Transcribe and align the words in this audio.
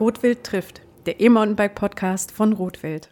Rotwild 0.00 0.42
trifft, 0.42 0.82
der 1.06 1.20
E-Mountainbike-Podcast 1.20 2.32
von 2.32 2.52
Rotwild. 2.52 3.10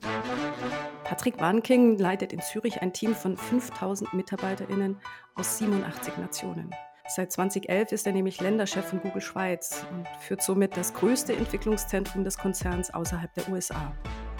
Patrick 1.04 1.40
Warnking 1.40 1.96
leitet 1.96 2.32
in 2.32 2.40
Zürich 2.40 2.82
ein 2.82 2.92
Team 2.92 3.14
von 3.14 3.36
5000 3.36 4.12
MitarbeiterInnen 4.14 4.96
aus 5.36 5.58
87 5.58 6.16
Nationen. 6.16 6.74
Seit 7.06 7.30
2011 7.30 7.92
ist 7.92 8.06
er 8.08 8.12
nämlich 8.12 8.40
Länderchef 8.40 8.84
von 8.84 9.00
Google 9.00 9.20
Schweiz 9.20 9.86
und 9.92 10.08
führt 10.20 10.42
somit 10.42 10.76
das 10.76 10.92
größte 10.92 11.36
Entwicklungszentrum 11.36 12.24
des 12.24 12.36
Konzerns 12.36 12.92
außerhalb 12.92 13.32
der 13.34 13.48
USA. 13.50 13.92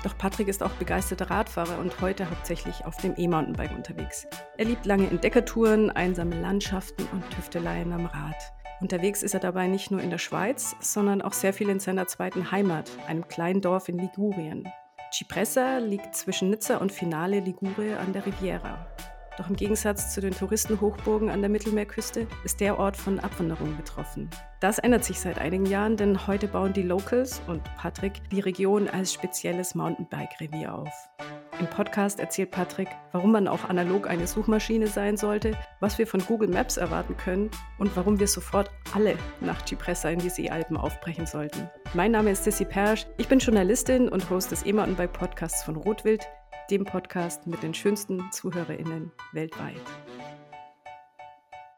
Doch 0.03 0.19
Patrick 0.19 0.49
ist 0.49 0.65
auch 0.65 0.71
begeisterter 0.73 1.31
Radfahrer 1.31 1.79
und 1.79 2.01
heute 2.01 2.29
hauptsächlich 2.29 2.85
auf 2.85 2.97
dem 2.97 3.15
E-Mountainbike 3.17 3.77
unterwegs. 3.77 4.27
Er 4.59 4.65
liebt 4.65 4.85
lange 4.85 5.09
Entdeckertouren, 5.09 5.91
einsame 5.91 6.41
Landschaften 6.41 7.07
und 7.13 7.23
Tüfteleien 7.31 7.93
am 7.93 8.07
Rad. 8.07 8.53
Unterwegs 8.83 9.23
ist 9.23 9.33
er 9.33 9.39
dabei 9.39 9.69
nicht 9.69 9.93
nur 9.93 10.01
in 10.01 10.11
der 10.11 10.19
Schweiz, 10.19 10.75
sondern 10.81 11.23
auch 11.23 11.35
sehr 11.35 11.53
viel 11.53 11.69
in 11.69 11.79
seiner 11.79 12.09
zweiten 12.09 12.51
Heimat, 12.51 12.91
einem 13.07 13.29
kleinen 13.29 13.61
Dorf 13.61 13.89
in 13.89 13.97
Ligurien. 13.97 14.69
Cipressa 15.13 15.79
liegt 15.79 16.17
zwischen 16.17 16.51
Nizza 16.51 16.79
und 16.79 16.91
Finale 16.91 17.39
Ligure 17.39 17.97
an 18.01 18.13
der 18.13 18.27
Riviera. 18.27 18.85
Doch 19.39 19.49
im 19.49 19.57
Gegensatz 19.57 20.13
zu 20.13 20.21
den 20.21 20.35
Touristenhochburgen 20.35 21.31
an 21.31 21.41
der 21.41 21.49
Mittelmeerküste 21.49 22.27
ist 22.45 22.61
der 22.61 22.79
Ort 22.79 22.97
von 22.97 23.19
Abwanderung 23.19 23.77
betroffen. 23.77 24.29
Das 24.61 24.79
ändert 24.79 25.05
sich 25.05 25.19
seit 25.19 25.39
einigen 25.39 25.67
Jahren, 25.67 25.97
denn 25.97 26.27
heute 26.27 26.49
bauen 26.49 26.73
die 26.73 26.83
Locals 26.83 27.41
und 27.47 27.63
Patrick 27.77 28.29
die 28.31 28.41
Region 28.41 28.89
als 28.89 29.13
spezielles 29.13 29.75
Mountainbike-Revier 29.75 30.75
auf. 30.75 31.09
Im 31.59 31.67
Podcast 31.67 32.19
erzählt 32.19 32.51
Patrick, 32.51 32.89
warum 33.13 33.33
man 33.33 33.47
auch 33.47 33.69
analog 33.69 34.09
eine 34.09 34.27
Suchmaschine 34.27 34.87
sein 34.87 35.17
sollte, 35.17 35.57
was 35.81 35.97
wir 35.99 36.07
von 36.07 36.21
Google 36.21 36.49
Maps 36.49 36.77
erwarten 36.77 37.17
können 37.17 37.51
und 37.79 37.95
warum 37.97 38.19
wir 38.19 38.27
sofort 38.27 38.71
alle 38.95 39.17
nach 39.41 39.65
Cipressa 39.65 40.11
in 40.11 40.19
die 40.19 40.31
Seealpen 40.31 40.77
aufbrechen 40.77 41.27
sollten. 41.27 41.71
Mein 41.95 42.13
Name 42.13 42.33
ist 42.33 42.45
Sissy 42.45 42.65
Persch, 42.65 43.07
ich 43.17 43.29
bin 43.29 43.39
Journalistin 43.39 44.09
und 44.09 44.29
Host 44.29 44.51
des 44.51 44.65
E-Mountainbike-Podcasts 44.67 45.63
von 45.63 45.77
Rotwild, 45.77 46.27
dem 46.73 46.85
Podcast 46.85 47.47
mit 47.47 47.63
den 47.63 47.75
schönsten 47.75 48.33
ZuhörerInnen 48.33 49.13
weltweit. 49.33 49.83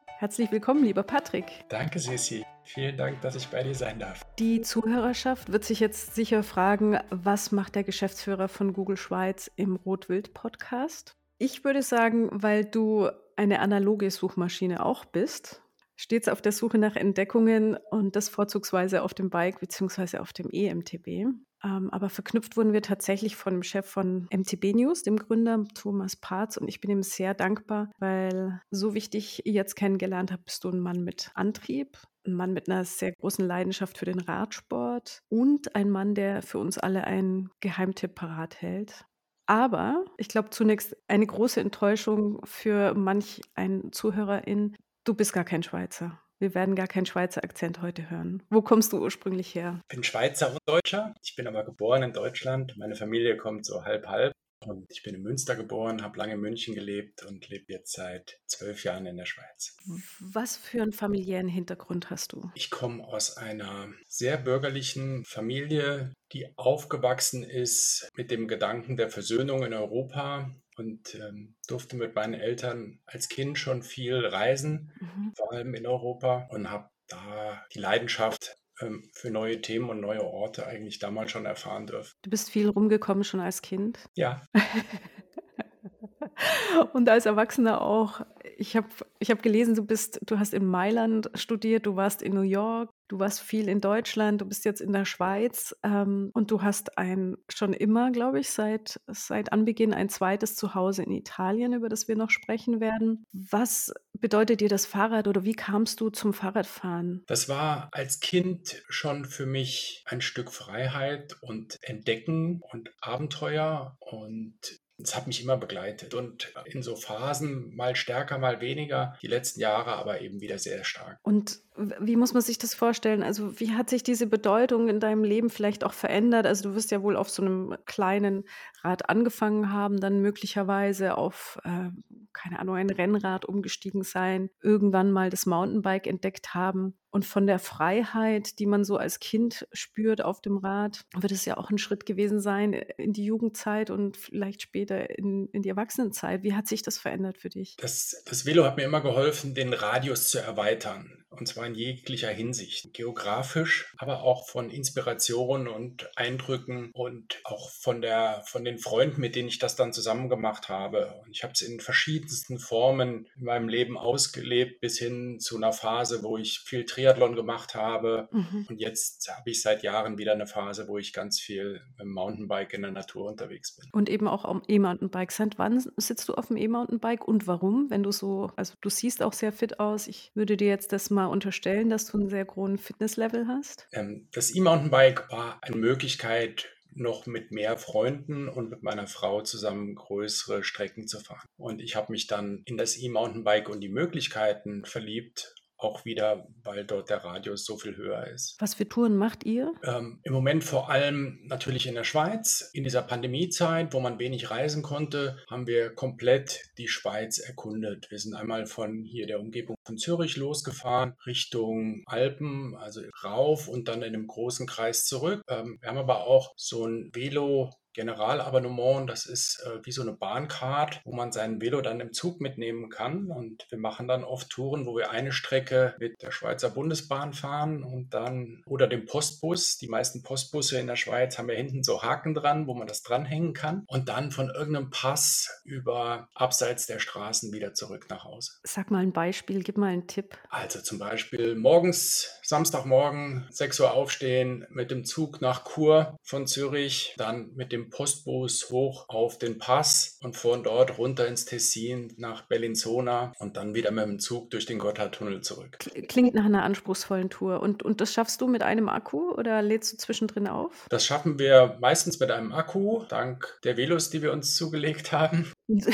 Herzlich 0.06 0.52
willkommen, 0.52 0.84
lieber 0.84 1.02
Patrick. 1.02 1.46
Danke, 1.68 1.98
Sissi. 1.98 2.44
Vielen 2.62 2.96
Dank, 2.96 3.20
dass 3.20 3.34
ich 3.34 3.48
bei 3.48 3.64
dir 3.64 3.74
sein 3.74 3.98
darf. 3.98 4.22
Die 4.38 4.60
Zuhörerschaft 4.60 5.50
wird 5.50 5.64
sich 5.64 5.80
jetzt 5.80 6.14
sicher 6.14 6.44
fragen, 6.44 7.00
was 7.10 7.50
macht 7.50 7.74
der 7.74 7.82
Geschäftsführer 7.82 8.46
von 8.46 8.72
Google 8.72 8.96
Schweiz 8.96 9.50
im 9.56 9.74
Rotwild-Podcast? 9.74 11.16
Ich 11.38 11.64
würde 11.64 11.82
sagen, 11.82 12.28
weil 12.30 12.64
du 12.64 13.10
eine 13.34 13.58
analoge 13.58 14.12
Suchmaschine 14.12 14.86
auch 14.86 15.04
bist, 15.04 15.60
stets 15.96 16.28
auf 16.28 16.40
der 16.40 16.52
Suche 16.52 16.78
nach 16.78 16.94
Entdeckungen 16.94 17.76
und 17.90 18.14
das 18.14 18.28
vorzugsweise 18.28 19.02
auf 19.02 19.12
dem 19.12 19.28
Bike 19.28 19.58
bzw. 19.58 20.18
auf 20.18 20.32
dem 20.32 20.50
EMTB. 20.52 21.34
Ähm, 21.64 21.90
aber 21.90 22.10
verknüpft 22.10 22.56
wurden 22.56 22.72
wir 22.72 22.82
tatsächlich 22.82 23.36
von 23.36 23.54
dem 23.54 23.62
Chef 23.62 23.86
von 23.86 24.28
MTB 24.32 24.74
News, 24.74 25.02
dem 25.02 25.16
Gründer 25.16 25.64
Thomas 25.74 26.16
Parz. 26.16 26.56
Und 26.56 26.68
ich 26.68 26.80
bin 26.80 26.90
ihm 26.90 27.02
sehr 27.02 27.34
dankbar, 27.34 27.90
weil 27.98 28.60
so 28.70 28.94
wichtig 28.94 29.40
ich 29.44 29.54
jetzt 29.54 29.74
kennengelernt 29.74 30.30
habe, 30.30 30.42
bist 30.42 30.64
du 30.64 30.68
ein 30.68 30.80
Mann 30.80 31.02
mit 31.02 31.30
Antrieb, 31.34 31.98
ein 32.26 32.34
Mann 32.34 32.52
mit 32.52 32.68
einer 32.68 32.84
sehr 32.84 33.12
großen 33.12 33.46
Leidenschaft 33.46 33.98
für 33.98 34.04
den 34.04 34.20
Radsport 34.20 35.20
und 35.28 35.74
ein 35.74 35.90
Mann, 35.90 36.14
der 36.14 36.42
für 36.42 36.58
uns 36.58 36.78
alle 36.78 37.04
einen 37.04 37.50
Geheimtipp 37.60 38.14
parat 38.14 38.60
hält. 38.60 39.06
Aber 39.46 40.04
ich 40.16 40.28
glaube 40.28 40.50
zunächst 40.50 40.96
eine 41.06 41.26
große 41.26 41.60
Enttäuschung 41.60 42.40
für 42.44 42.94
manch 42.94 43.42
einen 43.54 43.92
Zuhörerin. 43.92 44.74
Du 45.04 45.14
bist 45.14 45.32
gar 45.32 45.44
kein 45.44 45.62
Schweizer. 45.62 46.18
Wir 46.44 46.54
werden 46.54 46.74
gar 46.74 46.88
keinen 46.88 47.06
Schweizer 47.06 47.42
Akzent 47.42 47.80
heute 47.80 48.10
hören. 48.10 48.42
Wo 48.50 48.60
kommst 48.60 48.92
du 48.92 48.98
ursprünglich 48.98 49.54
her? 49.54 49.80
Ich 49.88 49.96
bin 49.96 50.04
Schweizer 50.04 50.50
und 50.50 50.58
Deutscher. 50.66 51.14
Ich 51.22 51.36
bin 51.36 51.46
aber 51.46 51.64
geboren 51.64 52.02
in 52.02 52.12
Deutschland. 52.12 52.76
Meine 52.76 52.96
Familie 52.96 53.38
kommt 53.38 53.64
so 53.64 53.82
halb 53.82 54.06
halb. 54.08 54.34
Und 54.66 54.84
ich 54.90 55.02
bin 55.02 55.14
in 55.14 55.22
Münster 55.22 55.56
geboren, 55.56 56.02
habe 56.02 56.18
lange 56.18 56.34
in 56.34 56.40
München 56.40 56.74
gelebt 56.74 57.24
und 57.24 57.48
lebe 57.48 57.72
jetzt 57.72 57.92
seit 57.92 58.38
zwölf 58.46 58.84
Jahren 58.84 59.06
in 59.06 59.16
der 59.16 59.24
Schweiz. 59.24 59.74
Was 60.20 60.58
für 60.58 60.82
einen 60.82 60.92
familiären 60.92 61.48
Hintergrund 61.48 62.10
hast 62.10 62.32
du? 62.32 62.50
Ich 62.54 62.68
komme 62.70 63.02
aus 63.02 63.38
einer 63.38 63.88
sehr 64.06 64.36
bürgerlichen 64.36 65.24
Familie, 65.24 66.12
die 66.32 66.52
aufgewachsen 66.56 67.42
ist 67.42 68.10
mit 68.16 68.30
dem 68.30 68.48
Gedanken 68.48 68.98
der 68.98 69.08
Versöhnung 69.08 69.64
in 69.64 69.72
Europa 69.72 70.54
und 70.76 71.14
ähm, 71.14 71.54
durfte 71.68 71.96
mit 71.96 72.14
meinen 72.14 72.34
Eltern 72.34 73.00
als 73.06 73.28
Kind 73.28 73.58
schon 73.58 73.82
viel 73.82 74.26
reisen, 74.26 74.92
mhm. 75.00 75.32
vor 75.36 75.52
allem 75.52 75.74
in 75.74 75.86
Europa 75.86 76.48
und 76.50 76.70
habe 76.70 76.88
da 77.08 77.62
die 77.72 77.78
Leidenschaft 77.78 78.56
ähm, 78.80 79.08
für 79.12 79.30
neue 79.30 79.60
Themen 79.60 79.90
und 79.90 80.00
neue 80.00 80.24
Orte 80.24 80.66
eigentlich 80.66 80.98
damals 80.98 81.30
schon 81.30 81.46
erfahren 81.46 81.86
dürfen. 81.86 82.12
Du 82.22 82.30
bist 82.30 82.50
viel 82.50 82.68
rumgekommen 82.68 83.24
schon 83.24 83.40
als 83.40 83.62
Kind? 83.62 83.98
Ja. 84.14 84.42
und 86.92 87.08
als 87.08 87.26
Erwachsener 87.26 87.80
auch. 87.80 88.22
Ich 88.56 88.76
habe 88.76 88.88
ich 89.18 89.30
hab 89.30 89.42
gelesen, 89.42 89.74
du 89.74 89.84
bist, 89.84 90.20
du 90.24 90.38
hast 90.38 90.54
in 90.54 90.66
Mailand 90.66 91.30
studiert, 91.34 91.86
du 91.86 91.96
warst 91.96 92.22
in 92.22 92.34
New 92.34 92.42
York, 92.42 92.90
Du 93.08 93.18
warst 93.18 93.40
viel 93.40 93.68
in 93.68 93.80
Deutschland, 93.80 94.40
du 94.40 94.46
bist 94.46 94.64
jetzt 94.64 94.80
in 94.80 94.92
der 94.92 95.04
Schweiz 95.04 95.76
ähm, 95.82 96.30
und 96.32 96.50
du 96.50 96.62
hast 96.62 96.96
ein 96.96 97.36
schon 97.52 97.74
immer, 97.74 98.10
glaube 98.10 98.40
ich, 98.40 98.50
seit, 98.50 99.00
seit 99.06 99.52
Anbeginn 99.52 99.92
ein 99.92 100.08
zweites 100.08 100.56
Zuhause 100.56 101.02
in 101.02 101.12
Italien, 101.12 101.74
über 101.74 101.88
das 101.88 102.08
wir 102.08 102.16
noch 102.16 102.30
sprechen 102.30 102.80
werden. 102.80 103.24
Was 103.32 103.92
bedeutet 104.14 104.60
dir 104.60 104.70
das 104.70 104.86
Fahrrad 104.86 105.28
oder 105.28 105.44
wie 105.44 105.54
kamst 105.54 106.00
du 106.00 106.08
zum 106.08 106.32
Fahrradfahren? 106.32 107.22
Das 107.26 107.48
war 107.48 107.88
als 107.92 108.20
Kind 108.20 108.82
schon 108.88 109.26
für 109.26 109.46
mich 109.46 110.02
ein 110.06 110.22
Stück 110.22 110.50
Freiheit 110.50 111.36
und 111.42 111.78
Entdecken 111.82 112.62
und 112.72 112.90
Abenteuer 113.00 113.98
und 114.00 114.58
es 115.02 115.16
hat 115.16 115.26
mich 115.26 115.42
immer 115.42 115.56
begleitet 115.56 116.14
und 116.14 116.52
in 116.66 116.82
so 116.82 116.94
Phasen 116.96 117.74
mal 117.74 117.96
stärker, 117.96 118.38
mal 118.38 118.60
weniger. 118.60 119.18
Die 119.22 119.26
letzten 119.26 119.60
Jahre 119.60 119.92
aber 119.94 120.20
eben 120.20 120.40
wieder 120.40 120.58
sehr 120.58 120.84
stark. 120.84 121.18
Und 121.22 121.60
wie 121.76 122.14
muss 122.14 122.34
man 122.34 122.42
sich 122.42 122.58
das 122.58 122.72
vorstellen? 122.74 123.22
Also 123.24 123.58
wie 123.58 123.72
hat 123.72 123.90
sich 123.90 124.04
diese 124.04 124.28
Bedeutung 124.28 124.88
in 124.88 125.00
deinem 125.00 125.24
Leben 125.24 125.50
vielleicht 125.50 125.82
auch 125.82 125.92
verändert? 125.92 126.46
Also 126.46 126.68
du 126.68 126.76
wirst 126.76 126.92
ja 126.92 127.02
wohl 127.02 127.16
auf 127.16 127.30
so 127.30 127.42
einem 127.42 127.76
kleinen 127.84 128.44
Rad 128.82 129.08
angefangen 129.08 129.72
haben, 129.72 129.98
dann 129.98 130.20
möglicherweise 130.20 131.16
auf, 131.16 131.58
äh, 131.64 131.90
keine 132.32 132.60
Ahnung, 132.60 132.76
ein 132.76 132.90
Rennrad 132.90 133.44
umgestiegen 133.44 134.04
sein, 134.04 134.50
irgendwann 134.62 135.10
mal 135.10 135.30
das 135.30 135.46
Mountainbike 135.46 136.06
entdeckt 136.06 136.54
haben. 136.54 136.94
Und 137.10 137.24
von 137.24 137.46
der 137.46 137.58
Freiheit, 137.58 138.58
die 138.58 138.66
man 138.66 138.84
so 138.84 138.96
als 138.96 139.20
Kind 139.20 139.66
spürt 139.72 140.22
auf 140.22 140.40
dem 140.40 140.58
Rad, 140.58 141.04
wird 141.16 141.32
es 141.32 141.44
ja 141.44 141.56
auch 141.56 141.70
ein 141.70 141.78
Schritt 141.78 142.06
gewesen 142.06 142.40
sein 142.40 142.72
in 142.72 143.12
die 143.12 143.24
Jugendzeit 143.24 143.90
und 143.90 144.16
vielleicht 144.16 144.62
später 144.62 145.10
in, 145.16 145.48
in 145.48 145.62
die 145.62 145.68
Erwachsenenzeit. 145.68 146.42
Wie 146.42 146.54
hat 146.54 146.66
sich 146.66 146.82
das 146.82 146.98
verändert 146.98 147.38
für 147.38 147.50
dich? 147.50 147.76
Das, 147.78 148.22
das 148.26 148.46
Velo 148.46 148.64
hat 148.64 148.76
mir 148.76 148.84
immer 148.84 149.00
geholfen, 149.00 149.54
den 149.54 149.72
Radius 149.72 150.28
zu 150.28 150.38
erweitern 150.38 151.23
und 151.40 151.46
zwar 151.46 151.66
in 151.66 151.74
jeglicher 151.74 152.30
Hinsicht. 152.30 152.92
Geografisch, 152.92 153.92
aber 153.98 154.22
auch 154.22 154.48
von 154.48 154.70
Inspiration 154.70 155.68
und 155.68 156.10
Eindrücken 156.16 156.90
und 156.92 157.40
auch 157.44 157.70
von, 157.70 158.00
der, 158.00 158.42
von 158.46 158.64
den 158.64 158.78
Freunden, 158.78 159.20
mit 159.20 159.34
denen 159.36 159.48
ich 159.48 159.58
das 159.58 159.76
dann 159.76 159.92
zusammen 159.92 160.28
gemacht 160.28 160.68
habe. 160.68 161.14
Und 161.24 161.30
ich 161.30 161.42
habe 161.42 161.52
es 161.52 161.62
in 161.62 161.80
verschiedensten 161.80 162.58
Formen 162.58 163.26
in 163.36 163.44
meinem 163.44 163.68
Leben 163.68 163.96
ausgelebt, 163.96 164.80
bis 164.80 164.98
hin 164.98 165.38
zu 165.40 165.56
einer 165.56 165.72
Phase, 165.72 166.22
wo 166.22 166.36
ich 166.36 166.60
viel 166.60 166.84
Triathlon 166.84 167.34
gemacht 167.34 167.74
habe. 167.74 168.28
Mhm. 168.30 168.66
Und 168.68 168.80
jetzt 168.80 169.28
habe 169.34 169.50
ich 169.50 169.62
seit 169.62 169.82
Jahren 169.82 170.18
wieder 170.18 170.32
eine 170.32 170.46
Phase, 170.46 170.88
wo 170.88 170.98
ich 170.98 171.12
ganz 171.12 171.40
viel 171.40 171.80
mit 171.90 172.00
dem 172.00 172.12
Mountainbike 172.12 172.74
in 172.74 172.82
der 172.82 172.90
Natur 172.90 173.30
unterwegs 173.30 173.76
bin. 173.76 173.88
Und 173.92 174.08
eben 174.08 174.28
auch 174.28 174.44
am 174.44 174.62
E-Mountainbike. 174.66 175.32
Seit 175.32 175.58
wann 175.58 175.84
sitzt 175.96 176.28
du 176.28 176.34
auf 176.34 176.48
dem 176.48 176.56
E-Mountainbike 176.56 177.26
und 177.26 177.46
warum? 177.46 177.90
Wenn 177.90 178.02
du 178.02 178.12
so, 178.12 178.50
also 178.56 178.74
du 178.80 178.90
siehst 178.90 179.22
auch 179.22 179.32
sehr 179.32 179.52
fit 179.52 179.80
aus. 179.80 180.06
Ich 180.08 180.30
würde 180.34 180.56
dir 180.56 180.68
jetzt 180.68 180.92
das 180.92 181.10
mal 181.10 181.23
mal 181.24 181.32
unterstellen, 181.32 181.90
dass 181.90 182.06
du 182.06 182.18
einen 182.18 182.28
sehr 182.28 182.46
hohen 182.54 182.78
Fitnesslevel 182.78 183.46
hast? 183.48 183.88
Ähm, 183.92 184.28
das 184.32 184.54
E-Mountainbike 184.54 185.30
war 185.30 185.58
eine 185.62 185.76
Möglichkeit, 185.76 186.70
noch 186.96 187.26
mit 187.26 187.50
mehr 187.50 187.76
Freunden 187.76 188.48
und 188.48 188.70
mit 188.70 188.82
meiner 188.82 189.06
Frau 189.06 189.42
zusammen 189.42 189.94
größere 189.96 190.62
Strecken 190.62 191.08
zu 191.08 191.18
fahren. 191.18 191.48
Und 191.56 191.80
ich 191.80 191.96
habe 191.96 192.12
mich 192.12 192.26
dann 192.26 192.62
in 192.66 192.76
das 192.76 192.96
E-Mountainbike 192.96 193.68
und 193.68 193.80
die 193.80 193.88
Möglichkeiten 193.88 194.84
verliebt 194.84 195.54
auch 195.84 196.04
wieder, 196.04 196.48
weil 196.62 196.84
dort 196.84 197.10
der 197.10 197.24
Radius 197.24 197.64
so 197.64 197.76
viel 197.76 197.96
höher 197.96 198.26
ist. 198.28 198.56
Was 198.58 198.74
für 198.74 198.88
Touren 198.88 199.16
macht 199.16 199.44
ihr? 199.44 199.72
Ähm, 199.84 200.20
Im 200.22 200.32
Moment 200.32 200.64
vor 200.64 200.90
allem 200.90 201.40
natürlich 201.44 201.86
in 201.86 201.94
der 201.94 202.04
Schweiz. 202.04 202.70
In 202.72 202.84
dieser 202.84 203.02
Pandemiezeit, 203.02 203.92
wo 203.92 204.00
man 204.00 204.18
wenig 204.18 204.50
reisen 204.50 204.82
konnte, 204.82 205.36
haben 205.50 205.66
wir 205.66 205.94
komplett 205.94 206.62
die 206.78 206.88
Schweiz 206.88 207.38
erkundet. 207.38 208.10
Wir 208.10 208.18
sind 208.18 208.34
einmal 208.34 208.66
von 208.66 209.04
hier 209.04 209.26
der 209.26 209.40
Umgebung 209.40 209.76
von 209.84 209.98
Zürich 209.98 210.36
losgefahren, 210.36 211.14
Richtung 211.26 212.02
Alpen, 212.06 212.74
also 212.76 213.02
rauf 213.22 213.68
und 213.68 213.88
dann 213.88 214.02
in 214.02 214.14
einem 214.14 214.26
großen 214.26 214.66
Kreis 214.66 215.04
zurück. 215.04 215.42
Ähm, 215.48 215.78
wir 215.80 215.90
haben 215.90 215.98
aber 215.98 216.26
auch 216.26 216.54
so 216.56 216.86
ein 216.86 217.10
Velo 217.12 217.70
Generalabonnement. 217.94 219.08
Das 219.08 219.26
ist 219.26 219.64
äh, 219.64 219.84
wie 219.84 219.92
so 219.92 220.02
eine 220.02 220.12
Bahncard, 220.12 221.00
wo 221.04 221.14
man 221.14 221.32
sein 221.32 221.60
Velo 221.60 221.80
dann 221.80 222.00
im 222.00 222.12
Zug 222.12 222.40
mitnehmen 222.40 222.90
kann. 222.90 223.26
Und 223.26 223.66
wir 223.70 223.78
machen 223.78 224.08
dann 224.08 224.24
oft 224.24 224.50
Touren, 224.50 224.86
wo 224.86 224.96
wir 224.96 225.10
eine 225.10 225.32
Strecke 225.32 225.94
mit 225.98 226.20
der 226.22 226.30
Schweizer 226.30 226.70
Bundesbahn 226.70 227.32
fahren 227.32 227.82
und 227.82 228.12
dann 228.12 228.62
oder 228.66 228.86
dem 228.86 229.06
Postbus. 229.06 229.78
Die 229.78 229.88
meisten 229.88 230.22
Postbusse 230.22 230.78
in 230.78 230.86
der 230.86 230.96
Schweiz 230.96 231.38
haben 231.38 231.48
ja 231.48 231.54
hinten 231.54 231.82
so 231.82 232.02
Haken 232.02 232.34
dran, 232.34 232.66
wo 232.66 232.74
man 232.74 232.86
das 232.86 233.02
dranhängen 233.02 233.54
kann. 233.54 233.84
Und 233.86 234.08
dann 234.08 234.30
von 234.30 234.50
irgendeinem 234.50 234.90
Pass 234.90 235.62
über 235.64 236.28
abseits 236.34 236.86
der 236.86 236.98
Straßen 236.98 237.52
wieder 237.52 237.74
zurück 237.74 238.06
nach 238.10 238.24
Hause. 238.24 238.52
Sag 238.64 238.90
mal 238.90 239.02
ein 239.02 239.12
Beispiel, 239.12 239.62
gib 239.62 239.78
mal 239.78 239.88
einen 239.88 240.06
Tipp. 240.06 240.36
Also 240.50 240.80
zum 240.80 240.98
Beispiel 240.98 241.54
morgens, 241.54 242.40
Samstagmorgen, 242.42 243.46
6 243.50 243.80
Uhr 243.80 243.92
aufstehen, 243.92 244.66
mit 244.70 244.90
dem 244.90 245.04
Zug 245.04 245.40
nach 245.40 245.64
Chur 245.64 246.18
von 246.22 246.46
Zürich, 246.46 247.14
dann 247.16 247.52
mit 247.54 247.72
dem 247.72 247.83
Postbus 247.90 248.70
hoch 248.70 249.08
auf 249.08 249.38
den 249.38 249.58
Pass 249.58 250.18
und 250.22 250.36
von 250.36 250.62
dort 250.62 250.98
runter 250.98 251.26
ins 251.26 251.44
Tessin 251.44 252.12
nach 252.16 252.42
Bellinzona 252.42 253.32
und 253.38 253.56
dann 253.56 253.74
wieder 253.74 253.90
mit 253.90 254.04
dem 254.04 254.18
Zug 254.18 254.50
durch 254.50 254.66
den 254.66 254.78
Gotthardtunnel 254.78 255.40
zurück. 255.42 255.78
Klingt 256.08 256.34
nach 256.34 256.44
einer 256.44 256.62
anspruchsvollen 256.62 257.30
Tour. 257.30 257.60
Und, 257.60 257.82
und 257.82 258.00
das 258.00 258.12
schaffst 258.12 258.40
du 258.40 258.48
mit 258.48 258.62
einem 258.62 258.88
Akku 258.88 259.32
oder 259.32 259.62
lädst 259.62 259.92
du 259.92 259.96
zwischendrin 259.96 260.46
auf? 260.46 260.86
Das 260.88 261.04
schaffen 261.04 261.38
wir 261.38 261.78
meistens 261.80 262.20
mit 262.20 262.30
einem 262.30 262.52
Akku, 262.52 263.04
dank 263.08 263.58
der 263.64 263.76
Velos, 263.76 264.10
die 264.10 264.22
wir 264.22 264.32
uns 264.32 264.54
zugelegt 264.54 265.12
haben. 265.12 265.52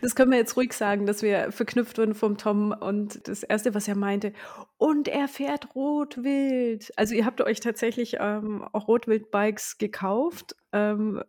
Das 0.00 0.14
können 0.14 0.30
wir 0.30 0.38
jetzt 0.38 0.56
ruhig 0.56 0.72
sagen, 0.72 1.06
dass 1.06 1.22
wir 1.22 1.52
verknüpft 1.52 1.98
wurden 1.98 2.14
vom 2.14 2.38
Tom 2.38 2.72
und 2.72 3.28
das 3.28 3.42
Erste, 3.42 3.74
was 3.74 3.88
er 3.88 3.96
meinte, 3.96 4.32
und 4.78 5.08
er 5.08 5.28
fährt 5.28 5.74
Rotwild. 5.74 6.92
Also 6.96 7.14
ihr 7.14 7.26
habt 7.26 7.40
euch 7.40 7.60
tatsächlich 7.60 8.16
ähm, 8.18 8.66
auch 8.72 8.88
Rotwild-Bikes 8.88 9.78
gekauft. 9.78 10.56
Ähm, 10.72 11.22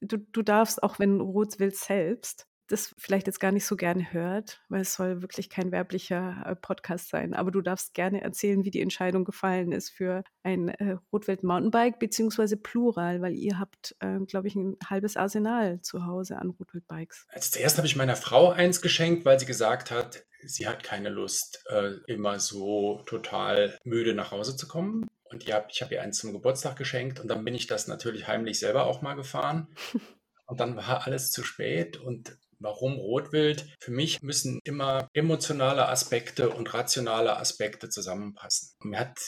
du, 0.00 0.18
du 0.18 0.42
darfst 0.42 0.82
auch, 0.82 0.98
wenn 0.98 1.20
Rotwild 1.20 1.76
selbst, 1.76 2.46
das 2.68 2.94
vielleicht 2.98 3.26
jetzt 3.26 3.40
gar 3.40 3.52
nicht 3.52 3.64
so 3.64 3.76
gerne 3.76 4.12
hört, 4.12 4.60
weil 4.68 4.82
es 4.82 4.94
soll 4.94 5.22
wirklich 5.22 5.50
kein 5.50 5.72
werblicher 5.72 6.44
äh, 6.46 6.54
Podcast 6.54 7.08
sein. 7.08 7.34
Aber 7.34 7.50
du 7.50 7.60
darfst 7.60 7.94
gerne 7.94 8.20
erzählen, 8.20 8.64
wie 8.64 8.70
die 8.70 8.82
Entscheidung 8.82 9.24
gefallen 9.24 9.72
ist 9.72 9.90
für 9.90 10.22
ein 10.42 10.68
äh, 10.68 10.96
Rotwild 11.12 11.42
Mountainbike, 11.42 11.98
beziehungsweise 11.98 12.56
Plural, 12.56 13.20
weil 13.22 13.34
ihr 13.34 13.58
habt, 13.58 13.96
äh, 14.00 14.18
glaube 14.20 14.48
ich, 14.48 14.54
ein 14.54 14.76
halbes 14.84 15.16
Arsenal 15.16 15.80
zu 15.80 16.06
Hause 16.06 16.36
an 16.36 16.50
Rotwild 16.50 16.86
Bikes. 16.86 17.26
Als 17.30 17.50
zuerst 17.50 17.78
habe 17.78 17.86
ich 17.86 17.96
meiner 17.96 18.16
Frau 18.16 18.50
eins 18.50 18.80
geschenkt, 18.80 19.24
weil 19.24 19.40
sie 19.40 19.46
gesagt 19.46 19.90
hat, 19.90 20.24
sie 20.44 20.68
hat 20.68 20.82
keine 20.82 21.08
Lust, 21.08 21.64
äh, 21.70 21.92
immer 22.06 22.38
so 22.38 23.02
total 23.06 23.78
müde 23.84 24.14
nach 24.14 24.30
Hause 24.30 24.56
zu 24.56 24.68
kommen. 24.68 25.08
Und 25.24 25.44
ich 25.44 25.52
habe 25.52 25.94
ihr 25.94 26.02
eins 26.02 26.18
zum 26.18 26.32
Geburtstag 26.32 26.76
geschenkt 26.76 27.20
und 27.20 27.28
dann 27.28 27.44
bin 27.44 27.54
ich 27.54 27.66
das 27.66 27.86
natürlich 27.86 28.28
heimlich 28.28 28.58
selber 28.58 28.86
auch 28.86 29.02
mal 29.02 29.14
gefahren. 29.14 29.68
Und 30.48 30.60
dann 30.60 30.76
war 30.76 31.06
alles 31.06 31.30
zu 31.30 31.44
spät 31.44 31.98
und 31.98 32.38
Warum 32.60 32.94
Rotwild? 32.94 33.66
Für 33.80 33.92
mich 33.92 34.22
müssen 34.22 34.60
immer 34.64 35.08
emotionale 35.12 35.88
Aspekte 35.88 36.50
und 36.50 36.74
rationale 36.74 37.36
Aspekte 37.36 37.88
zusammenpassen. 37.88 38.76
Mir 38.82 39.00
hat 39.00 39.18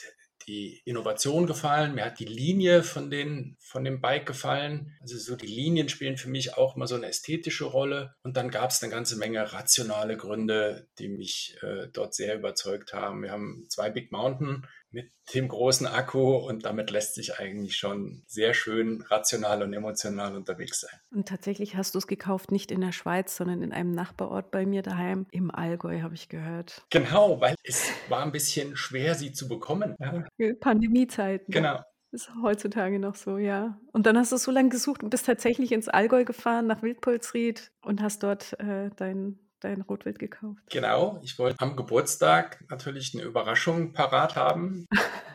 die 0.46 0.82
Innovation 0.84 1.46
gefallen, 1.46 1.94
mir 1.94 2.04
hat 2.04 2.19
die 2.19 2.25
Linie 2.25 2.82
von, 2.82 3.10
den, 3.10 3.56
von 3.60 3.84
dem 3.84 4.00
Bike 4.00 4.26
gefallen. 4.26 4.96
Also 5.00 5.19
so 5.19 5.37
die 5.37 5.46
Linien 5.46 5.88
spielen 5.88 6.16
für 6.16 6.28
mich 6.28 6.56
auch 6.56 6.76
immer 6.76 6.87
so 6.87 6.94
eine 6.94 7.06
ästhetische 7.06 7.64
Rolle. 7.64 8.14
Und 8.22 8.37
dann 8.37 8.50
gab 8.50 8.70
es 8.70 8.82
eine 8.82 8.92
ganze 8.92 9.16
Menge 9.16 9.52
rationale 9.52 10.16
Gründe, 10.16 10.88
die 10.98 11.08
mich 11.08 11.56
äh, 11.62 11.88
dort 11.92 12.14
sehr 12.14 12.37
überzeugt 12.37 12.92
haben. 12.92 13.22
Wir 13.22 13.32
haben 13.32 13.66
zwei 13.69 13.90
Big 13.90 14.12
Mountain 14.12 14.66
mit 14.92 15.12
dem 15.34 15.46
großen 15.46 15.87
Akku 15.87 16.37
und 16.37 16.64
damit 16.64 16.90
lässt 16.90 17.14
sich 17.14 17.38
eigentlich 17.38 17.76
schon 17.76 18.25
sehr 18.26 18.54
schön 18.54 19.02
rational 19.02 19.62
und 19.62 19.72
emotional 19.72 20.34
unterwegs 20.34 20.81
sein. 20.81 20.98
Und 21.12 21.28
tatsächlich 21.28 21.76
hast 21.76 21.94
du 21.94 21.98
es 21.98 22.08
gekauft, 22.08 22.50
nicht 22.50 22.72
in 22.72 22.81
der 22.81 22.90
Schweiz, 22.90 23.36
sondern 23.36 23.62
in 23.62 23.72
einem 23.72 23.93
Nachbarort 23.93 24.50
bei 24.50 24.66
mir 24.66 24.82
daheim, 24.82 25.26
im 25.31 25.52
Allgäu, 25.52 26.00
habe 26.00 26.14
ich 26.14 26.28
gehört. 26.28 26.82
Genau, 26.90 27.40
weil 27.40 27.54
es 27.62 27.90
war 28.08 28.25
ein 28.25 28.32
bisschen 28.32 28.76
schwer, 28.76 29.14
sie 29.14 29.32
zu 29.32 29.46
bekommen. 29.46 29.94
Ja. 30.00 30.26
Pandemiezeiten. 30.60 31.52
Genau. 31.52 31.81
Ist 32.12 32.31
heutzutage 32.42 32.98
noch 32.98 33.14
so, 33.14 33.38
ja. 33.38 33.78
Und 33.92 34.06
dann 34.06 34.19
hast 34.19 34.32
du 34.32 34.37
so 34.37 34.50
lange 34.50 34.70
gesucht 34.70 35.02
und 35.02 35.10
bist 35.10 35.26
tatsächlich 35.26 35.70
ins 35.70 35.88
Allgäu 35.88 36.25
gefahren, 36.25 36.66
nach 36.66 36.82
Wildpolsried 36.82 37.70
und 37.82 38.02
hast 38.02 38.25
dort 38.25 38.58
äh, 38.58 38.90
dein 38.96 39.38
dein 39.60 39.82
Rotwild 39.82 40.19
gekauft. 40.19 40.62
Genau, 40.70 41.20
ich 41.22 41.38
wollte 41.38 41.60
am 41.60 41.76
Geburtstag 41.76 42.64
natürlich 42.69 43.14
eine 43.14 43.25
Überraschung 43.25 43.92
parat 43.92 44.37
haben. 44.37 44.87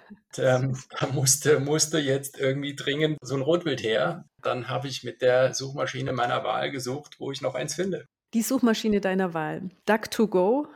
Und, 0.09 0.39
ähm, 0.39 0.77
da 0.99 1.07
musste, 1.07 1.59
musste 1.59 1.99
jetzt 1.99 2.39
irgendwie 2.39 2.75
dringend 2.75 3.17
so 3.21 3.35
ein 3.35 3.41
Rotwild 3.41 3.83
her. 3.83 4.25
Dann 4.41 4.67
habe 4.67 4.87
ich 4.87 5.03
mit 5.03 5.21
der 5.21 5.53
Suchmaschine 5.53 6.11
meiner 6.11 6.43
Wahl 6.43 6.71
gesucht, 6.71 7.19
wo 7.19 7.31
ich 7.31 7.41
noch 7.41 7.55
eins 7.55 7.75
finde. 7.75 8.05
Die 8.33 8.41
Suchmaschine 8.41 8.99
deiner 8.99 9.33
Wahl. 9.33 9.69
Duck2Go 9.87 10.67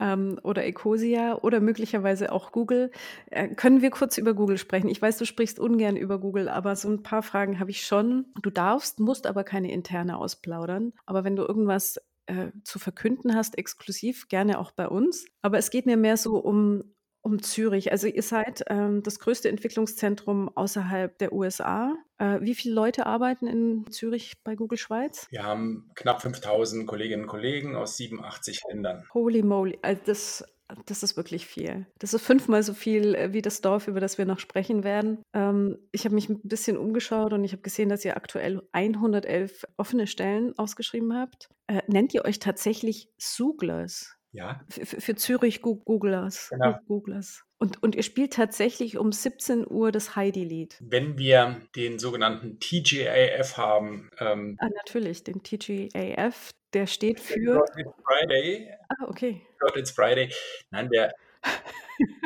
ähm, 0.00 0.38
oder 0.42 0.64
Ecosia 0.64 1.36
oder 1.36 1.60
möglicherweise 1.60 2.32
auch 2.32 2.52
Google. 2.52 2.90
Äh, 3.30 3.48
können 3.48 3.82
wir 3.82 3.90
kurz 3.90 4.18
über 4.18 4.34
Google 4.34 4.58
sprechen? 4.58 4.88
Ich 4.88 5.00
weiß, 5.00 5.18
du 5.18 5.26
sprichst 5.26 5.58
ungern 5.58 5.96
über 5.96 6.18
Google, 6.18 6.48
aber 6.48 6.76
so 6.76 6.88
ein 6.88 7.02
paar 7.02 7.22
Fragen 7.22 7.58
habe 7.60 7.70
ich 7.70 7.84
schon. 7.84 8.26
Du 8.42 8.50
darfst, 8.50 9.00
musst 9.00 9.26
aber 9.26 9.44
keine 9.44 9.70
interne 9.72 10.18
ausplaudern. 10.18 10.92
Aber 11.06 11.24
wenn 11.24 11.36
du 11.36 11.44
irgendwas 11.44 12.00
äh, 12.26 12.52
zu 12.62 12.78
verkünden 12.78 13.34
hast, 13.34 13.56
exklusiv, 13.58 14.28
gerne 14.28 14.58
auch 14.58 14.72
bei 14.72 14.88
uns. 14.88 15.26
Aber 15.42 15.58
es 15.58 15.70
geht 15.70 15.86
mir 15.86 15.96
mehr 15.96 16.16
so 16.16 16.36
um, 16.38 16.84
um 17.28 17.42
Zürich. 17.42 17.92
Also 17.92 18.06
ihr 18.06 18.22
seid 18.22 18.64
ähm, 18.68 19.02
das 19.02 19.18
größte 19.18 19.48
Entwicklungszentrum 19.48 20.50
außerhalb 20.56 21.16
der 21.18 21.32
USA. 21.32 21.94
Äh, 22.16 22.40
wie 22.40 22.54
viele 22.54 22.74
Leute 22.74 23.06
arbeiten 23.06 23.46
in 23.46 23.86
Zürich 23.90 24.42
bei 24.42 24.56
Google 24.56 24.78
Schweiz? 24.78 25.26
Wir 25.30 25.44
haben 25.44 25.90
knapp 25.94 26.22
5000 26.22 26.86
Kolleginnen 26.86 27.22
und 27.24 27.28
Kollegen 27.28 27.76
aus 27.76 27.96
87 27.98 28.62
Ländern. 28.70 29.04
Holy 29.12 29.42
moly, 29.42 29.78
also 29.82 30.00
das 30.06 30.44
das 30.84 31.02
ist 31.02 31.16
wirklich 31.16 31.46
viel. 31.46 31.86
Das 31.98 32.12
ist 32.12 32.22
fünfmal 32.22 32.62
so 32.62 32.74
viel 32.74 33.14
äh, 33.14 33.32
wie 33.32 33.40
das 33.40 33.62
Dorf, 33.62 33.88
über 33.88 34.00
das 34.00 34.18
wir 34.18 34.26
noch 34.26 34.38
sprechen 34.38 34.84
werden. 34.84 35.22
Ähm, 35.32 35.78
ich 35.92 36.04
habe 36.04 36.14
mich 36.14 36.28
ein 36.28 36.40
bisschen 36.42 36.76
umgeschaut 36.76 37.32
und 37.32 37.42
ich 37.42 37.52
habe 37.52 37.62
gesehen, 37.62 37.88
dass 37.88 38.04
ihr 38.04 38.18
aktuell 38.18 38.62
111 38.72 39.64
offene 39.78 40.06
Stellen 40.06 40.58
ausgeschrieben 40.58 41.16
habt. 41.16 41.48
Äh, 41.68 41.80
nennt 41.86 42.12
ihr 42.12 42.26
euch 42.26 42.38
tatsächlich 42.38 43.08
Suglers? 43.16 44.17
Ja. 44.38 44.60
Für, 44.68 44.86
für 44.86 45.16
Zürich 45.16 45.62
Googlers. 45.62 46.50
Genau. 46.50 46.78
Googlers. 46.86 47.42
Und, 47.58 47.82
und 47.82 47.96
ihr 47.96 48.04
spielt 48.04 48.34
tatsächlich 48.34 48.96
um 48.96 49.10
17 49.10 49.66
Uhr 49.68 49.90
das 49.90 50.14
Heidi-Lied. 50.14 50.76
Wenn 50.78 51.18
wir 51.18 51.60
den 51.74 51.98
sogenannten 51.98 52.60
TGAF 52.60 53.56
haben. 53.56 54.10
Ähm, 54.20 54.56
ah, 54.60 54.68
natürlich, 54.76 55.24
den 55.24 55.42
TGAF, 55.42 56.52
der 56.72 56.86
steht 56.86 57.18
für. 57.18 57.64
It's 57.76 57.90
Friday. 58.04 58.70
Ah, 58.88 59.08
okay. 59.08 59.42
It's 59.74 59.90
Friday. 59.90 60.32
Nein, 60.70 60.88
der 60.88 61.12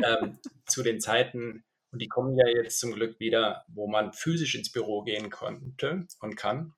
ähm, 0.05 0.39
zu 0.67 0.83
den 0.83 1.01
Zeiten, 1.01 1.65
und 1.93 2.03
die 2.03 2.09
kommen 2.09 2.37
ja 2.37 2.47
jetzt 2.47 2.79
zum 2.79 2.93
Glück 2.93 3.19
wieder, 3.21 3.65
wo 3.69 3.89
man 3.89 4.13
physisch 4.13 4.55
ins 4.55 4.71
Büro 4.71 5.03
gehen 5.03 5.31
konnte 5.31 6.07
und 6.21 6.37
kann, 6.37 6.75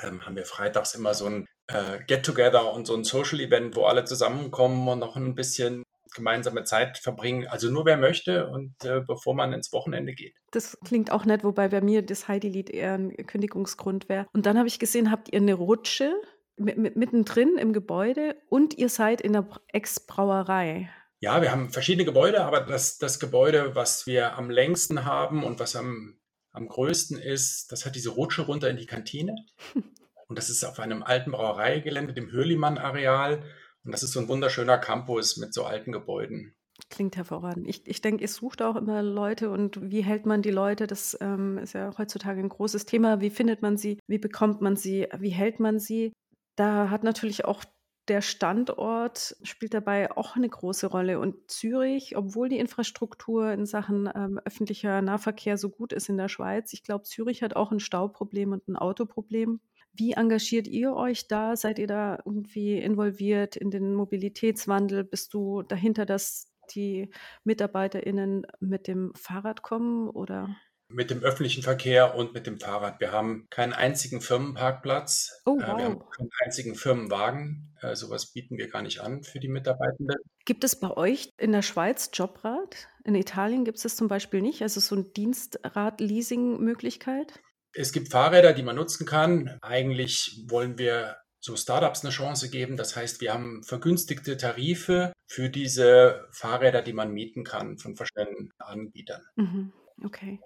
ähm, 0.00 0.24
haben 0.24 0.36
wir 0.36 0.44
freitags 0.44 0.94
immer 0.94 1.12
so 1.12 1.26
ein 1.26 1.48
äh, 1.68 1.98
Get-Together 2.06 2.72
und 2.72 2.86
so 2.86 2.94
ein 2.94 3.04
Social-Event, 3.04 3.76
wo 3.76 3.84
alle 3.84 4.04
zusammenkommen 4.04 4.86
und 4.88 4.98
noch 4.98 5.16
ein 5.16 5.34
bisschen 5.34 5.82
gemeinsame 6.14 6.64
Zeit 6.64 6.98
verbringen. 6.98 7.46
Also 7.46 7.70
nur 7.70 7.84
wer 7.84 7.96
möchte 7.96 8.48
und 8.48 8.84
äh, 8.84 9.00
bevor 9.00 9.34
man 9.34 9.52
ins 9.52 9.72
Wochenende 9.72 10.14
geht. 10.14 10.34
Das 10.50 10.78
klingt 10.84 11.10
auch 11.12 11.24
nett, 11.24 11.44
wobei 11.44 11.68
bei 11.68 11.80
mir 11.80 12.02
das 12.02 12.26
Heidi-Lied 12.26 12.70
eher 12.70 12.94
ein 12.94 13.14
Kündigungsgrund 13.26 14.08
wäre. 14.08 14.26
Und 14.32 14.46
dann 14.46 14.58
habe 14.58 14.68
ich 14.68 14.78
gesehen, 14.78 15.10
habt 15.10 15.32
ihr 15.32 15.40
eine 15.40 15.54
Rutsche 15.54 16.14
mittendrin 16.56 17.58
im 17.58 17.74
Gebäude 17.74 18.34
und 18.48 18.78
ihr 18.78 18.88
seid 18.88 19.20
in 19.20 19.34
der 19.34 19.46
Ex-Brauerei. 19.68 20.88
Ja, 21.20 21.42
wir 21.42 21.50
haben 21.52 21.70
verschiedene 21.70 22.06
Gebäude, 22.06 22.44
aber 22.44 22.60
das, 22.60 22.96
das 22.96 23.20
Gebäude, 23.20 23.74
was 23.74 24.06
wir 24.06 24.36
am 24.36 24.48
längsten 24.48 25.04
haben 25.04 25.44
und 25.44 25.60
was 25.60 25.76
am, 25.76 26.18
am 26.52 26.66
größten 26.66 27.18
ist, 27.18 27.72
das 27.72 27.84
hat 27.84 27.94
diese 27.94 28.10
Rutsche 28.10 28.42
runter 28.42 28.70
in 28.70 28.78
die 28.78 28.86
Kantine. 28.86 29.34
Und 30.28 30.38
das 30.38 30.50
ist 30.50 30.64
auf 30.64 30.80
einem 30.80 31.02
alten 31.02 31.30
Brauereigelände, 31.32 32.12
dem 32.12 32.30
Hürlimann-Areal. 32.30 33.42
Und 33.84 33.92
das 33.92 34.02
ist 34.02 34.12
so 34.12 34.20
ein 34.20 34.28
wunderschöner 34.28 34.78
Campus 34.78 35.36
mit 35.36 35.54
so 35.54 35.64
alten 35.64 35.92
Gebäuden. 35.92 36.54
Klingt 36.90 37.16
hervorragend. 37.16 37.66
Ich, 37.68 37.86
ich 37.86 38.00
denke, 38.00 38.22
ihr 38.22 38.28
sucht 38.28 38.60
auch 38.60 38.76
immer 38.76 39.02
Leute 39.02 39.50
und 39.50 39.90
wie 39.90 40.04
hält 40.04 40.26
man 40.26 40.42
die 40.42 40.50
Leute? 40.50 40.86
Das 40.86 41.16
ähm, 41.20 41.58
ist 41.58 41.72
ja 41.72 41.96
heutzutage 41.96 42.40
ein 42.40 42.48
großes 42.48 42.84
Thema. 42.84 43.20
Wie 43.20 43.30
findet 43.30 43.62
man 43.62 43.76
sie? 43.76 43.98
Wie 44.06 44.18
bekommt 44.18 44.60
man 44.60 44.76
sie? 44.76 45.06
Wie 45.18 45.30
hält 45.30 45.58
man 45.58 45.78
sie? 45.78 46.12
Da 46.56 46.90
hat 46.90 47.02
natürlich 47.02 47.44
auch 47.44 47.64
der 48.08 48.20
Standort 48.20 49.36
spielt 49.42 49.74
dabei 49.74 50.12
auch 50.16 50.36
eine 50.36 50.48
große 50.48 50.86
Rolle. 50.86 51.18
Und 51.18 51.50
Zürich, 51.50 52.16
obwohl 52.16 52.48
die 52.48 52.58
Infrastruktur 52.58 53.50
in 53.52 53.66
Sachen 53.66 54.08
ähm, 54.14 54.40
öffentlicher 54.44 55.02
Nahverkehr 55.02 55.58
so 55.58 55.70
gut 55.70 55.92
ist 55.92 56.08
in 56.08 56.16
der 56.16 56.28
Schweiz, 56.28 56.72
ich 56.72 56.82
glaube, 56.84 57.04
Zürich 57.04 57.42
hat 57.42 57.56
auch 57.56 57.72
ein 57.72 57.80
Stauproblem 57.80 58.52
und 58.52 58.68
ein 58.68 58.76
Autoproblem. 58.76 59.60
Wie 59.96 60.12
engagiert 60.12 60.68
ihr 60.68 60.94
euch 60.94 61.28
da? 61.28 61.56
Seid 61.56 61.78
ihr 61.78 61.86
da 61.86 62.18
irgendwie 62.24 62.78
involviert 62.78 63.56
in 63.56 63.70
den 63.70 63.94
Mobilitätswandel? 63.94 65.04
Bist 65.04 65.34
du 65.34 65.62
dahinter, 65.62 66.06
dass 66.06 66.50
die 66.74 67.10
MitarbeiterInnen 67.44 68.46
mit 68.60 68.88
dem 68.88 69.12
Fahrrad 69.14 69.62
kommen 69.62 70.08
oder? 70.08 70.56
mit 70.88 71.10
dem 71.10 71.20
öffentlichen 71.22 71.62
Verkehr 71.62 72.14
und 72.14 72.32
mit 72.32 72.46
dem 72.46 72.58
Fahrrad. 72.60 73.00
Wir 73.00 73.10
haben 73.10 73.48
keinen 73.50 73.72
einzigen 73.72 74.20
Firmenparkplatz. 74.20 75.42
Oh, 75.44 75.58
äh, 75.58 75.66
Wir 75.66 75.66
haben 75.66 75.98
wow. 75.98 76.08
keinen 76.10 76.30
einzigen 76.44 76.76
Firmenwagen. 76.76 77.74
Äh, 77.80 77.96
Sowas 77.96 78.32
bieten 78.32 78.56
wir 78.56 78.68
gar 78.68 78.82
nicht 78.82 79.00
an 79.00 79.24
für 79.24 79.40
die 79.40 79.48
Mitarbeitenden. 79.48 80.16
Gibt 80.44 80.62
es 80.64 80.78
bei 80.78 80.96
euch 80.96 81.30
in 81.38 81.50
der 81.52 81.62
Schweiz 81.62 82.10
Jobrad? 82.14 82.88
In 83.04 83.16
Italien 83.16 83.64
gibt 83.64 83.78
es 83.78 83.82
das 83.82 83.96
zum 83.96 84.06
Beispiel 84.08 84.42
nicht, 84.42 84.62
also 84.62 84.78
so 84.80 84.94
ein 84.94 85.12
Dienstrad-Leasing-Möglichkeit? 85.12 87.40
Es 87.76 87.92
gibt 87.92 88.10
Fahrräder, 88.10 88.52
die 88.52 88.62
man 88.62 88.76
nutzen 88.76 89.06
kann. 89.06 89.58
Eigentlich 89.60 90.42
wollen 90.48 90.78
wir 90.78 91.16
so 91.40 91.56
Startups 91.56 92.02
eine 92.02 92.10
Chance 92.10 92.50
geben. 92.50 92.76
Das 92.76 92.96
heißt, 92.96 93.20
wir 93.20 93.32
haben 93.32 93.62
vergünstigte 93.62 94.36
Tarife 94.36 95.12
für 95.26 95.48
diese 95.48 96.26
Fahrräder, 96.32 96.82
die 96.82 96.92
man 96.92 97.12
mieten 97.12 97.44
kann 97.44 97.78
von 97.78 97.96
verschiedenen 97.96 98.52
Anbietern. 98.58 99.22
Mhm. 99.36 99.72
Okay. 100.04 100.40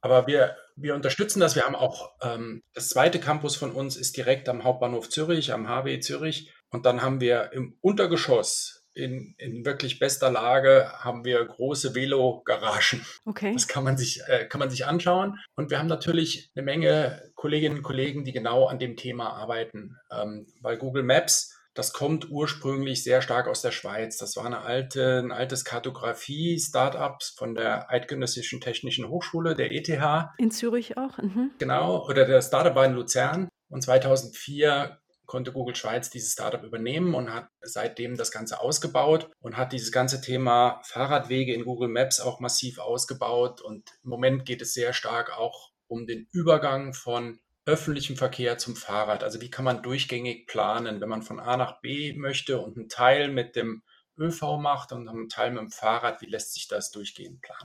Aber 0.00 0.26
wir, 0.26 0.56
wir 0.76 0.94
unterstützen 0.94 1.40
das. 1.40 1.56
Wir 1.56 1.64
haben 1.64 1.74
auch 1.74 2.12
ähm, 2.22 2.62
das 2.74 2.90
zweite 2.90 3.18
Campus 3.18 3.56
von 3.56 3.72
uns 3.72 3.96
ist 3.96 4.16
direkt 4.16 4.48
am 4.48 4.62
Hauptbahnhof 4.62 5.08
Zürich, 5.08 5.52
am 5.52 5.68
HW 5.68 5.98
Zürich. 6.00 6.52
Und 6.68 6.86
dann 6.86 7.02
haben 7.02 7.20
wir 7.20 7.52
im 7.52 7.76
Untergeschoss 7.80 8.85
in, 8.96 9.34
in 9.36 9.64
wirklich 9.66 9.98
bester 9.98 10.30
Lage 10.30 10.90
haben 10.98 11.24
wir 11.24 11.44
große 11.44 11.94
Velo-Garagen. 11.94 13.04
Okay. 13.26 13.52
Das 13.52 13.68
kann 13.68 13.84
man 13.84 13.96
sich, 13.96 14.22
äh, 14.26 14.46
kann 14.46 14.58
man 14.58 14.70
sich 14.70 14.86
anschauen. 14.86 15.38
Und 15.54 15.70
wir 15.70 15.78
haben 15.78 15.86
natürlich 15.86 16.50
eine 16.54 16.64
Menge 16.64 17.30
Kolleginnen 17.34 17.76
und 17.76 17.82
Kollegen, 17.82 18.24
die 18.24 18.32
genau 18.32 18.66
an 18.66 18.78
dem 18.78 18.96
Thema 18.96 19.34
arbeiten. 19.34 19.96
Ähm, 20.10 20.46
weil 20.62 20.78
Google 20.78 21.02
Maps, 21.02 21.54
das 21.74 21.92
kommt 21.92 22.30
ursprünglich 22.30 23.04
sehr 23.04 23.20
stark 23.20 23.48
aus 23.48 23.60
der 23.60 23.70
Schweiz. 23.70 24.16
Das 24.16 24.34
war 24.36 24.46
eine 24.46 24.62
alte, 24.62 25.18
ein 25.18 25.30
altes 25.30 25.64
Kartografie-Startup 25.66 27.22
von 27.36 27.54
der 27.54 27.90
Eidgenössischen 27.90 28.62
Technischen 28.62 29.08
Hochschule, 29.10 29.54
der 29.54 29.72
ETH. 29.72 30.30
In 30.38 30.50
Zürich 30.50 30.96
auch? 30.96 31.18
Mhm. 31.18 31.50
Genau, 31.58 32.06
oder 32.06 32.24
der 32.24 32.40
Startup 32.40 32.74
war 32.74 32.86
in 32.86 32.94
Luzern. 32.94 33.48
Und 33.68 33.82
2004 33.82 34.98
konnte 35.26 35.52
Google 35.52 35.74
Schweiz 35.74 36.10
dieses 36.10 36.32
Startup 36.32 36.62
übernehmen 36.62 37.14
und 37.14 37.32
hat 37.32 37.48
seitdem 37.60 38.16
das 38.16 38.30
Ganze 38.30 38.60
ausgebaut 38.60 39.30
und 39.40 39.56
hat 39.56 39.72
dieses 39.72 39.92
ganze 39.92 40.20
Thema 40.20 40.80
Fahrradwege 40.84 41.52
in 41.52 41.64
Google 41.64 41.88
Maps 41.88 42.20
auch 42.20 42.40
massiv 42.40 42.78
ausgebaut. 42.78 43.60
Und 43.60 43.90
im 44.02 44.10
Moment 44.10 44.44
geht 44.46 44.62
es 44.62 44.74
sehr 44.74 44.92
stark 44.92 45.36
auch 45.36 45.70
um 45.88 46.06
den 46.06 46.26
Übergang 46.32 46.94
von 46.94 47.40
öffentlichem 47.64 48.16
Verkehr 48.16 48.58
zum 48.58 48.76
Fahrrad. 48.76 49.24
Also 49.24 49.40
wie 49.40 49.50
kann 49.50 49.64
man 49.64 49.82
durchgängig 49.82 50.46
planen, 50.46 51.00
wenn 51.00 51.08
man 51.08 51.22
von 51.22 51.40
A 51.40 51.56
nach 51.56 51.80
B 51.80 52.14
möchte 52.14 52.60
und 52.60 52.76
einen 52.76 52.88
Teil 52.88 53.28
mit 53.28 53.56
dem 53.56 53.82
ÖV 54.18 54.56
macht 54.58 54.92
und 54.92 55.08
einen 55.08 55.28
Teil 55.28 55.50
mit 55.50 55.60
dem 55.60 55.70
Fahrrad, 55.70 56.22
wie 56.22 56.26
lässt 56.26 56.54
sich 56.54 56.68
das 56.68 56.90
durchgehend 56.90 57.42
planen? 57.42 57.64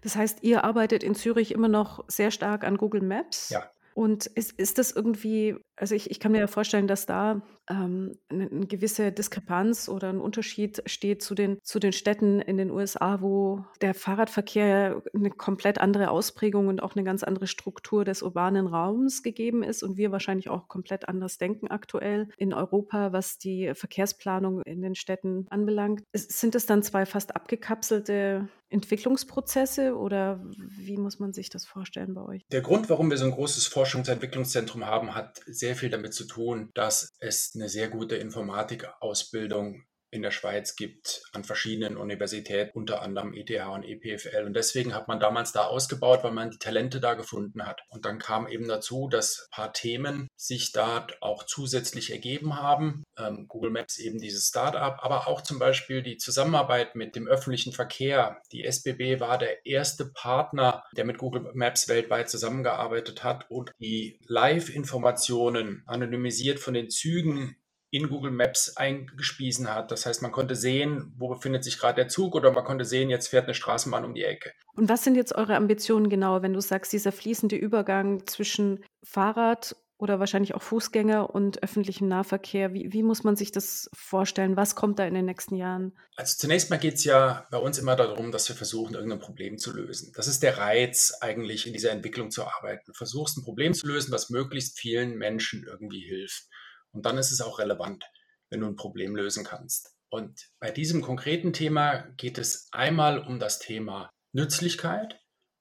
Das 0.00 0.16
heißt, 0.16 0.42
ihr 0.42 0.64
arbeitet 0.64 1.02
in 1.02 1.14
Zürich 1.14 1.52
immer 1.52 1.68
noch 1.68 2.04
sehr 2.08 2.30
stark 2.30 2.64
an 2.64 2.76
Google 2.76 3.02
Maps? 3.02 3.50
Ja. 3.50 3.70
Und 3.94 4.26
ist, 4.26 4.52
ist 4.52 4.78
das 4.78 4.92
irgendwie, 4.92 5.56
also 5.76 5.94
ich, 5.94 6.10
ich 6.10 6.20
kann 6.20 6.32
mir 6.32 6.38
ja 6.38 6.46
vorstellen, 6.46 6.86
dass 6.86 7.06
da 7.06 7.42
ähm, 7.72 8.12
eine, 8.28 8.66
gewisse 8.66 9.12
Diskrepanz 9.12 9.88
oder 9.88 10.08
ein 10.10 10.20
Unterschied 10.20 10.82
steht 10.86 11.22
zu 11.22 11.34
den, 11.34 11.58
zu 11.62 11.78
den 11.78 11.92
Städten 11.92 12.40
in 12.40 12.56
den 12.56 12.70
USA, 12.70 13.20
wo 13.20 13.64
der 13.80 13.94
Fahrradverkehr 13.94 15.02
eine 15.14 15.30
komplett 15.30 15.78
andere 15.78 16.10
Ausprägung 16.10 16.68
und 16.68 16.82
auch 16.82 16.94
eine 16.94 17.04
ganz 17.04 17.22
andere 17.22 17.46
Struktur 17.46 18.04
des 18.04 18.22
urbanen 18.22 18.66
Raums 18.66 19.22
gegeben 19.22 19.62
ist 19.62 19.82
und 19.82 19.96
wir 19.96 20.12
wahrscheinlich 20.12 20.48
auch 20.48 20.68
komplett 20.68 21.08
anders 21.08 21.38
denken 21.38 21.68
aktuell 21.68 22.28
in 22.36 22.52
Europa, 22.52 23.12
was 23.12 23.38
die 23.38 23.72
Verkehrsplanung 23.74 24.62
in 24.62 24.82
den 24.82 24.94
Städten 24.94 25.46
anbelangt. 25.50 26.02
Sind 26.12 26.54
es 26.54 26.66
dann 26.66 26.82
zwei 26.82 27.06
fast 27.06 27.34
abgekapselte 27.34 28.48
Entwicklungsprozesse 28.72 29.96
oder 29.96 30.40
wie 30.56 30.96
muss 30.96 31.18
man 31.18 31.32
sich 31.32 31.50
das 31.50 31.66
vorstellen 31.66 32.14
bei 32.14 32.22
euch? 32.22 32.42
Der 32.50 32.62
Grund, 32.62 32.88
warum 32.88 33.10
wir 33.10 33.18
so 33.18 33.26
ein 33.26 33.30
großes 33.30 33.66
Forschungsentwicklungszentrum 33.66 34.86
haben, 34.86 35.14
hat 35.14 35.40
sehr 35.46 35.76
viel 35.76 35.90
damit 35.90 36.14
zu 36.14 36.24
tun, 36.24 36.70
dass 36.74 37.10
es 37.20 37.52
eine 37.54 37.61
sehr 37.68 37.88
gute 37.88 38.16
Informatikausbildung 38.16 39.84
in 40.12 40.22
der 40.22 40.30
Schweiz 40.30 40.76
gibt 40.76 41.24
an 41.32 41.42
verschiedenen 41.42 41.96
Universitäten, 41.96 42.76
unter 42.76 43.00
anderem 43.00 43.32
ETH 43.32 43.50
und 43.66 43.82
EPFL. 43.82 44.44
Und 44.44 44.54
deswegen 44.54 44.94
hat 44.94 45.08
man 45.08 45.18
damals 45.18 45.52
da 45.52 45.64
ausgebaut, 45.64 46.22
weil 46.22 46.32
man 46.32 46.50
die 46.50 46.58
Talente 46.58 47.00
da 47.00 47.14
gefunden 47.14 47.66
hat. 47.66 47.80
Und 47.88 48.04
dann 48.04 48.18
kam 48.18 48.46
eben 48.46 48.68
dazu, 48.68 49.08
dass 49.08 49.48
ein 49.48 49.50
paar 49.50 49.72
Themen 49.72 50.28
sich 50.36 50.72
da 50.72 51.06
auch 51.22 51.44
zusätzlich 51.44 52.12
ergeben 52.12 52.60
haben. 52.60 53.04
Ähm, 53.18 53.46
Google 53.48 53.70
Maps 53.70 53.98
eben 53.98 54.18
dieses 54.18 54.48
Startup, 54.48 54.98
aber 55.02 55.28
auch 55.28 55.40
zum 55.40 55.58
Beispiel 55.58 56.02
die 56.02 56.18
Zusammenarbeit 56.18 56.94
mit 56.94 57.16
dem 57.16 57.26
öffentlichen 57.26 57.72
Verkehr. 57.72 58.42
Die 58.52 58.64
SBB 58.64 59.18
war 59.18 59.38
der 59.38 59.64
erste 59.64 60.04
Partner, 60.04 60.84
der 60.94 61.06
mit 61.06 61.16
Google 61.16 61.50
Maps 61.54 61.88
weltweit 61.88 62.28
zusammengearbeitet 62.28 63.24
hat 63.24 63.50
und 63.50 63.72
die 63.78 64.18
Live-Informationen 64.26 65.84
anonymisiert 65.86 66.58
von 66.58 66.74
den 66.74 66.90
Zügen 66.90 67.56
in 67.92 68.08
Google 68.08 68.30
Maps 68.30 68.76
eingespiesen 68.76 69.72
hat. 69.72 69.90
Das 69.90 70.06
heißt, 70.06 70.22
man 70.22 70.32
konnte 70.32 70.56
sehen, 70.56 71.12
wo 71.18 71.28
befindet 71.28 71.62
sich 71.62 71.78
gerade 71.78 71.96
der 71.96 72.08
Zug 72.08 72.34
oder 72.34 72.50
man 72.50 72.64
konnte 72.64 72.86
sehen, 72.86 73.10
jetzt 73.10 73.28
fährt 73.28 73.44
eine 73.44 73.54
Straßenbahn 73.54 74.06
um 74.06 74.14
die 74.14 74.24
Ecke. 74.24 74.52
Und 74.74 74.88
was 74.88 75.04
sind 75.04 75.14
jetzt 75.14 75.34
eure 75.34 75.56
Ambitionen 75.56 76.08
genau, 76.08 76.40
wenn 76.40 76.54
du 76.54 76.60
sagst, 76.60 76.92
dieser 76.94 77.12
fließende 77.12 77.54
Übergang 77.54 78.26
zwischen 78.26 78.82
Fahrrad 79.04 79.76
oder 79.98 80.18
wahrscheinlich 80.18 80.54
auch 80.54 80.62
Fußgänger 80.62 81.34
und 81.34 81.62
öffentlichem 81.62 82.08
Nahverkehr? 82.08 82.72
Wie, 82.72 82.94
wie 82.94 83.02
muss 83.02 83.24
man 83.24 83.36
sich 83.36 83.52
das 83.52 83.90
vorstellen? 83.92 84.56
Was 84.56 84.74
kommt 84.74 84.98
da 84.98 85.04
in 85.04 85.12
den 85.12 85.26
nächsten 85.26 85.54
Jahren? 85.54 85.92
Also 86.16 86.38
zunächst 86.38 86.70
mal 86.70 86.78
geht 86.78 86.94
es 86.94 87.04
ja 87.04 87.46
bei 87.50 87.58
uns 87.58 87.78
immer 87.78 87.94
darum, 87.94 88.32
dass 88.32 88.48
wir 88.48 88.56
versuchen, 88.56 88.94
irgendein 88.94 89.20
Problem 89.20 89.58
zu 89.58 89.70
lösen. 89.70 90.12
Das 90.16 90.28
ist 90.28 90.42
der 90.42 90.56
Reiz 90.56 91.12
eigentlich 91.20 91.66
in 91.66 91.74
dieser 91.74 91.90
Entwicklung 91.90 92.30
zu 92.30 92.44
arbeiten. 92.46 92.84
Du 92.86 92.94
versuchst 92.94 93.36
ein 93.36 93.44
Problem 93.44 93.74
zu 93.74 93.86
lösen, 93.86 94.12
was 94.12 94.30
möglichst 94.30 94.78
vielen 94.78 95.18
Menschen 95.18 95.64
irgendwie 95.68 96.00
hilft. 96.00 96.48
Und 96.92 97.06
dann 97.06 97.18
ist 97.18 97.32
es 97.32 97.40
auch 97.40 97.58
relevant, 97.58 98.04
wenn 98.50 98.60
du 98.60 98.66
ein 98.66 98.76
Problem 98.76 99.16
lösen 99.16 99.44
kannst. 99.44 99.94
Und 100.10 100.50
bei 100.60 100.70
diesem 100.70 101.00
konkreten 101.00 101.52
Thema 101.52 102.02
geht 102.16 102.36
es 102.36 102.68
einmal 102.70 103.18
um 103.18 103.38
das 103.38 103.58
Thema 103.58 104.12
Nützlichkeit. 104.32 105.18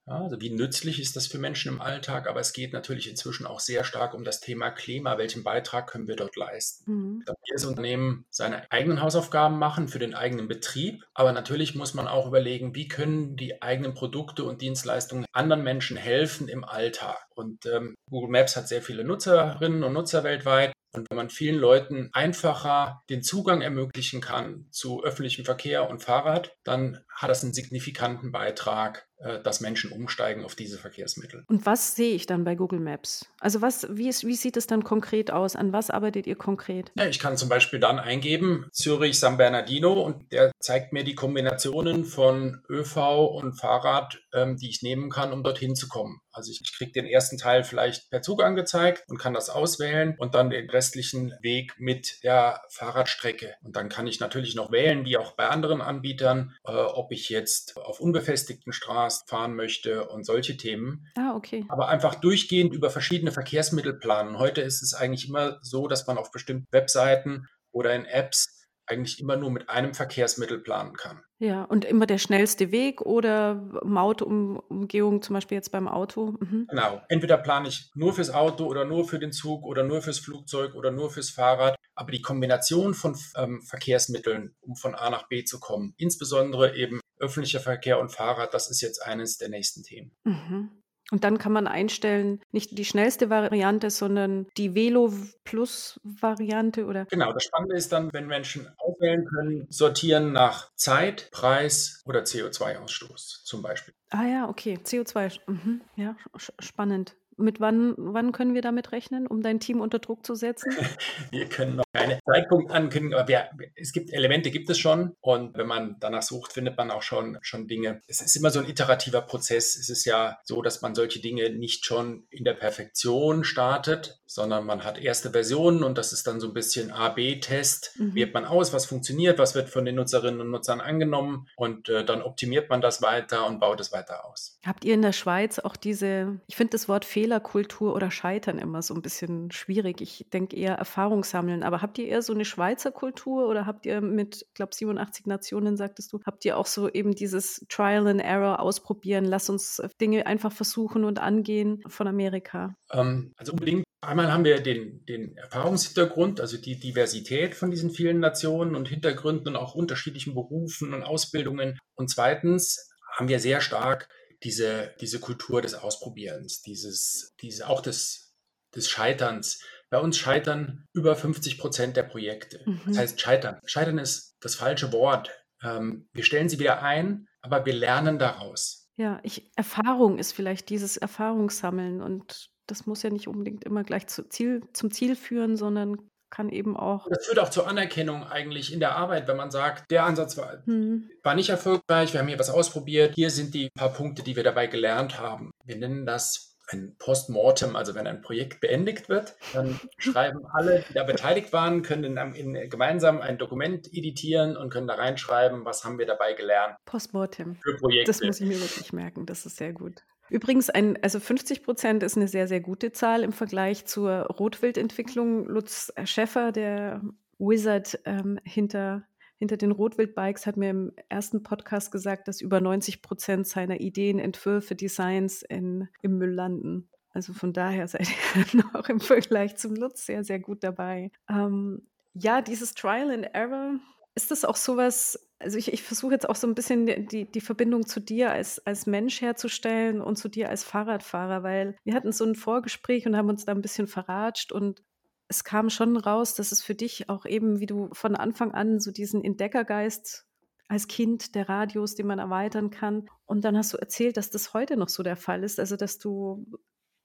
Ja, 0.07 0.23
also 0.23 0.41
wie 0.41 0.49
nützlich 0.49 0.99
ist 0.99 1.15
das 1.15 1.27
für 1.27 1.37
Menschen 1.37 1.71
im 1.71 1.81
Alltag? 1.81 2.27
Aber 2.27 2.39
es 2.39 2.53
geht 2.53 2.73
natürlich 2.73 3.09
inzwischen 3.09 3.45
auch 3.45 3.59
sehr 3.59 3.83
stark 3.83 4.13
um 4.13 4.23
das 4.23 4.39
Thema 4.39 4.71
Klima. 4.71 5.17
Welchen 5.17 5.43
Beitrag 5.43 5.87
können 5.87 6.07
wir 6.07 6.15
dort 6.15 6.35
leisten? 6.35 6.91
Mhm. 6.91 7.23
Dass 7.25 7.35
jedes 7.45 7.65
Unternehmen 7.65 8.25
seine 8.29 8.69
eigenen 8.71 9.01
Hausaufgaben 9.01 9.59
machen 9.59 9.87
für 9.87 9.99
den 9.99 10.15
eigenen 10.15 10.47
Betrieb. 10.47 11.03
Aber 11.13 11.31
natürlich 11.31 11.75
muss 11.75 11.93
man 11.93 12.07
auch 12.07 12.27
überlegen, 12.27 12.73
wie 12.73 12.87
können 12.87 13.35
die 13.35 13.61
eigenen 13.61 13.93
Produkte 13.93 14.43
und 14.43 14.61
Dienstleistungen 14.61 15.25
anderen 15.33 15.63
Menschen 15.63 15.97
helfen 15.97 16.47
im 16.47 16.63
Alltag. 16.63 17.27
Und 17.35 17.65
ähm, 17.67 17.95
Google 18.09 18.31
Maps 18.31 18.55
hat 18.55 18.67
sehr 18.67 18.81
viele 18.81 19.03
Nutzerinnen 19.03 19.83
und 19.83 19.93
Nutzer 19.93 20.23
weltweit. 20.23 20.73
Und 20.93 21.09
wenn 21.09 21.17
man 21.17 21.29
vielen 21.29 21.57
Leuten 21.57 22.09
einfacher 22.11 23.01
den 23.09 23.23
Zugang 23.23 23.61
ermöglichen 23.61 24.19
kann 24.19 24.67
zu 24.71 25.03
öffentlichem 25.03 25.45
Verkehr 25.45 25.89
und 25.89 26.03
Fahrrad, 26.03 26.53
dann 26.65 26.99
hat 27.15 27.29
das 27.29 27.43
einen 27.43 27.53
signifikanten 27.53 28.33
Beitrag, 28.33 29.07
dass 29.43 29.61
Menschen 29.61 29.91
umsteigen 29.91 30.43
auf 30.43 30.55
diese 30.55 30.77
Verkehrsmittel. 30.77 31.43
Und 31.47 31.65
was 31.65 31.95
sehe 31.95 32.15
ich 32.15 32.25
dann 32.25 32.43
bei 32.43 32.55
Google 32.55 32.79
Maps? 32.79 33.25
Also 33.39 33.61
was, 33.61 33.87
wie, 33.89 34.09
ist, 34.09 34.25
wie 34.25 34.35
sieht 34.35 34.57
es 34.57 34.67
dann 34.67 34.83
konkret 34.83 35.31
aus? 35.31 35.55
An 35.55 35.73
was 35.73 35.89
arbeitet 35.89 36.27
ihr 36.27 36.35
konkret? 36.35 36.91
Ja, 36.95 37.05
ich 37.05 37.19
kann 37.19 37.37
zum 37.37 37.49
Beispiel 37.49 37.79
dann 37.79 37.99
eingeben 37.99 38.65
Zürich 38.71 39.19
San 39.19 39.37
Bernardino 39.37 39.93
und 39.93 40.31
der 40.31 40.51
zeigt 40.59 40.93
mir 40.93 41.03
die 41.03 41.15
Kombinationen 41.15 42.05
von 42.05 42.61
ÖV 42.69 42.97
und 43.35 43.53
Fahrrad, 43.53 44.21
ähm, 44.33 44.57
die 44.57 44.69
ich 44.69 44.81
nehmen 44.81 45.09
kann, 45.09 45.33
um 45.33 45.43
dorthin 45.43 45.75
zu 45.75 45.87
kommen. 45.87 46.21
Also 46.31 46.51
ich, 46.51 46.61
ich 46.61 46.73
kriege 46.75 46.91
den 46.91 47.05
ersten 47.05 47.37
Teil 47.37 47.63
vielleicht 47.63 48.09
per 48.09 48.21
Zug 48.21 48.41
angezeigt 48.41 49.03
und 49.07 49.17
kann 49.17 49.33
das 49.33 49.49
auswählen 49.49 50.15
und 50.17 50.33
dann 50.33 50.49
den 50.49 50.69
restlichen 50.69 51.33
Weg 51.41 51.73
mit 51.77 52.23
der 52.23 52.61
Fahrradstrecke. 52.69 53.55
Und 53.63 53.75
dann 53.75 53.89
kann 53.89 54.07
ich 54.07 54.19
natürlich 54.19 54.55
noch 54.55 54.71
wählen, 54.71 55.05
wie 55.05 55.17
auch 55.17 55.33
bei 55.33 55.49
anderen 55.49 55.81
Anbietern, 55.81 56.55
äh, 56.65 56.71
ob 56.71 57.11
ich 57.11 57.29
jetzt 57.29 57.77
auf 57.77 57.99
unbefestigten 57.99 58.71
Straßen 58.71 59.10
fahren 59.27 59.55
möchte 59.55 60.07
und 60.09 60.25
solche 60.25 60.57
Themen. 60.57 61.07
Ah, 61.15 61.35
okay. 61.35 61.65
Aber 61.69 61.89
einfach 61.89 62.15
durchgehend 62.15 62.73
über 62.73 62.89
verschiedene 62.89 63.31
Verkehrsmittel 63.31 63.93
planen. 63.93 64.37
Heute 64.37 64.61
ist 64.61 64.81
es 64.81 64.93
eigentlich 64.93 65.27
immer 65.27 65.59
so, 65.61 65.87
dass 65.87 66.07
man 66.07 66.17
auf 66.17 66.31
bestimmten 66.31 66.67
Webseiten 66.71 67.47
oder 67.71 67.93
in 67.93 68.05
Apps 68.05 68.60
eigentlich 68.91 69.19
immer 69.19 69.37
nur 69.37 69.49
mit 69.49 69.69
einem 69.69 69.93
Verkehrsmittel 69.93 70.59
planen 70.59 70.93
kann. 70.93 71.23
Ja, 71.39 71.63
und 71.63 71.85
immer 71.85 72.05
der 72.05 72.19
schnellste 72.19 72.71
Weg 72.71 73.01
oder 73.01 73.55
Mautumgehung, 73.83 75.21
zum 75.21 75.33
Beispiel 75.33 75.55
jetzt 75.55 75.71
beim 75.71 75.87
Auto. 75.87 76.35
Mhm. 76.39 76.67
Genau. 76.69 77.01
Entweder 77.09 77.37
plane 77.37 77.69
ich 77.69 77.89
nur 77.95 78.13
fürs 78.13 78.29
Auto 78.29 78.65
oder 78.65 78.85
nur 78.85 79.07
für 79.07 79.17
den 79.17 79.31
Zug 79.31 79.65
oder 79.65 79.83
nur 79.83 80.01
fürs 80.01 80.19
Flugzeug 80.19 80.75
oder 80.75 80.91
nur 80.91 81.09
fürs 81.09 81.31
Fahrrad. 81.31 81.75
Aber 81.95 82.11
die 82.11 82.21
Kombination 82.21 82.93
von 82.93 83.17
ähm, 83.35 83.61
Verkehrsmitteln, 83.63 84.55
um 84.61 84.75
von 84.75 84.93
A 84.93 85.09
nach 85.09 85.27
B 85.29 85.43
zu 85.43 85.59
kommen, 85.59 85.93
insbesondere 85.97 86.75
eben 86.75 86.99
öffentlicher 87.17 87.59
Verkehr 87.59 87.99
und 87.99 88.11
Fahrrad, 88.11 88.53
das 88.53 88.69
ist 88.69 88.81
jetzt 88.81 89.01
eines 89.01 89.37
der 89.37 89.49
nächsten 89.49 89.83
Themen. 89.83 90.11
Mhm. 90.23 90.80
Und 91.11 91.25
dann 91.25 91.37
kann 91.37 91.51
man 91.51 91.67
einstellen, 91.67 92.41
nicht 92.51 92.77
die 92.77 92.85
schnellste 92.85 93.29
Variante, 93.29 93.89
sondern 93.89 94.47
die 94.57 94.75
Velo 94.75 95.13
Plus 95.43 95.99
Variante 96.03 96.85
oder? 96.85 97.05
Genau, 97.05 97.33
das 97.33 97.43
Spannende 97.43 97.75
ist 97.75 97.91
dann, 97.91 98.13
wenn 98.13 98.27
Menschen 98.27 98.67
auswählen 98.77 99.25
können, 99.25 99.67
sortieren 99.69 100.31
nach 100.31 100.73
Zeit, 100.75 101.29
Preis 101.31 102.01
oder 102.05 102.21
CO2-Ausstoß 102.21 103.43
zum 103.43 103.61
Beispiel. 103.61 103.93
Ah 104.09 104.25
ja, 104.25 104.49
okay, 104.49 104.79
CO2, 104.81 105.39
mhm. 105.47 105.81
ja, 105.97 106.15
spannend. 106.59 107.15
Mit 107.37 107.59
wann, 107.59 107.93
wann 107.97 108.31
können 108.31 108.53
wir 108.53 108.61
damit 108.61 108.91
rechnen, 108.91 109.27
um 109.27 109.41
dein 109.41 109.59
Team 109.59 109.81
unter 109.81 109.99
Druck 109.99 110.25
zu 110.25 110.35
setzen? 110.35 110.71
wir 111.31 111.47
können 111.47 111.77
noch 111.77 111.85
keine 111.93 112.19
Zeitpunkt 112.25 112.71
ankündigen, 112.71 113.17
aber 113.17 113.27
wir, 113.27 113.49
es 113.75 113.93
gibt 113.93 114.11
Elemente, 114.13 114.51
gibt 114.51 114.69
es 114.69 114.77
schon. 114.77 115.15
Und 115.21 115.57
wenn 115.57 115.67
man 115.67 115.97
danach 115.99 116.21
sucht, 116.21 116.53
findet 116.53 116.77
man 116.77 116.91
auch 116.91 117.01
schon, 117.01 117.37
schon 117.41 117.67
Dinge. 117.67 118.01
Es 118.07 118.21
ist 118.21 118.35
immer 118.35 118.51
so 118.51 118.59
ein 118.59 118.69
iterativer 118.69 119.21
Prozess. 119.21 119.75
Es 119.75 119.89
ist 119.89 120.05
ja 120.05 120.37
so, 120.43 120.61
dass 120.61 120.81
man 120.81 120.93
solche 120.93 121.19
Dinge 121.19 121.49
nicht 121.49 121.85
schon 121.85 122.25
in 122.29 122.43
der 122.43 122.53
Perfektion 122.53 123.43
startet, 123.43 124.19
sondern 124.25 124.65
man 124.65 124.83
hat 124.83 124.99
erste 124.99 125.31
Versionen 125.31 125.83
und 125.83 125.97
das 125.97 126.13
ist 126.13 126.27
dann 126.27 126.39
so 126.39 126.47
ein 126.47 126.53
bisschen 126.53 126.91
A-B-Test. 126.91 127.95
Mhm. 127.97 128.15
Wählt 128.15 128.33
man 128.33 128.45
aus, 128.45 128.73
was 128.73 128.85
funktioniert, 128.85 129.39
was 129.39 129.55
wird 129.55 129.69
von 129.69 129.85
den 129.85 129.95
Nutzerinnen 129.95 130.41
und 130.41 130.51
Nutzern 130.51 130.81
angenommen 130.81 131.47
und 131.55 131.89
äh, 131.89 132.05
dann 132.05 132.21
optimiert 132.21 132.69
man 132.69 132.81
das 132.81 133.01
weiter 133.01 133.47
und 133.47 133.59
baut 133.59 133.79
es 133.79 133.91
weiter 133.91 134.25
aus. 134.25 134.59
Habt 134.65 134.85
ihr 134.85 134.93
in 134.93 135.01
der 135.01 135.11
Schweiz 135.11 135.59
auch 135.59 135.75
diese, 135.75 136.39
ich 136.47 136.55
finde 136.55 136.71
das 136.71 136.87
Wort 136.87 137.05
Fehler 137.05 137.20
Fehlerkultur 137.21 137.93
oder 137.93 138.09
Scheitern 138.09 138.57
immer 138.57 138.81
so 138.81 138.95
ein 138.95 139.03
bisschen 139.03 139.51
schwierig. 139.51 140.01
Ich 140.01 140.25
denke 140.33 140.55
eher 140.55 140.73
Erfahrung 140.73 141.23
sammeln. 141.23 141.61
Aber 141.61 141.83
habt 141.83 141.99
ihr 141.99 142.07
eher 142.07 142.23
so 142.23 142.33
eine 142.33 142.45
Schweizer 142.45 142.91
Kultur 142.91 143.47
oder 143.47 143.67
habt 143.67 143.85
ihr 143.85 144.01
mit, 144.01 144.43
ich 144.47 144.53
glaube, 144.55 144.73
87 144.73 145.27
Nationen, 145.27 145.77
sagtest 145.77 146.11
du, 146.11 146.19
habt 146.25 146.45
ihr 146.45 146.57
auch 146.57 146.65
so 146.65 146.89
eben 146.89 147.13
dieses 147.13 147.63
Trial 147.69 148.07
and 148.07 148.21
Error 148.21 148.59
ausprobieren, 148.59 149.25
lass 149.25 149.51
uns 149.51 149.79
Dinge 150.01 150.25
einfach 150.25 150.51
versuchen 150.51 151.03
und 151.03 151.19
angehen 151.19 151.83
von 151.87 152.07
Amerika? 152.07 152.75
Ähm, 152.91 153.33
also 153.37 153.51
unbedingt. 153.51 153.83
Einmal 154.03 154.33
haben 154.33 154.43
wir 154.43 154.59
den, 154.61 155.05
den 155.05 155.37
Erfahrungshintergrund, 155.37 156.41
also 156.41 156.57
die 156.57 156.79
Diversität 156.79 157.53
von 157.53 157.69
diesen 157.69 157.91
vielen 157.91 158.19
Nationen 158.19 158.75
und 158.75 158.87
Hintergründen 158.87 159.49
und 159.49 159.55
auch 159.57 159.75
unterschiedlichen 159.75 160.33
Berufen 160.33 160.95
und 160.95 161.03
Ausbildungen. 161.03 161.77
Und 161.93 162.09
zweitens 162.09 162.89
haben 163.15 163.27
wir 163.27 163.39
sehr 163.39 163.61
stark 163.61 164.09
diese, 164.43 164.95
diese 164.99 165.19
Kultur 165.19 165.61
des 165.61 165.73
Ausprobierens, 165.75 166.61
dieses, 166.61 167.35
diese, 167.41 167.67
auch 167.67 167.81
des, 167.81 168.33
des 168.75 168.89
Scheiterns. 168.89 169.61
Bei 169.89 169.99
uns 169.99 170.17
scheitern 170.17 170.87
über 170.93 171.15
50 171.15 171.57
Prozent 171.57 171.97
der 171.97 172.03
Projekte. 172.03 172.61
Mhm. 172.65 172.81
Das 172.87 172.97
heißt 172.97 173.21
scheitern. 173.21 173.59
Scheitern 173.65 173.97
ist 173.97 174.37
das 174.39 174.55
falsche 174.55 174.91
Wort. 174.93 175.29
Ähm, 175.61 176.07
wir 176.13 176.23
stellen 176.23 176.49
sie 176.49 176.59
wieder 176.59 176.81
ein, 176.81 177.27
aber 177.41 177.65
wir 177.65 177.73
lernen 177.73 178.17
daraus. 178.17 178.89
Ja, 178.97 179.19
ich, 179.23 179.51
Erfahrung 179.55 180.17
ist 180.17 180.31
vielleicht 180.31 180.69
dieses 180.69 180.97
Erfahrungssammeln 180.97 182.01
und 182.01 182.51
das 182.67 182.85
muss 182.85 183.03
ja 183.03 183.09
nicht 183.09 183.27
unbedingt 183.27 183.63
immer 183.63 183.83
gleich 183.83 184.07
zu 184.07 184.27
Ziel, 184.29 184.61
zum 184.73 184.91
Ziel 184.91 185.15
führen, 185.15 185.57
sondern 185.57 185.97
kann 186.31 186.49
eben 186.49 186.75
auch. 186.75 187.07
Das 187.09 187.25
führt 187.25 187.39
auch 187.39 187.49
zur 187.49 187.67
Anerkennung 187.67 188.23
eigentlich 188.23 188.73
in 188.73 188.79
der 188.79 188.95
Arbeit, 188.95 189.27
wenn 189.27 189.37
man 189.37 189.51
sagt, 189.51 189.91
der 189.91 190.05
Ansatz 190.05 190.37
war, 190.37 190.63
hm. 190.65 191.09
war 191.21 191.35
nicht 191.35 191.49
erfolgreich, 191.49 192.13
wir 192.13 192.19
haben 192.19 192.27
hier 192.27 192.39
was 192.39 192.49
ausprobiert, 192.49 193.13
hier 193.15 193.29
sind 193.29 193.53
die 193.53 193.69
paar 193.77 193.93
Punkte, 193.93 194.23
die 194.23 194.35
wir 194.35 194.43
dabei 194.43 194.67
gelernt 194.67 195.19
haben. 195.19 195.51
Wir 195.65 195.75
nennen 195.75 196.05
das 196.05 196.51
ein 196.73 196.95
Postmortem, 196.97 197.75
also 197.75 197.95
wenn 197.95 198.07
ein 198.07 198.21
Projekt 198.21 198.61
beendigt 198.61 199.09
wird, 199.09 199.35
dann 199.53 199.79
schreiben 199.97 200.45
alle, 200.53 200.85
die 200.89 200.93
da 200.93 201.03
beteiligt 201.03 201.51
waren, 201.53 201.81
können 201.81 202.17
in, 202.17 202.55
in, 202.55 202.69
gemeinsam 202.69 203.21
ein 203.21 203.37
Dokument 203.37 203.87
editieren 203.93 204.55
und 204.55 204.69
können 204.69 204.87
da 204.87 204.95
reinschreiben, 204.95 205.65
was 205.65 205.83
haben 205.83 205.99
wir 205.99 206.05
dabei 206.05 206.33
gelernt. 206.33 206.75
Postmortem. 206.85 207.55
Für 207.55 207.75
Projekte. 207.75 208.09
Das 208.09 208.21
muss 208.21 208.39
ich 208.39 208.47
mir 208.47 208.59
wirklich 208.59 208.93
merken, 208.93 209.25
das 209.25 209.45
ist 209.45 209.57
sehr 209.57 209.73
gut. 209.73 210.03
Übrigens, 210.31 210.69
ein, 210.69 210.97
also 211.03 211.19
50 211.19 211.61
Prozent 211.61 212.03
ist 212.03 212.15
eine 212.15 212.29
sehr, 212.29 212.47
sehr 212.47 212.61
gute 212.61 212.93
Zahl 212.93 213.23
im 213.23 213.33
Vergleich 213.33 213.85
zur 213.85 214.11
Rotwildentwicklung. 214.11 215.45
Lutz 215.45 215.91
Schäffer, 216.05 216.53
der 216.53 217.01
Wizard 217.37 217.99
ähm, 218.05 218.39
hinter, 218.45 219.03
hinter 219.39 219.57
den 219.57 219.71
Rotwildbikes, 219.71 220.45
hat 220.45 220.55
mir 220.55 220.69
im 220.69 220.93
ersten 221.09 221.43
Podcast 221.43 221.91
gesagt, 221.91 222.29
dass 222.29 222.39
über 222.39 222.61
90 222.61 223.01
Prozent 223.01 223.45
seiner 223.45 223.81
Ideen, 223.81 224.19
Entwürfe, 224.19 224.73
Designs 224.73 225.41
in, 225.41 225.89
im 226.01 226.17
Müll 226.17 226.33
landen. 226.33 226.87
Also 227.09 227.33
von 227.33 227.51
daher 227.51 227.89
seid 227.89 228.07
ihr 228.35 228.63
noch 228.73 228.87
im 228.87 229.01
Vergleich 229.01 229.57
zum 229.57 229.75
Lutz 229.75 230.05
sehr, 230.05 230.23
sehr 230.23 230.39
gut 230.39 230.63
dabei. 230.63 231.11
Ähm, 231.29 231.81
ja, 232.13 232.41
dieses 232.41 232.73
Trial 232.73 233.11
and 233.11 233.27
Error, 233.33 233.81
ist 234.15 234.31
das 234.31 234.45
auch 234.45 234.55
sowas, 234.55 235.30
also 235.41 235.57
ich, 235.57 235.73
ich 235.73 235.83
versuche 235.83 236.13
jetzt 236.13 236.29
auch 236.29 236.35
so 236.35 236.47
ein 236.47 236.55
bisschen 236.55 236.85
die, 237.07 237.29
die 237.29 237.41
Verbindung 237.41 237.85
zu 237.85 237.99
dir 237.99 238.31
als, 238.31 238.65
als 238.65 238.85
Mensch 238.85 239.21
herzustellen 239.21 240.01
und 240.01 240.17
zu 240.17 240.29
dir 240.29 240.49
als 240.49 240.63
Fahrradfahrer, 240.63 241.43
weil 241.43 241.75
wir 241.83 241.93
hatten 241.93 242.11
so 242.11 242.25
ein 242.25 242.35
Vorgespräch 242.35 243.05
und 243.05 243.17
haben 243.17 243.29
uns 243.29 243.45
da 243.45 243.51
ein 243.51 243.61
bisschen 243.61 243.87
verratscht 243.87 244.51
und 244.51 244.83
es 245.27 245.43
kam 245.43 245.69
schon 245.69 245.95
raus, 245.95 246.35
dass 246.35 246.51
es 246.51 246.61
für 246.61 246.75
dich 246.75 247.09
auch 247.09 247.25
eben, 247.25 247.59
wie 247.61 247.65
du 247.65 247.89
von 247.93 248.15
Anfang 248.15 248.51
an 248.51 248.79
so 248.79 248.91
diesen 248.91 249.23
Entdeckergeist 249.23 250.25
als 250.67 250.87
Kind 250.87 251.35
der 251.35 251.47
Radios, 251.47 251.95
den 251.95 252.07
man 252.07 252.19
erweitern 252.19 252.69
kann. 252.69 253.09
Und 253.25 253.45
dann 253.45 253.57
hast 253.57 253.73
du 253.73 253.77
erzählt, 253.77 254.17
dass 254.17 254.29
das 254.29 254.53
heute 254.53 254.75
noch 254.75 254.89
so 254.89 255.03
der 255.03 255.15
Fall 255.15 255.43
ist, 255.43 255.59
also 255.59 255.77
dass 255.77 255.99
du 255.99 256.45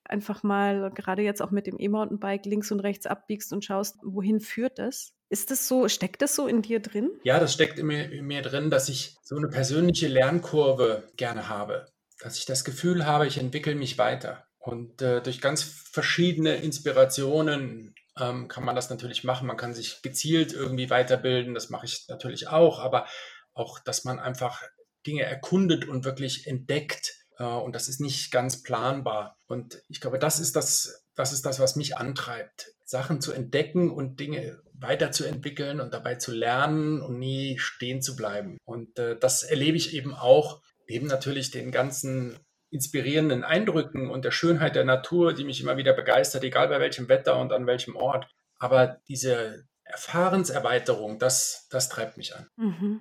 einfach 0.08 0.42
mal 0.42 0.90
gerade 0.94 1.22
jetzt 1.22 1.42
auch 1.42 1.50
mit 1.50 1.66
dem 1.66 1.78
E-Mountainbike 1.78 2.46
links 2.46 2.70
und 2.70 2.80
rechts 2.80 3.06
abbiegst 3.06 3.52
und 3.52 3.64
schaust, 3.64 3.96
wohin 4.02 4.40
führt 4.40 4.78
das? 4.78 5.12
Ist 5.28 5.50
das 5.50 5.66
so, 5.66 5.88
steckt 5.88 6.22
das 6.22 6.34
so 6.34 6.46
in 6.46 6.62
dir 6.62 6.80
drin? 6.80 7.10
Ja, 7.24 7.40
das 7.40 7.52
steckt 7.52 7.78
in 7.78 7.86
mir, 7.86 8.10
in 8.10 8.26
mir 8.26 8.42
drin, 8.42 8.70
dass 8.70 8.88
ich 8.88 9.16
so 9.22 9.36
eine 9.36 9.48
persönliche 9.48 10.08
Lernkurve 10.08 11.08
gerne 11.16 11.48
habe. 11.48 11.86
Dass 12.20 12.38
ich 12.38 12.46
das 12.46 12.64
Gefühl 12.64 13.06
habe, 13.06 13.26
ich 13.26 13.38
entwickle 13.38 13.74
mich 13.74 13.98
weiter. 13.98 14.44
Und 14.58 15.02
äh, 15.02 15.20
durch 15.20 15.40
ganz 15.40 15.62
verschiedene 15.62 16.56
Inspirationen 16.56 17.94
ähm, 18.18 18.48
kann 18.48 18.64
man 18.64 18.74
das 18.74 18.90
natürlich 18.90 19.24
machen. 19.24 19.46
Man 19.46 19.56
kann 19.56 19.74
sich 19.74 20.02
gezielt 20.02 20.52
irgendwie 20.52 20.90
weiterbilden, 20.90 21.54
das 21.54 21.70
mache 21.70 21.86
ich 21.86 22.06
natürlich 22.08 22.48
auch, 22.48 22.80
aber 22.80 23.06
auch, 23.54 23.78
dass 23.78 24.04
man 24.04 24.18
einfach 24.18 24.62
Dinge 25.06 25.22
erkundet 25.22 25.86
und 25.86 26.04
wirklich 26.04 26.46
entdeckt. 26.46 27.25
Äh, 27.38 27.44
und 27.44 27.74
das 27.74 27.88
ist 27.88 28.00
nicht 28.00 28.30
ganz 28.30 28.62
planbar. 28.62 29.36
Und 29.46 29.82
ich 29.88 30.00
glaube, 30.00 30.18
das 30.18 30.40
ist 30.40 30.56
das, 30.56 31.04
das 31.14 31.32
ist 31.32 31.46
das, 31.46 31.60
was 31.60 31.76
mich 31.76 31.96
antreibt. 31.96 32.72
Sachen 32.84 33.20
zu 33.20 33.32
entdecken 33.32 33.90
und 33.90 34.20
Dinge 34.20 34.60
weiterzuentwickeln 34.74 35.80
und 35.80 35.92
dabei 35.92 36.16
zu 36.16 36.32
lernen 36.32 37.00
und 37.00 37.18
nie 37.18 37.58
stehen 37.58 38.02
zu 38.02 38.14
bleiben. 38.14 38.58
Und 38.64 38.98
äh, 38.98 39.18
das 39.18 39.42
erlebe 39.42 39.76
ich 39.76 39.94
eben 39.94 40.14
auch, 40.14 40.62
neben 40.88 41.06
natürlich 41.06 41.50
den 41.50 41.72
ganzen 41.72 42.38
inspirierenden 42.70 43.44
Eindrücken 43.44 44.10
und 44.10 44.24
der 44.24 44.30
Schönheit 44.30 44.76
der 44.76 44.84
Natur, 44.84 45.32
die 45.32 45.44
mich 45.44 45.60
immer 45.60 45.76
wieder 45.76 45.94
begeistert, 45.94 46.44
egal 46.44 46.68
bei 46.68 46.80
welchem 46.80 47.08
Wetter 47.08 47.38
und 47.38 47.52
an 47.52 47.66
welchem 47.66 47.96
Ort. 47.96 48.28
Aber 48.58 48.98
diese 49.08 49.64
Erfahrenserweiterung, 49.84 51.18
das, 51.18 51.66
das 51.70 51.88
treibt 51.88 52.16
mich 52.16 52.34
an. 52.34 52.48
Mhm. 52.56 53.00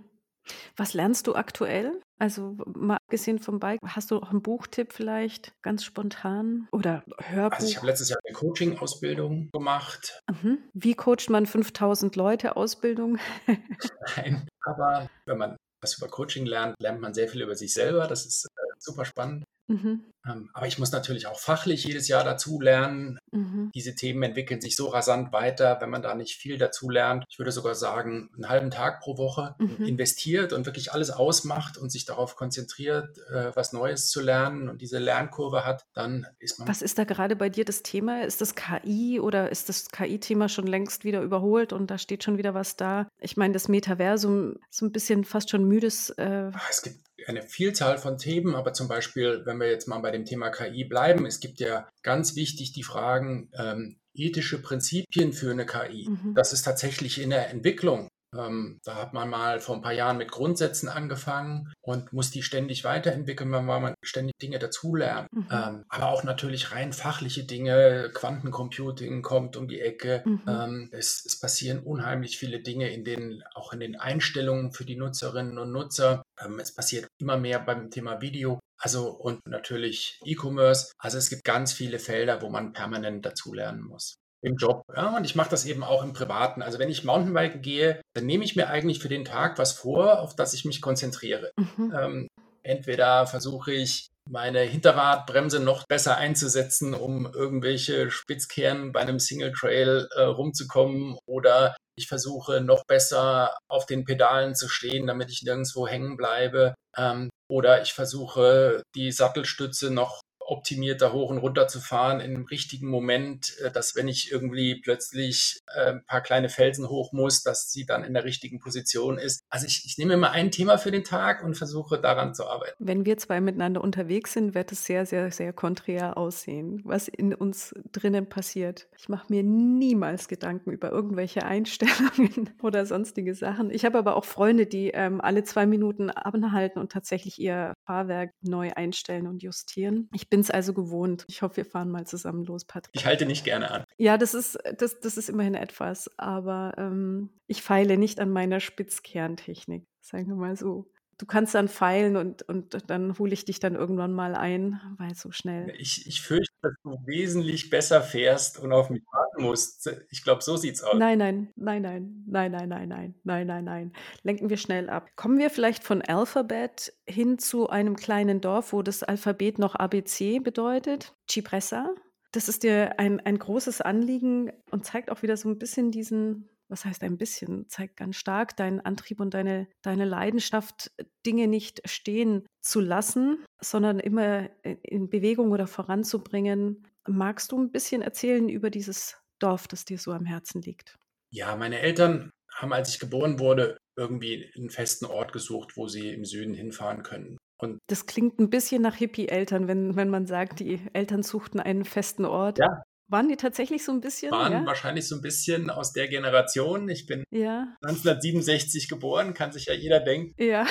Was 0.75 0.93
lernst 0.93 1.27
du 1.27 1.35
aktuell? 1.35 1.99
Also 2.17 2.55
mal 2.65 2.95
abgesehen 2.95 3.39
vom 3.39 3.59
Bike, 3.59 3.81
hast 3.85 4.11
du 4.11 4.17
auch 4.17 4.31
einen 4.31 4.41
Buchtipp 4.41 4.93
vielleicht 4.93 5.53
ganz 5.61 5.83
spontan 5.83 6.67
oder 6.71 7.03
Hörbuch? 7.19 7.57
Also 7.57 7.67
ich 7.67 7.77
habe 7.77 7.87
letztes 7.87 8.09
Jahr 8.09 8.19
eine 8.25 8.33
Coaching-Ausbildung 8.33 9.49
gemacht. 9.51 10.21
Mhm. 10.29 10.59
Wie 10.73 10.93
coacht 10.93 11.29
man 11.29 11.45
5000 11.45 12.15
Leute 12.15 12.55
Ausbildung? 12.55 13.17
Nein, 14.15 14.47
aber 14.63 15.09
wenn 15.25 15.37
man 15.37 15.57
was 15.81 15.97
über 15.97 16.07
Coaching 16.07 16.45
lernt, 16.45 16.75
lernt 16.79 17.01
man 17.01 17.13
sehr 17.13 17.27
viel 17.27 17.41
über 17.41 17.55
sich 17.55 17.73
selber. 17.73 18.07
Das 18.07 18.25
ist 18.25 18.45
äh, 18.45 18.64
super 18.79 19.05
spannend. 19.05 19.45
Mhm. 19.67 20.03
Ähm, 20.27 20.49
aber 20.53 20.67
ich 20.67 20.79
muss 20.79 20.91
natürlich 20.91 21.27
auch 21.27 21.39
fachlich 21.39 21.83
jedes 21.83 22.07
Jahr 22.07 22.23
dazu 22.23 22.59
lernen. 22.59 23.19
Mhm. 23.31 23.71
Diese 23.73 23.95
Themen 23.95 24.21
entwickeln 24.23 24.61
sich 24.61 24.75
so 24.75 24.87
rasant 24.87 25.31
weiter, 25.33 25.77
wenn 25.81 25.89
man 25.89 26.01
da 26.01 26.15
nicht 26.15 26.35
viel 26.35 26.57
dazu 26.57 26.89
lernt. 26.89 27.25
Ich 27.29 27.39
würde 27.39 27.51
sogar 27.51 27.75
sagen, 27.75 28.29
einen 28.35 28.49
halben 28.49 28.71
Tag 28.71 29.01
pro 29.01 29.17
Woche 29.17 29.55
mhm. 29.59 29.85
investiert 29.85 30.53
und 30.53 30.65
wirklich 30.65 30.93
alles 30.93 31.09
ausmacht 31.09 31.77
und 31.77 31.91
sich 31.91 32.05
darauf 32.05 32.35
konzentriert, 32.35 33.17
äh, 33.29 33.55
was 33.55 33.73
Neues 33.73 34.09
zu 34.09 34.21
lernen 34.21 34.69
und 34.69 34.81
diese 34.81 34.99
Lernkurve 34.99 35.65
hat, 35.65 35.83
dann 35.93 36.27
ist 36.39 36.59
man. 36.59 36.67
Was 36.67 36.81
ist 36.81 36.97
da 36.97 37.03
gerade 37.03 37.35
bei 37.35 37.49
dir 37.49 37.65
das 37.65 37.83
Thema? 37.83 38.23
Ist 38.23 38.41
das 38.41 38.55
KI 38.55 39.19
oder 39.19 39.51
ist 39.51 39.69
das 39.69 39.89
KI-Thema 39.89 40.49
schon 40.49 40.67
längst 40.67 41.03
wieder 41.03 41.21
überholt 41.21 41.73
und 41.73 41.89
da 41.89 41.97
steht 41.97 42.23
schon 42.23 42.37
wieder 42.37 42.53
was 42.53 42.75
da? 42.75 43.07
Ich 43.19 43.37
meine, 43.37 43.53
das 43.53 43.67
Metaversum 43.67 44.57
so 44.69 44.85
ein 44.85 44.91
bisschen 44.91 45.23
fast 45.23 45.49
schon 45.49 45.65
müdes. 45.65 46.09
Äh 46.11 46.51
es 46.69 46.81
gibt 46.81 47.04
eine 47.27 47.43
Vielzahl 47.43 47.97
von 47.97 48.17
Themen, 48.17 48.55
aber 48.55 48.73
zum 48.73 48.87
Beispiel, 48.87 49.41
wenn 49.45 49.59
wir 49.59 49.69
jetzt 49.69 49.87
mal 49.87 49.99
bei 49.99 50.11
dem 50.11 50.25
Thema 50.25 50.49
KI 50.49 50.85
bleiben, 50.85 51.25
es 51.25 51.39
gibt 51.39 51.59
ja 51.59 51.87
ganz 52.03 52.35
wichtig 52.35 52.73
die 52.73 52.83
Fragen, 52.83 53.49
ähm, 53.57 53.97
ethische 54.13 54.61
Prinzipien 54.61 55.33
für 55.33 55.51
eine 55.51 55.65
KI. 55.65 56.07
Mhm. 56.09 56.33
Das 56.35 56.53
ist 56.53 56.63
tatsächlich 56.63 57.21
in 57.21 57.31
der 57.31 57.49
Entwicklung. 57.49 58.07
Ähm, 58.37 58.79
da 58.83 58.95
hat 58.95 59.13
man 59.13 59.29
mal 59.29 59.59
vor 59.59 59.75
ein 59.75 59.81
paar 59.81 59.93
Jahren 59.93 60.17
mit 60.17 60.31
Grundsätzen 60.31 60.89
angefangen 60.89 61.73
und 61.81 62.13
muss 62.13 62.31
die 62.31 62.43
ständig 62.43 62.83
weiterentwickeln, 62.83 63.51
weil 63.51 63.63
man 63.63 63.95
ständig 64.03 64.35
Dinge 64.41 64.59
dazulernt. 64.59 65.31
Mhm. 65.31 65.47
Ähm, 65.51 65.85
aber 65.89 66.09
auch 66.09 66.23
natürlich 66.23 66.71
rein 66.71 66.93
fachliche 66.93 67.43
Dinge. 67.43 68.09
Quantencomputing 68.13 69.21
kommt 69.21 69.57
um 69.57 69.67
die 69.67 69.81
Ecke. 69.81 70.23
Mhm. 70.25 70.41
Ähm, 70.47 70.89
es, 70.91 71.23
es, 71.25 71.39
passieren 71.39 71.79
unheimlich 71.79 72.37
viele 72.37 72.61
Dinge 72.61 72.89
in 72.89 73.03
den, 73.03 73.43
auch 73.53 73.73
in 73.73 73.79
den 73.79 73.95
Einstellungen 73.95 74.71
für 74.71 74.85
die 74.85 74.95
Nutzerinnen 74.95 75.57
und 75.57 75.71
Nutzer. 75.71 76.23
Ähm, 76.43 76.59
es 76.59 76.73
passiert 76.73 77.07
immer 77.19 77.37
mehr 77.37 77.59
beim 77.59 77.91
Thema 77.91 78.21
Video. 78.21 78.59
Also 78.77 79.09
und 79.09 79.47
natürlich 79.47 80.19
E-Commerce. 80.25 80.91
Also 80.97 81.17
es 81.17 81.29
gibt 81.29 81.43
ganz 81.43 81.71
viele 81.71 81.99
Felder, 81.99 82.41
wo 82.41 82.49
man 82.49 82.73
permanent 82.73 83.25
dazulernen 83.25 83.81
muss 83.81 84.17
im 84.45 84.57
Job. 84.57 84.83
Ja, 84.95 85.17
und 85.17 85.25
ich 85.25 85.35
mache 85.35 85.49
das 85.49 85.65
eben 85.65 85.83
auch 85.83 86.03
im 86.03 86.13
Privaten. 86.13 86.61
Also 86.61 86.79
wenn 86.79 86.89
ich 86.89 87.03
Mountainbiken 87.03 87.61
gehe, 87.61 88.01
dann 88.13 88.25
nehme 88.25 88.43
ich 88.43 88.55
mir 88.55 88.69
eigentlich 88.69 88.99
für 88.99 89.09
den 89.09 89.25
Tag 89.25 89.57
was 89.57 89.73
vor, 89.73 90.19
auf 90.19 90.35
das 90.35 90.53
ich 90.53 90.65
mich 90.65 90.81
konzentriere. 90.81 91.51
Mhm. 91.57 91.93
Ähm, 91.97 92.27
entweder 92.63 93.27
versuche 93.27 93.73
ich 93.73 94.07
meine 94.29 94.61
Hinterradbremse 94.61 95.59
noch 95.59 95.85
besser 95.87 96.17
einzusetzen, 96.17 96.93
um 96.93 97.31
irgendwelche 97.31 98.09
Spitzkehren 98.09 98.91
bei 98.91 99.01
einem 99.01 99.19
Single 99.19 99.51
Trail 99.51 100.07
äh, 100.15 100.21
rumzukommen 100.21 101.17
oder 101.27 101.75
ich 101.97 102.07
versuche 102.07 102.61
noch 102.61 102.83
besser 102.85 103.55
auf 103.69 103.85
den 103.85 104.03
Pedalen 104.03 104.55
zu 104.55 104.67
stehen, 104.67 105.07
damit 105.07 105.31
ich 105.31 105.43
nirgendwo 105.43 105.87
hängen 105.87 106.17
bleibe. 106.17 106.75
Ähm, 106.97 107.29
oder 107.49 107.81
ich 107.81 107.93
versuche 107.93 108.81
die 108.95 109.11
Sattelstütze 109.11 109.91
noch 109.91 110.21
optimierter 110.45 111.13
hoch 111.13 111.29
und 111.29 111.37
runter 111.37 111.67
zu 111.67 111.79
fahren 111.79 112.19
in 112.19 112.33
dem 112.33 112.45
richtigen 112.45 112.87
Moment, 112.87 113.57
äh, 113.59 113.71
dass 113.71 113.95
wenn 113.95 114.07
ich 114.07 114.31
irgendwie 114.31 114.75
plötzlich 114.75 115.61
äh, 115.75 115.93
ein 115.93 116.05
paar 116.05 116.21
kleine 116.21 116.49
Felsen 116.49 116.89
hoch 116.89 117.11
muss, 117.11 117.43
dass 117.43 117.71
sie 117.71 117.85
dann 117.85 118.03
in 118.03 118.13
der 118.13 118.23
richtigen 118.23 118.59
Position 118.59 119.17
ist. 119.17 119.43
Also 119.49 119.65
ich, 119.65 119.83
ich 119.85 119.97
nehme 119.97 120.13
immer 120.13 120.31
ein 120.31 120.51
Thema 120.51 120.77
für 120.77 120.91
den 120.91 121.03
Tag 121.03 121.43
und 121.43 121.55
versuche 121.55 121.99
daran 121.99 122.33
zu 122.33 122.47
arbeiten. 122.47 122.75
Wenn 122.79 123.05
wir 123.05 123.17
zwei 123.17 123.41
miteinander 123.41 123.81
unterwegs 123.81 124.33
sind, 124.33 124.55
wird 124.55 124.71
es 124.71 124.85
sehr, 124.85 125.05
sehr, 125.05 125.31
sehr 125.31 125.53
konträr 125.53 126.17
aussehen, 126.17 126.81
was 126.83 127.07
in 127.07 127.33
uns 127.33 127.73
drinnen 127.91 128.29
passiert. 128.29 128.87
Ich 128.97 129.09
mache 129.09 129.27
mir 129.29 129.43
niemals 129.43 130.27
Gedanken 130.27 130.71
über 130.71 130.91
irgendwelche 130.91 131.43
Einstellungen 131.45 132.51
oder 132.61 132.85
sonstige 132.85 133.33
Sachen. 133.33 133.71
Ich 133.71 133.85
habe 133.85 133.97
aber 133.97 134.15
auch 134.15 134.25
Freunde, 134.25 134.65
die 134.65 134.91
ähm, 134.91 135.21
alle 135.21 135.43
zwei 135.43 135.65
Minuten 135.65 136.09
anhalten 136.09 136.79
und 136.79 136.91
tatsächlich 136.91 137.39
ihr 137.39 137.73
Fahrwerk 137.85 138.31
neu 138.41 138.71
einstellen 138.75 139.27
und 139.27 139.41
justieren. 139.41 140.09
Ich 140.13 140.29
bin 140.29 140.34
bin 140.35 140.41
es 140.41 140.51
also 140.51 140.73
gewohnt. 140.73 141.23
Ich 141.29 141.41
hoffe, 141.43 141.55
wir 141.55 141.65
fahren 141.65 141.89
mal 141.89 142.05
zusammen 142.05 142.43
los, 142.43 142.65
Patrick. 142.65 142.93
Ich 142.93 143.05
halte 143.05 143.25
nicht 143.25 143.45
gerne 143.45 143.71
an. 143.71 143.85
Ja, 143.95 144.17
das 144.17 144.33
ist, 144.33 144.59
das, 144.77 144.99
das 144.99 145.15
ist 145.15 145.29
immerhin 145.29 145.55
etwas, 145.55 146.11
aber 146.17 146.73
ähm, 146.77 147.29
ich 147.47 147.61
feile 147.61 147.97
nicht 147.97 148.19
an 148.19 148.29
meiner 148.31 148.59
Spitzkerntechnik, 148.59 149.87
sagen 150.01 150.27
wir 150.27 150.35
mal 150.35 150.57
so. 150.57 150.91
Du 151.17 151.25
kannst 151.25 151.55
dann 151.55 151.69
feilen 151.69 152.17
und, 152.17 152.41
und 152.43 152.89
dann 152.89 153.17
hole 153.17 153.31
ich 153.31 153.45
dich 153.45 153.59
dann 153.61 153.75
irgendwann 153.75 154.11
mal 154.11 154.35
ein, 154.35 154.81
weil 154.97 155.15
so 155.15 155.31
schnell. 155.31 155.73
Ich, 155.77 156.05
ich 156.07 156.21
fürchte, 156.21 156.53
dass 156.61 156.73
du 156.83 156.97
wesentlich 157.05 157.69
besser 157.69 158.01
fährst 158.01 158.59
und 158.59 158.73
auf 158.73 158.89
mich 158.89 159.01
warten 159.11 159.43
musst. 159.43 159.89
Ich 160.09 160.23
glaube, 160.23 160.41
so 160.41 160.57
sieht's 160.57 160.83
aus. 160.83 160.97
Nein, 160.97 161.17
nein, 161.17 161.53
nein, 161.55 161.81
nein, 161.81 162.25
nein, 162.25 162.51
nein, 162.51 162.67
nein, 162.67 162.87
nein, 162.89 163.15
nein, 163.23 163.47
nein, 163.47 163.63
nein. 163.63 163.93
Lenken 164.23 164.49
wir 164.49 164.57
schnell 164.57 164.89
ab. 164.89 165.09
Kommen 165.15 165.37
wir 165.37 165.49
vielleicht 165.49 165.85
von 165.85 166.01
Alphabet 166.01 166.93
hin 167.07 167.39
zu 167.39 167.69
einem 167.69 167.95
kleinen 167.95 168.41
Dorf, 168.41 168.73
wo 168.73 168.81
das 168.81 169.01
Alphabet 169.03 169.57
noch 169.57 169.75
ABC 169.75 170.39
bedeutet. 170.39 171.15
Cipressa. 171.29 171.95
Das 172.33 172.49
ist 172.49 172.63
dir 172.63 172.99
ein, 172.99 173.21
ein 173.21 173.39
großes 173.39 173.79
Anliegen 173.79 174.51
und 174.69 174.85
zeigt 174.85 175.09
auch 175.09 175.21
wieder 175.21 175.37
so 175.37 175.47
ein 175.47 175.57
bisschen 175.57 175.91
diesen 175.91 176.49
was 176.67 176.85
heißt 176.85 177.03
ein 177.03 177.17
bisschen, 177.17 177.67
zeigt 177.69 177.97
ganz 177.97 178.15
stark 178.15 178.55
deinen 178.57 178.79
Antrieb 178.79 179.19
und 179.19 179.33
deine, 179.33 179.67
deine 179.81 180.05
Leidenschaft, 180.05 180.91
Dinge 181.25 181.47
nicht 181.47 181.81
stehen 181.89 182.45
zu 182.61 182.79
lassen, 182.79 183.43
sondern 183.61 183.99
immer 183.99 184.49
in 184.63 185.09
Bewegung 185.09 185.51
oder 185.51 185.67
voranzubringen. 185.67 186.87
Magst 187.07 187.51
du 187.51 187.59
ein 187.59 187.71
bisschen 187.71 188.01
erzählen 188.01 188.49
über 188.49 188.69
dieses 188.69 189.17
Dorf, 189.39 189.67
das 189.67 189.85
dir 189.85 189.97
so 189.97 190.11
am 190.11 190.25
Herzen 190.25 190.61
liegt? 190.61 190.95
Ja, 191.31 191.55
meine 191.55 191.79
Eltern 191.79 192.31
haben, 192.53 192.73
als 192.73 192.89
ich 192.89 192.99
geboren 192.99 193.39
wurde, 193.39 193.77
irgendwie 193.97 194.51
einen 194.55 194.69
festen 194.69 195.05
Ort 195.05 195.33
gesucht, 195.33 195.77
wo 195.77 195.87
sie 195.87 196.11
im 196.11 196.25
Süden 196.25 196.53
hinfahren 196.53 197.03
können. 197.03 197.37
Und 197.57 197.79
das 197.87 198.05
klingt 198.05 198.39
ein 198.39 198.49
bisschen 198.49 198.81
nach 198.81 198.95
Hippie-Eltern, 198.95 199.67
wenn, 199.67 199.95
wenn 199.95 200.09
man 200.09 200.25
sagt, 200.25 200.59
die 200.59 200.79
Eltern 200.93 201.23
suchten 201.23 201.59
einen 201.59 201.85
festen 201.85 202.25
Ort. 202.25 202.59
Ja. 202.59 202.83
Waren 203.07 203.29
die 203.29 203.37
tatsächlich 203.37 203.83
so 203.83 203.91
ein 203.91 204.01
bisschen? 204.01 204.31
Waren 204.31 204.51
ja? 204.51 204.65
wahrscheinlich 204.65 205.07
so 205.07 205.15
ein 205.15 205.21
bisschen 205.21 205.69
aus 205.69 205.93
der 205.93 206.07
Generation. 206.07 206.89
Ich 206.89 207.05
bin 207.05 207.23
ja. 207.29 207.75
1967 207.83 208.89
geboren, 208.89 209.33
kann 209.33 209.51
sich 209.51 209.65
ja 209.65 209.73
jeder 209.73 209.99
denken. 209.99 210.33
Ja. 210.43 210.65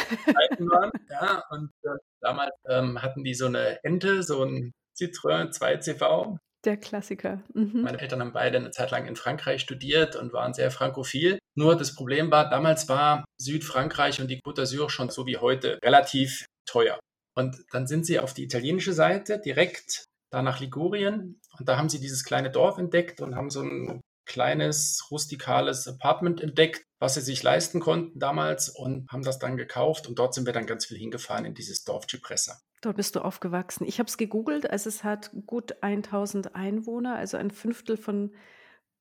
Waren. 0.59 0.91
ja 1.11 1.45
und 1.51 1.71
äh, 1.85 1.91
damals 2.21 2.55
ähm, 2.69 3.01
hatten 3.01 3.23
die 3.23 3.35
so 3.35 3.47
eine 3.47 3.79
Ente, 3.85 4.23
so 4.23 4.45
ein 4.45 4.73
Citroën 4.99 5.53
2CV. 5.57 6.39
Der 6.65 6.77
Klassiker. 6.79 7.43
Mhm. 7.53 7.83
Meine 7.83 8.01
Eltern 8.01 8.21
haben 8.21 8.33
beide 8.33 8.59
eine 8.59 8.71
Zeit 8.71 8.91
lang 8.91 9.07
in 9.07 9.17
Frankreich 9.17 9.61
studiert 9.61 10.17
und 10.17 10.33
waren 10.33 10.55
sehr 10.55 10.71
frankophil. 10.71 11.39
Nur 11.57 11.77
das 11.77 11.95
Problem 11.95 12.31
war, 12.31 12.49
damals 12.49 12.89
war 12.89 13.25
Südfrankreich 13.39 14.21
und 14.21 14.29
die 14.29 14.41
Côte 14.41 14.63
d'Azur 14.63 14.89
schon 14.89 15.11
so 15.11 15.27
wie 15.27 15.37
heute 15.37 15.79
relativ 15.85 16.47
teuer. 16.67 16.99
Und 17.37 17.65
dann 17.71 17.87
sind 17.87 18.07
sie 18.07 18.19
auf 18.19 18.33
die 18.33 18.45
italienische 18.45 18.93
Seite 18.93 19.39
direkt 19.39 20.05
da 20.35 20.43
nach 20.43 20.61
Ligurien 20.61 21.41
und 21.59 21.69
da 21.69 21.77
haben 21.77 21.89
sie 21.89 22.01
dieses 22.01 22.25
kleine 22.25 22.51
Dorf 22.51 22.79
entdeckt 22.79 23.21
und 23.21 23.37
haben 23.37 23.51
so 23.51 23.63
ein 23.63 24.01
kleines 24.27 25.07
rustikales 25.11 25.87
Apartment 25.87 26.41
entdeckt, 26.41 26.85
was 26.99 27.15
sie 27.15 27.21
sich 27.21 27.43
leisten 27.43 27.79
konnten 27.79 28.19
damals 28.19 28.69
und 28.69 29.07
haben 29.13 29.23
das 29.23 29.39
dann 29.39 29.57
gekauft 29.57 30.09
und 30.09 30.19
dort 30.19 30.35
sind 30.35 30.47
wir 30.47 30.53
dann 30.53 30.67
ganz 30.67 30.87
viel 30.87 30.99
hingefahren 30.99 31.45
in 31.45 31.55
dieses 31.55 31.85
Dorf 31.85 32.07
Cipressa. 32.11 32.59
Dort 32.81 32.97
bist 32.97 33.15
du 33.17 33.21
aufgewachsen. 33.21 33.87
Ich 33.87 33.99
habe 33.99 34.09
es 34.09 34.19
gegoogelt, 34.19 34.69
also 34.69 34.89
es 34.89 35.05
hat 35.05 35.31
gut 35.47 35.83
1000 35.83 36.55
Einwohner, 36.55 37.17
also 37.17 37.37
ein 37.37 37.51
Fünftel 37.51 37.97
von 37.97 38.35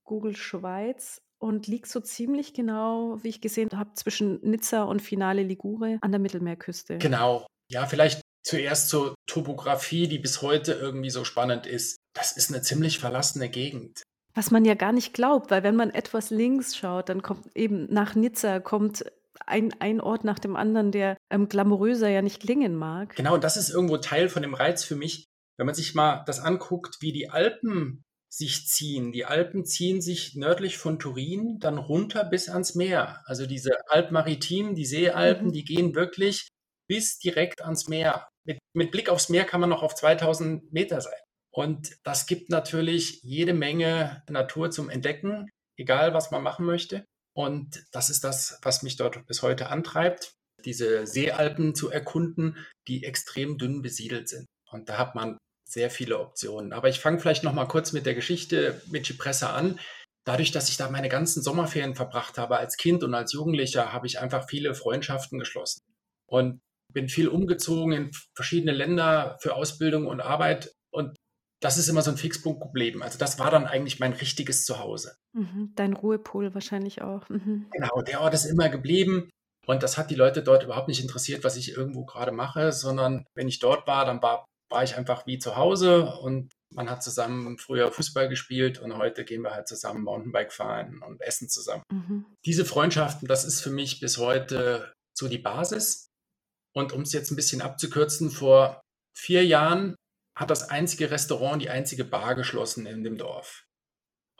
Google 0.04 0.36
Schweiz 0.36 1.22
und 1.40 1.68
liegt 1.68 1.88
so 1.88 2.00
ziemlich 2.00 2.54
genau, 2.54 3.18
wie 3.24 3.30
ich 3.30 3.42
gesehen 3.42 3.70
habe, 3.74 3.94
zwischen 3.96 4.40
Nizza 4.42 4.84
und 4.84 5.02
Finale 5.02 5.44
Ligure 5.44 5.98
an 6.02 6.12
der 6.12 6.20
Mittelmeerküste. 6.20 7.00
Genau. 7.00 7.48
Ja, 7.70 7.86
vielleicht 7.86 8.23
zuerst 8.44 8.90
zur 8.90 9.16
Topografie, 9.28 10.08
die 10.08 10.20
bis 10.20 10.42
heute 10.42 10.74
irgendwie 10.74 11.10
so 11.10 11.24
spannend 11.24 11.66
ist. 11.66 11.98
Das 12.14 12.36
ist 12.36 12.52
eine 12.52 12.62
ziemlich 12.62 13.00
verlassene 13.00 13.50
Gegend. 13.50 14.04
Was 14.36 14.52
man 14.52 14.66
ja 14.66 14.74
gar 14.74 14.92
nicht 14.92 15.14
glaubt, 15.14 15.52
weil 15.52 15.64
wenn 15.64 15.76
man 15.76 15.92
etwas 15.92 16.30
links 16.30 16.76
schaut, 16.76 17.10
dann 17.10 17.22
kommt 17.22 17.56
eben 17.56 17.92
nach 17.94 18.16
Nizza 18.16 18.60
kommt 18.60 19.06
ein, 19.46 19.74
ein 19.80 20.02
Ort 20.02 20.24
nach 20.24 20.40
dem 20.40 20.56
anderen, 20.56 20.92
der 20.92 21.18
ähm, 21.30 21.50
glamouröser 21.50 22.10
ja 22.10 22.22
nicht 22.22 22.42
klingen 22.42 22.76
mag. 22.76 23.16
Genau, 23.16 23.36
und 23.36 23.44
das 23.44 23.58
ist 23.58 23.70
irgendwo 23.70 23.98
Teil 23.98 24.30
von 24.30 24.42
dem 24.42 24.54
Reiz 24.54 24.84
für 24.84 24.96
mich, 24.96 25.26
wenn 25.58 25.66
man 25.66 25.76
sich 25.76 25.94
mal 25.96 26.24
das 26.26 26.40
anguckt, 26.40 26.98
wie 27.02 27.12
die 27.12 27.30
Alpen 27.30 28.04
sich 28.30 28.68
ziehen. 28.68 29.12
Die 29.12 29.26
Alpen 29.26 29.66
ziehen 29.66 30.02
sich 30.02 30.36
nördlich 30.36 30.78
von 30.80 30.98
Turin 30.98 31.60
dann 31.60 31.78
runter 31.78 32.24
bis 32.24 32.50
ans 32.50 32.74
Meer. 32.74 33.22
Also 33.26 33.46
diese 33.46 33.72
Alpmaritim, 33.90 34.74
die 34.74 34.86
Seealpen, 34.86 35.48
mhm. 35.48 35.52
die 35.52 35.64
gehen 35.64 35.94
wirklich 35.94 36.48
bis 36.88 37.20
direkt 37.20 37.62
ans 37.62 37.88
Meer. 37.88 38.28
Mit, 38.46 38.60
mit 38.74 38.92
Blick 38.92 39.10
aufs 39.10 39.30
Meer 39.30 39.46
kann 39.46 39.62
man 39.62 39.70
noch 39.70 39.84
auf 39.84 39.96
2000 39.96 40.72
Meter 40.74 41.02
sein. 41.02 41.20
Und 41.52 41.98
das 42.04 42.26
gibt 42.26 42.50
natürlich 42.50 43.22
jede 43.24 43.54
Menge 43.54 44.24
Natur 44.28 44.72
zum 44.72 44.90
Entdecken, 44.90 45.50
egal 45.78 46.14
was 46.14 46.32
man 46.32 46.42
machen 46.42 46.66
möchte. 46.66 47.06
Und 47.36 47.84
das 47.92 48.10
ist 48.10 48.24
das, 48.24 48.60
was 48.64 48.84
mich 48.84 48.96
dort 48.96 49.26
bis 49.28 49.42
heute 49.42 49.70
antreibt, 49.70 50.34
diese 50.66 51.06
Seealpen 51.06 51.76
zu 51.76 51.90
erkunden, 51.90 52.58
die 52.88 53.04
extrem 53.04 53.58
dünn 53.58 53.82
besiedelt 53.82 54.30
sind. 54.30 54.46
Und 54.72 54.90
da 54.90 54.98
hat 54.98 55.16
man 55.16 55.38
sehr 55.68 55.90
viele 55.90 56.20
Optionen. 56.20 56.74
Aber 56.74 56.90
ich 56.90 57.00
fange 57.00 57.20
vielleicht 57.20 57.44
noch 57.44 57.54
mal 57.54 57.68
kurz 57.68 57.92
mit 57.92 58.06
der 58.06 58.16
Geschichte 58.16 58.82
mit 58.90 59.06
Cipressa 59.06 59.56
an. 59.56 59.80
Dadurch, 60.26 60.52
dass 60.52 60.70
ich 60.70 60.78
da 60.78 60.90
meine 60.90 61.10
ganzen 61.10 61.42
Sommerferien 61.44 61.96
verbracht 61.96 62.38
habe 62.38 62.58
als 62.58 62.78
Kind 62.78 63.04
und 63.04 63.14
als 63.14 63.34
Jugendlicher, 63.34 63.92
habe 63.92 64.08
ich 64.08 64.20
einfach 64.20 64.48
viele 64.48 64.74
Freundschaften 64.74 65.38
geschlossen 65.38 65.82
und 66.28 66.62
bin 66.94 67.10
viel 67.10 67.28
umgezogen 67.28 67.94
in 67.94 68.12
verschiedene 68.36 68.72
Länder 68.72 69.38
für 69.42 69.56
Ausbildung 69.56 70.08
und 70.08 70.22
Arbeit. 70.22 70.74
Und 70.92 71.16
das 71.62 71.78
ist 71.78 71.88
immer 71.88 72.02
so 72.02 72.12
ein 72.12 72.18
Fixpunkt 72.18 72.62
geblieben. 72.62 73.02
Also 73.04 73.18
das 73.18 73.40
war 73.40 73.50
dann 73.50 73.66
eigentlich 73.66 74.00
mein 74.00 74.14
richtiges 74.14 74.66
Zuhause. 74.66 75.16
Mhm, 75.34 75.72
dein 75.76 75.94
Ruhepol 75.94 76.54
wahrscheinlich 76.54 77.02
auch. 77.02 77.30
Mhm. 77.30 77.68
Genau, 77.72 78.02
der 78.02 78.22
Ort 78.22 78.34
ist 78.34 78.46
immer 78.46 78.70
geblieben. 78.70 79.30
Und 79.66 79.82
das 79.82 79.98
hat 79.98 80.12
die 80.12 80.16
Leute 80.16 80.44
dort 80.44 80.64
überhaupt 80.64 80.90
nicht 80.90 81.02
interessiert, 81.02 81.44
was 81.44 81.56
ich 81.56 81.76
irgendwo 81.78 82.04
gerade 82.06 82.32
mache, 82.32 82.74
sondern 82.74 83.26
wenn 83.34 83.48
ich 83.48 83.60
dort 83.60 83.88
war, 83.88 84.06
dann 84.06 84.22
war, 84.22 84.46
war 84.70 84.84
ich 84.84 84.98
einfach 84.98 85.26
wie 85.26 85.40
zu 85.40 85.56
Hause 85.56 86.18
und 86.20 86.52
man 86.74 86.90
hat 86.90 87.04
zusammen 87.04 87.58
früher 87.58 87.92
Fußball 87.92 88.28
gespielt 88.28 88.80
und 88.80 88.98
heute 88.98 89.24
gehen 89.24 89.44
wir 89.44 89.54
halt 89.54 89.68
zusammen 89.68 90.04
Mountainbike 90.04 90.52
fahren 90.52 91.02
und 91.08 91.22
essen 91.22 91.48
zusammen. 91.48 91.84
Mhm. 91.92 92.26
Diese 92.46 92.66
Freundschaften, 92.66 93.28
das 93.28 93.46
ist 93.46 93.62
für 93.62 93.70
mich 93.70 94.00
bis 94.02 94.18
heute 94.18 94.92
so 95.18 95.30
die 95.30 95.38
Basis. 95.38 96.03
Und 96.74 96.92
um 96.94 97.02
es 97.02 97.14
jetzt 97.14 97.32
ein 97.32 97.36
bisschen 97.36 97.62
abzukürzen, 97.62 98.32
vor 98.32 98.82
vier 99.16 99.46
Jahren 99.46 99.96
hat 100.36 100.50
das 100.50 100.70
einzige 100.70 101.12
Restaurant, 101.12 101.62
die 101.62 101.70
einzige 101.70 102.04
Bar 102.04 102.36
geschlossen 102.36 102.86
in 102.86 103.04
dem 103.04 103.18
Dorf. 103.18 103.66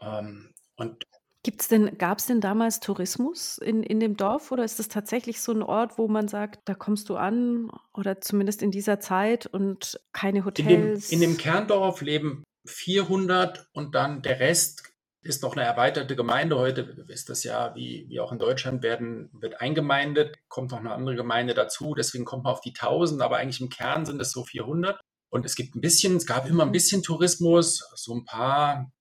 Ähm, 0.02 0.54
und 0.76 1.04
Gibt's 1.46 1.68
denn, 1.68 1.98
gab 1.98 2.20
es 2.20 2.26
denn 2.26 2.40
damals 2.40 2.80
Tourismus 2.80 3.58
in, 3.58 3.84
in 3.84 4.00
dem 4.00 4.16
Dorf 4.16 4.54
oder 4.54 4.64
ist 4.64 4.80
es 4.80 4.88
tatsächlich 4.88 5.42
so 5.42 5.52
ein 5.52 5.62
Ort, 5.62 5.98
wo 5.98 6.08
man 6.08 6.30
sagt, 6.30 6.62
da 6.64 6.74
kommst 6.74 7.10
du 7.10 7.18
an 7.18 7.70
oder 7.94 8.22
zumindest 8.22 8.62
in 8.62 8.72
dieser 8.72 9.02
Zeit 9.02 9.46
und 9.46 10.00
keine 10.14 10.46
Hotels? 10.46 11.12
In 11.12 11.20
dem, 11.20 11.24
in 11.24 11.32
dem 11.32 11.38
Kerndorf 11.38 12.00
leben 12.00 12.46
400 12.66 13.68
und 13.74 13.94
dann 13.94 14.22
der 14.22 14.40
Rest 14.40 14.93
ist 15.24 15.42
noch 15.42 15.56
eine 15.56 15.66
erweiterte 15.66 16.16
Gemeinde. 16.16 16.58
Heute 16.58 17.06
ist 17.08 17.30
das 17.30 17.44
ja, 17.44 17.74
wie, 17.76 18.06
wie 18.10 18.20
auch 18.20 18.32
in 18.32 18.40
Deutschland, 18.40 18.84
werden, 18.84 19.30
wird 19.34 19.62
eingemeindet, 19.62 20.38
kommt 20.50 20.72
noch 20.72 20.80
eine 20.80 20.92
andere 20.92 21.16
Gemeinde 21.16 21.54
dazu. 21.54 21.94
Deswegen 21.96 22.26
kommt 22.26 22.44
man 22.44 22.54
auf 22.54 22.62
die 22.62 22.74
1000, 22.76 23.22
aber 23.22 23.38
eigentlich 23.38 23.62
im 23.62 23.70
Kern 23.70 24.06
sind 24.06 24.22
es 24.22 24.32
so 24.32 24.44
400. 24.44 25.00
Und 25.30 25.46
es 25.46 25.56
gibt 25.56 25.76
ein 25.76 25.82
bisschen, 25.82 26.18
es 26.18 26.26
gab 26.26 26.48
immer 26.48 26.64
ein 26.64 26.72
bisschen 26.72 27.02
Tourismus, 27.04 27.90
so 27.96 28.14
ein 28.14 28.26
paar 28.26 28.92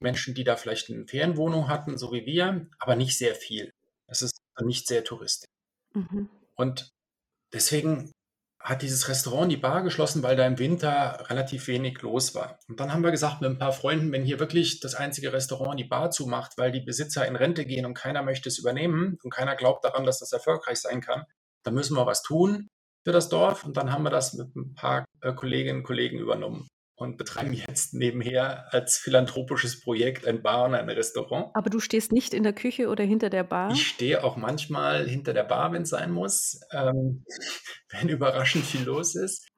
Menschen, 0.00 0.34
die 0.34 0.44
da 0.44 0.56
vielleicht 0.56 0.90
eine 0.90 1.06
Ferienwohnung 1.06 1.68
hatten, 1.68 1.96
so 1.96 2.12
wie 2.12 2.26
wir, 2.26 2.66
aber 2.78 2.96
nicht 2.96 3.16
sehr 3.16 3.34
viel. 3.34 3.72
Es 4.06 4.22
ist 4.22 4.40
nicht 4.60 4.86
sehr 4.86 5.04
touristisch. 5.04 5.48
Mhm. 5.94 6.28
Und 6.56 6.92
deswegen 7.52 8.12
hat 8.60 8.82
dieses 8.82 9.08
Restaurant 9.08 9.50
die 9.50 9.56
Bar 9.56 9.82
geschlossen, 9.82 10.22
weil 10.22 10.36
da 10.36 10.46
im 10.46 10.58
Winter 10.58 11.24
relativ 11.30 11.66
wenig 11.66 12.02
los 12.02 12.34
war. 12.34 12.58
Und 12.68 12.78
dann 12.78 12.92
haben 12.92 13.02
wir 13.02 13.10
gesagt 13.10 13.40
mit 13.40 13.50
ein 13.50 13.58
paar 13.58 13.72
Freunden, 13.72 14.12
wenn 14.12 14.24
hier 14.24 14.38
wirklich 14.38 14.80
das 14.80 14.94
einzige 14.94 15.32
Restaurant 15.32 15.80
die 15.80 15.84
Bar 15.84 16.10
zumacht, 16.10 16.58
weil 16.58 16.70
die 16.70 16.80
Besitzer 16.80 17.26
in 17.26 17.36
Rente 17.36 17.64
gehen 17.64 17.86
und 17.86 17.94
keiner 17.94 18.22
möchte 18.22 18.48
es 18.48 18.58
übernehmen 18.58 19.18
und 19.22 19.30
keiner 19.32 19.56
glaubt 19.56 19.84
daran, 19.84 20.04
dass 20.04 20.18
das 20.18 20.32
erfolgreich 20.32 20.78
sein 20.78 21.00
kann, 21.00 21.24
dann 21.62 21.74
müssen 21.74 21.96
wir 21.96 22.06
was 22.06 22.22
tun 22.22 22.68
für 23.04 23.12
das 23.12 23.30
Dorf. 23.30 23.64
Und 23.64 23.78
dann 23.78 23.92
haben 23.92 24.02
wir 24.02 24.10
das 24.10 24.34
mit 24.34 24.54
ein 24.54 24.74
paar 24.74 25.06
äh, 25.22 25.32
Kolleginnen 25.32 25.78
und 25.78 25.84
Kollegen 25.84 26.18
übernommen 26.18 26.68
und 27.00 27.16
betreiben 27.16 27.54
jetzt 27.54 27.94
nebenher 27.94 28.72
als 28.74 28.98
philanthropisches 28.98 29.80
Projekt 29.80 30.28
ein 30.28 30.42
Bar 30.42 30.66
und 30.66 30.74
ein 30.74 30.88
Restaurant. 30.90 31.50
Aber 31.54 31.70
du 31.70 31.80
stehst 31.80 32.12
nicht 32.12 32.34
in 32.34 32.42
der 32.42 32.52
Küche 32.52 32.88
oder 32.88 33.02
hinter 33.04 33.30
der 33.30 33.42
Bar? 33.42 33.72
Ich 33.72 33.86
stehe 33.86 34.22
auch 34.22 34.36
manchmal 34.36 35.08
hinter 35.08 35.32
der 35.32 35.44
Bar, 35.44 35.72
wenn 35.72 35.82
es 35.82 35.88
sein 35.88 36.10
muss, 36.10 36.60
ähm, 36.72 37.24
wenn 37.88 38.10
überraschend 38.10 38.66
viel 38.66 38.82
los 38.82 39.14
ist. 39.14 39.48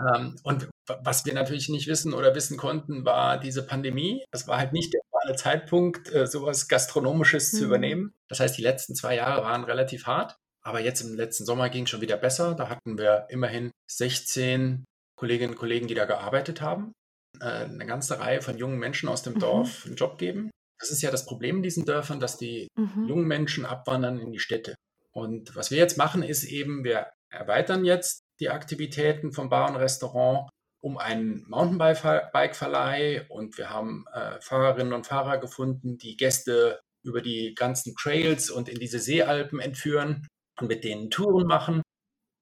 Ähm, 0.00 0.36
und 0.42 0.70
was 0.86 1.26
wir 1.26 1.34
natürlich 1.34 1.68
nicht 1.68 1.86
wissen 1.86 2.14
oder 2.14 2.34
wissen 2.34 2.56
konnten, 2.56 3.04
war 3.04 3.38
diese 3.38 3.66
Pandemie. 3.66 4.24
Das 4.30 4.48
war 4.48 4.56
halt 4.56 4.72
nicht 4.72 4.94
der 4.94 5.02
wahre 5.10 5.36
Zeitpunkt, 5.36 6.10
äh, 6.14 6.26
sowas 6.26 6.66
Gastronomisches 6.66 7.52
mhm. 7.52 7.58
zu 7.58 7.64
übernehmen. 7.66 8.14
Das 8.30 8.40
heißt, 8.40 8.56
die 8.56 8.62
letzten 8.62 8.94
zwei 8.94 9.16
Jahre 9.16 9.42
waren 9.42 9.64
relativ 9.64 10.06
hart. 10.06 10.36
Aber 10.62 10.80
jetzt 10.80 11.02
im 11.02 11.14
letzten 11.14 11.44
Sommer 11.44 11.68
ging 11.68 11.84
es 11.84 11.90
schon 11.90 12.00
wieder 12.00 12.16
besser. 12.16 12.54
Da 12.54 12.70
hatten 12.70 12.96
wir 12.96 13.26
immerhin 13.28 13.70
16 13.86 14.86
Kolleginnen 15.20 15.52
und 15.52 15.58
Kollegen, 15.58 15.86
die 15.86 15.94
da 15.94 16.06
gearbeitet 16.06 16.62
haben, 16.62 16.92
äh, 17.40 17.44
eine 17.44 17.84
ganze 17.84 18.18
Reihe 18.20 18.40
von 18.40 18.56
jungen 18.56 18.78
Menschen 18.78 19.06
aus 19.06 19.22
dem 19.22 19.34
mhm. 19.34 19.40
Dorf 19.40 19.84
einen 19.84 19.96
Job 19.96 20.16
geben. 20.16 20.50
Das 20.78 20.90
ist 20.90 21.02
ja 21.02 21.10
das 21.10 21.26
Problem 21.26 21.56
in 21.56 21.62
diesen 21.62 21.84
Dörfern, 21.84 22.20
dass 22.20 22.38
die 22.38 22.68
mhm. 22.78 23.06
jungen 23.06 23.28
Menschen 23.28 23.66
abwandern 23.66 24.18
in 24.18 24.32
die 24.32 24.38
Städte. 24.38 24.76
Und 25.12 25.54
was 25.54 25.70
wir 25.70 25.76
jetzt 25.76 25.98
machen, 25.98 26.22
ist 26.22 26.44
eben, 26.44 26.84
wir 26.84 27.10
erweitern 27.30 27.84
jetzt 27.84 28.20
die 28.40 28.48
Aktivitäten 28.48 29.32
vom 29.32 29.50
Bar 29.50 29.68
und 29.68 29.76
Restaurant 29.76 30.48
um 30.82 30.96
einen 30.96 31.44
Mountainbike-Verleih 31.48 33.26
und 33.28 33.58
wir 33.58 33.68
haben 33.68 34.06
äh, 34.14 34.40
Fahrerinnen 34.40 34.94
und 34.94 35.06
Fahrer 35.06 35.36
gefunden, 35.36 35.98
die 35.98 36.16
Gäste 36.16 36.80
über 37.04 37.20
die 37.20 37.54
ganzen 37.54 37.94
Trails 37.94 38.48
und 38.48 38.70
in 38.70 38.78
diese 38.78 39.00
Seealpen 39.00 39.60
entführen 39.60 40.26
und 40.58 40.68
mit 40.68 40.82
denen 40.84 41.10
Touren 41.10 41.46
machen 41.46 41.82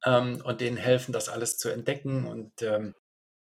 ähm, 0.04 0.40
und 0.44 0.60
denen 0.60 0.76
helfen, 0.76 1.12
das 1.12 1.28
alles 1.28 1.58
zu 1.58 1.68
entdecken. 1.68 2.26
Und 2.26 2.62
ähm, 2.62 2.94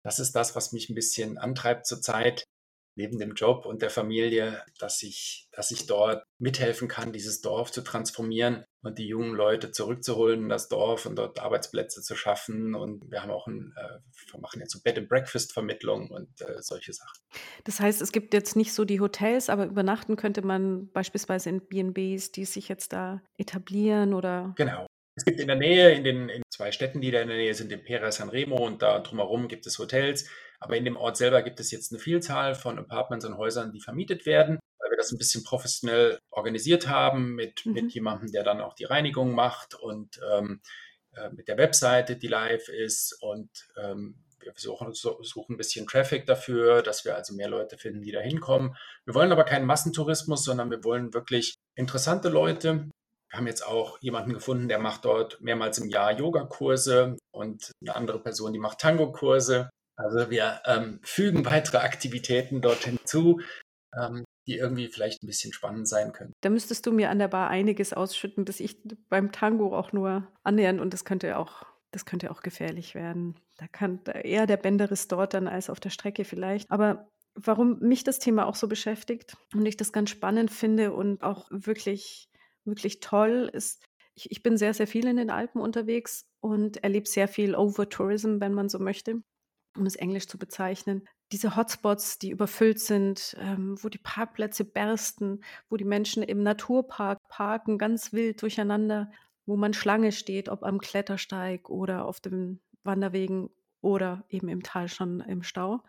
das 0.02 0.18
ist 0.18 0.32
das, 0.32 0.54
was 0.54 0.72
mich 0.72 0.88
ein 0.88 0.94
bisschen 0.94 1.38
antreibt 1.38 1.86
zurzeit, 1.86 2.44
neben 2.96 3.18
dem 3.18 3.34
Job 3.34 3.66
und 3.66 3.82
der 3.82 3.90
Familie, 3.90 4.62
dass 4.78 5.02
ich, 5.02 5.48
dass 5.52 5.70
ich 5.70 5.86
dort 5.86 6.24
mithelfen 6.38 6.88
kann, 6.88 7.12
dieses 7.12 7.40
Dorf 7.40 7.72
zu 7.72 7.82
transformieren 7.82 8.64
und 8.82 8.98
die 8.98 9.08
jungen 9.08 9.34
Leute 9.34 9.72
zurückzuholen 9.72 10.44
in 10.44 10.48
das 10.48 10.68
Dorf 10.68 11.06
und 11.06 11.16
dort 11.16 11.40
Arbeitsplätze 11.40 12.02
zu 12.02 12.14
schaffen. 12.14 12.74
Und 12.74 13.10
wir 13.10 13.22
haben 13.22 13.32
auch 13.32 13.46
ein, 13.46 13.74
äh, 13.76 13.98
wir 14.32 14.40
machen 14.40 14.60
jetzt 14.60 14.72
so 14.72 14.80
Bed 14.80 14.98
and 14.98 15.08
Breakfast 15.08 15.52
Vermittlung 15.52 16.10
und 16.10 16.40
äh, 16.40 16.62
solche 16.62 16.92
Sachen. 16.92 17.18
Das 17.64 17.80
heißt, 17.80 18.00
es 18.00 18.12
gibt 18.12 18.32
jetzt 18.32 18.54
nicht 18.54 18.72
so 18.72 18.84
die 18.84 19.00
Hotels, 19.00 19.48
aber 19.48 19.66
übernachten 19.66 20.16
könnte 20.16 20.42
man 20.42 20.88
beispielsweise 20.92 21.48
in 21.48 21.60
B&Bs, 21.60 22.30
die 22.32 22.44
sich 22.44 22.68
jetzt 22.68 22.92
da 22.92 23.22
etablieren 23.38 24.14
oder? 24.14 24.54
Genau. 24.56 24.86
Es 25.16 25.24
gibt 25.24 25.38
in 25.38 25.46
der 25.46 25.56
Nähe, 25.56 25.92
in 25.92 26.02
den 26.02 26.28
in 26.28 26.42
zwei 26.50 26.72
Städten, 26.72 27.00
die 27.00 27.10
da 27.10 27.20
in 27.20 27.28
der 27.28 27.36
Nähe 27.36 27.54
sind, 27.54 27.70
in 27.70 27.84
Pera 27.84 28.10
San 28.10 28.28
Remo 28.28 28.56
und 28.56 28.82
da 28.82 28.98
drumherum 28.98 29.48
gibt 29.48 29.66
es 29.66 29.78
Hotels. 29.78 30.28
Aber 30.58 30.76
in 30.76 30.84
dem 30.84 30.96
Ort 30.96 31.16
selber 31.16 31.42
gibt 31.42 31.60
es 31.60 31.70
jetzt 31.70 31.92
eine 31.92 32.00
Vielzahl 32.00 32.54
von 32.54 32.78
Apartments 32.78 33.24
und 33.24 33.36
Häusern, 33.36 33.72
die 33.72 33.80
vermietet 33.80 34.26
werden, 34.26 34.58
weil 34.78 34.90
wir 34.90 34.96
das 34.96 35.12
ein 35.12 35.18
bisschen 35.18 35.44
professionell 35.44 36.18
organisiert 36.30 36.88
haben 36.88 37.34
mit, 37.34 37.64
mhm. 37.64 37.72
mit 37.74 37.92
jemandem, 37.92 38.32
der 38.32 38.42
dann 38.42 38.60
auch 38.60 38.74
die 38.74 38.84
Reinigung 38.84 39.32
macht 39.32 39.74
und 39.74 40.20
ähm, 40.32 40.60
äh, 41.16 41.30
mit 41.30 41.48
der 41.48 41.58
Webseite, 41.58 42.16
die 42.16 42.28
live 42.28 42.68
ist. 42.68 43.16
Und 43.20 43.50
ähm, 43.76 44.16
wir 44.40 44.52
suchen, 44.56 44.92
suchen 44.92 45.54
ein 45.54 45.58
bisschen 45.58 45.86
Traffic 45.86 46.26
dafür, 46.26 46.82
dass 46.82 47.04
wir 47.04 47.14
also 47.14 47.34
mehr 47.34 47.48
Leute 47.48 47.78
finden, 47.78 48.02
die 48.02 48.12
da 48.12 48.20
hinkommen. 48.20 48.76
Wir 49.04 49.14
wollen 49.14 49.32
aber 49.32 49.44
keinen 49.44 49.66
Massentourismus, 49.66 50.44
sondern 50.44 50.70
wir 50.70 50.82
wollen 50.82 51.14
wirklich 51.14 51.54
interessante 51.76 52.28
Leute, 52.28 52.88
wir 53.34 53.38
haben 53.38 53.48
jetzt 53.48 53.66
auch 53.66 53.98
jemanden 54.00 54.32
gefunden, 54.32 54.68
der 54.68 54.78
macht 54.78 55.04
dort 55.04 55.40
mehrmals 55.40 55.78
im 55.78 55.88
Jahr 55.88 56.12
Yogakurse 56.12 57.16
und 57.32 57.72
eine 57.80 57.96
andere 57.96 58.20
Person, 58.20 58.52
die 58.52 58.60
macht 58.60 58.78
Tango-Kurse. 58.78 59.70
Also 59.96 60.30
wir 60.30 60.62
ähm, 60.66 61.00
fügen 61.02 61.44
weitere 61.44 61.78
Aktivitäten 61.78 62.60
dort 62.60 62.84
hinzu, 62.84 63.40
ähm, 64.00 64.22
die 64.46 64.56
irgendwie 64.56 64.86
vielleicht 64.86 65.24
ein 65.24 65.26
bisschen 65.26 65.52
spannend 65.52 65.88
sein 65.88 66.12
können. 66.12 66.32
Da 66.42 66.48
müsstest 66.48 66.86
du 66.86 66.92
mir 66.92 67.10
an 67.10 67.18
der 67.18 67.26
Bar 67.26 67.50
einiges 67.50 67.92
ausschütten, 67.92 68.44
bis 68.44 68.60
ich 68.60 68.78
beim 69.08 69.32
Tango 69.32 69.76
auch 69.76 69.92
nur 69.92 70.28
annähern 70.44 70.78
und 70.78 70.94
das 70.94 71.04
könnte 71.04 71.36
auch, 71.36 71.64
das 71.90 72.04
könnte 72.04 72.30
auch 72.30 72.40
gefährlich 72.40 72.94
werden. 72.94 73.34
Da 73.58 73.66
kann 73.66 73.98
eher 74.04 74.46
der 74.46 74.58
Bänderriss 74.58 75.08
dort 75.08 75.34
dann 75.34 75.48
als 75.48 75.70
auf 75.70 75.80
der 75.80 75.90
Strecke 75.90 76.24
vielleicht. 76.24 76.70
Aber 76.70 77.08
warum 77.34 77.80
mich 77.80 78.04
das 78.04 78.20
Thema 78.20 78.46
auch 78.46 78.54
so 78.54 78.68
beschäftigt 78.68 79.36
und 79.52 79.66
ich 79.66 79.76
das 79.76 79.92
ganz 79.92 80.10
spannend 80.10 80.52
finde 80.52 80.92
und 80.92 81.24
auch 81.24 81.48
wirklich 81.50 82.28
wirklich 82.64 83.00
toll 83.00 83.50
ist, 83.52 83.84
ich, 84.14 84.30
ich 84.30 84.42
bin 84.42 84.56
sehr, 84.56 84.74
sehr 84.74 84.86
viel 84.86 85.06
in 85.06 85.16
den 85.16 85.30
Alpen 85.30 85.60
unterwegs 85.60 86.26
und 86.40 86.82
erlebe 86.82 87.08
sehr 87.08 87.28
viel 87.28 87.54
Overtourism, 87.54 88.40
wenn 88.40 88.54
man 88.54 88.68
so 88.68 88.78
möchte, 88.78 89.22
um 89.76 89.86
es 89.86 89.96
englisch 89.96 90.28
zu 90.28 90.38
bezeichnen. 90.38 91.08
Diese 91.32 91.56
Hotspots, 91.56 92.18
die 92.18 92.30
überfüllt 92.30 92.78
sind, 92.78 93.36
ähm, 93.40 93.76
wo 93.82 93.88
die 93.88 93.98
Parkplätze 93.98 94.64
bersten, 94.64 95.42
wo 95.68 95.76
die 95.76 95.84
Menschen 95.84 96.22
im 96.22 96.42
Naturpark 96.42 97.18
parken, 97.28 97.78
ganz 97.78 98.12
wild 98.12 98.40
durcheinander, 98.42 99.10
wo 99.46 99.56
man 99.56 99.74
Schlange 99.74 100.12
steht, 100.12 100.48
ob 100.48 100.62
am 100.62 100.78
Klettersteig 100.78 101.68
oder 101.68 102.04
auf 102.04 102.20
den 102.20 102.60
Wanderwegen 102.84 103.50
oder 103.80 104.24
eben 104.28 104.48
im 104.48 104.62
Tal 104.62 104.88
schon 104.88 105.20
im 105.20 105.42
Stau. 105.42 105.82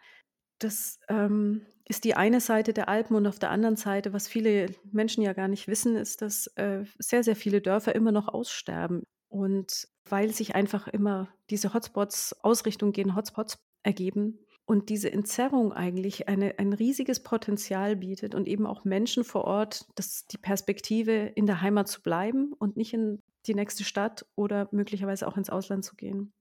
Das 0.60 1.00
ähm, 1.10 1.66
ist 1.88 2.04
die 2.04 2.16
eine 2.16 2.42
Seite 2.42 2.74
der 2.74 2.90
Alpen 2.90 3.16
und 3.16 3.28
auf 3.28 3.40
der 3.40 3.52
anderen 3.52 3.76
Seite, 3.76 4.14
was 4.14 4.28
viele 4.28 4.68
Menschen 4.92 5.22
ja 5.22 5.34
gar 5.34 5.48
nicht 5.48 5.68
wissen, 5.68 5.96
ist, 5.96 6.22
dass 6.22 6.48
äh, 6.56 6.84
sehr, 6.98 7.24
sehr 7.24 7.36
viele 7.36 7.62
Dörfer 7.62 7.94
immer 7.94 8.12
noch 8.12 8.28
aussterben. 8.28 9.04
Und 9.28 9.88
weil 10.10 10.32
sich 10.32 10.56
einfach 10.56 10.88
immer 10.88 11.30
diese 11.50 11.74
Hotspots, 11.74 12.36
Ausrichtung 12.44 12.92
gehen 12.92 13.16
Hotspots 13.16 13.58
ergeben 13.84 14.40
und 14.66 14.90
diese 14.90 15.12
Entzerrung 15.12 15.74
eigentlich 15.74 16.28
eine, 16.28 16.58
ein 16.58 16.74
riesiges 16.74 17.22
Potenzial 17.22 17.96
bietet 17.96 18.34
und 18.34 18.48
eben 18.48 18.66
auch 18.66 18.84
Menschen 18.84 19.24
vor 19.24 19.46
Ort 19.46 19.88
dass 19.96 20.26
die 20.26 20.38
Perspektive, 20.38 21.14
in 21.36 21.46
der 21.46 21.62
Heimat 21.62 21.88
zu 21.88 22.02
bleiben 22.02 22.54
und 22.54 22.78
nicht 22.78 22.94
in 22.94 23.22
die 23.46 23.54
nächste 23.54 23.84
Stadt 23.84 24.26
oder 24.36 24.68
möglicherweise 24.72 25.28
auch 25.28 25.38
ins 25.38 25.52
Ausland 25.52 25.86
zu 25.86 25.96
gehen. 25.96 26.34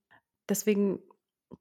Deswegen 0.49 1.01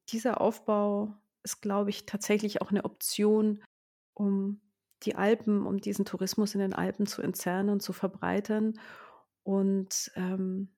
dieser 0.10 0.40
Aufbau 0.40 1.14
ist, 1.44 1.62
glaube 1.62 1.90
ich, 1.90 2.06
tatsächlich 2.06 2.62
auch 2.62 2.72
eine 2.72 2.86
Option, 2.86 3.64
um 4.14 4.62
die 5.04 5.16
Alpen, 5.16 5.66
um 5.66 5.80
diesen 5.80 6.06
Tourismus 6.06 6.54
in 6.54 6.62
den 6.62 6.74
Alpen 6.74 7.06
zu 7.06 7.22
entzerren 7.22 7.70
und 7.70 7.82
zu 7.82 7.94
verbreitern. 7.94 8.80
Und 9.44 10.12
ähm, 10.16 10.70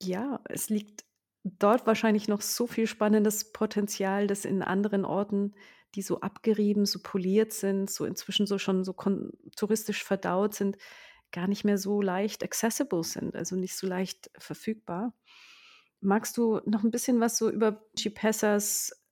ja, 0.00 0.40
es 0.48 0.68
liegt 0.68 1.04
dort 1.44 1.86
wahrscheinlich 1.86 2.28
noch 2.28 2.40
so 2.40 2.66
viel 2.66 2.86
spannendes 2.86 3.52
Potenzial, 3.52 4.26
das 4.26 4.44
in 4.44 4.62
anderen 4.62 5.04
Orten, 5.04 5.54
die 5.94 6.02
so 6.02 6.20
abgerieben, 6.20 6.86
so 6.86 7.00
poliert 7.02 7.52
sind, 7.52 7.90
so 7.90 8.04
inzwischen 8.04 8.46
so 8.46 8.58
schon 8.58 8.84
so 8.84 8.94
touristisch 9.56 10.02
verdaut 10.04 10.54
sind, 10.54 10.76
gar 11.30 11.46
nicht 11.46 11.64
mehr 11.64 11.78
so 11.78 12.00
leicht 12.00 12.42
accessible 12.42 13.04
sind, 13.04 13.36
also 13.36 13.56
nicht 13.56 13.76
so 13.76 13.86
leicht 13.86 14.30
verfügbar. 14.38 15.14
Magst 16.00 16.36
du 16.36 16.60
noch 16.64 16.84
ein 16.84 16.90
bisschen 16.90 17.20
was 17.20 17.36
so 17.36 17.50
über 17.50 17.84
Chipessas 17.96 19.03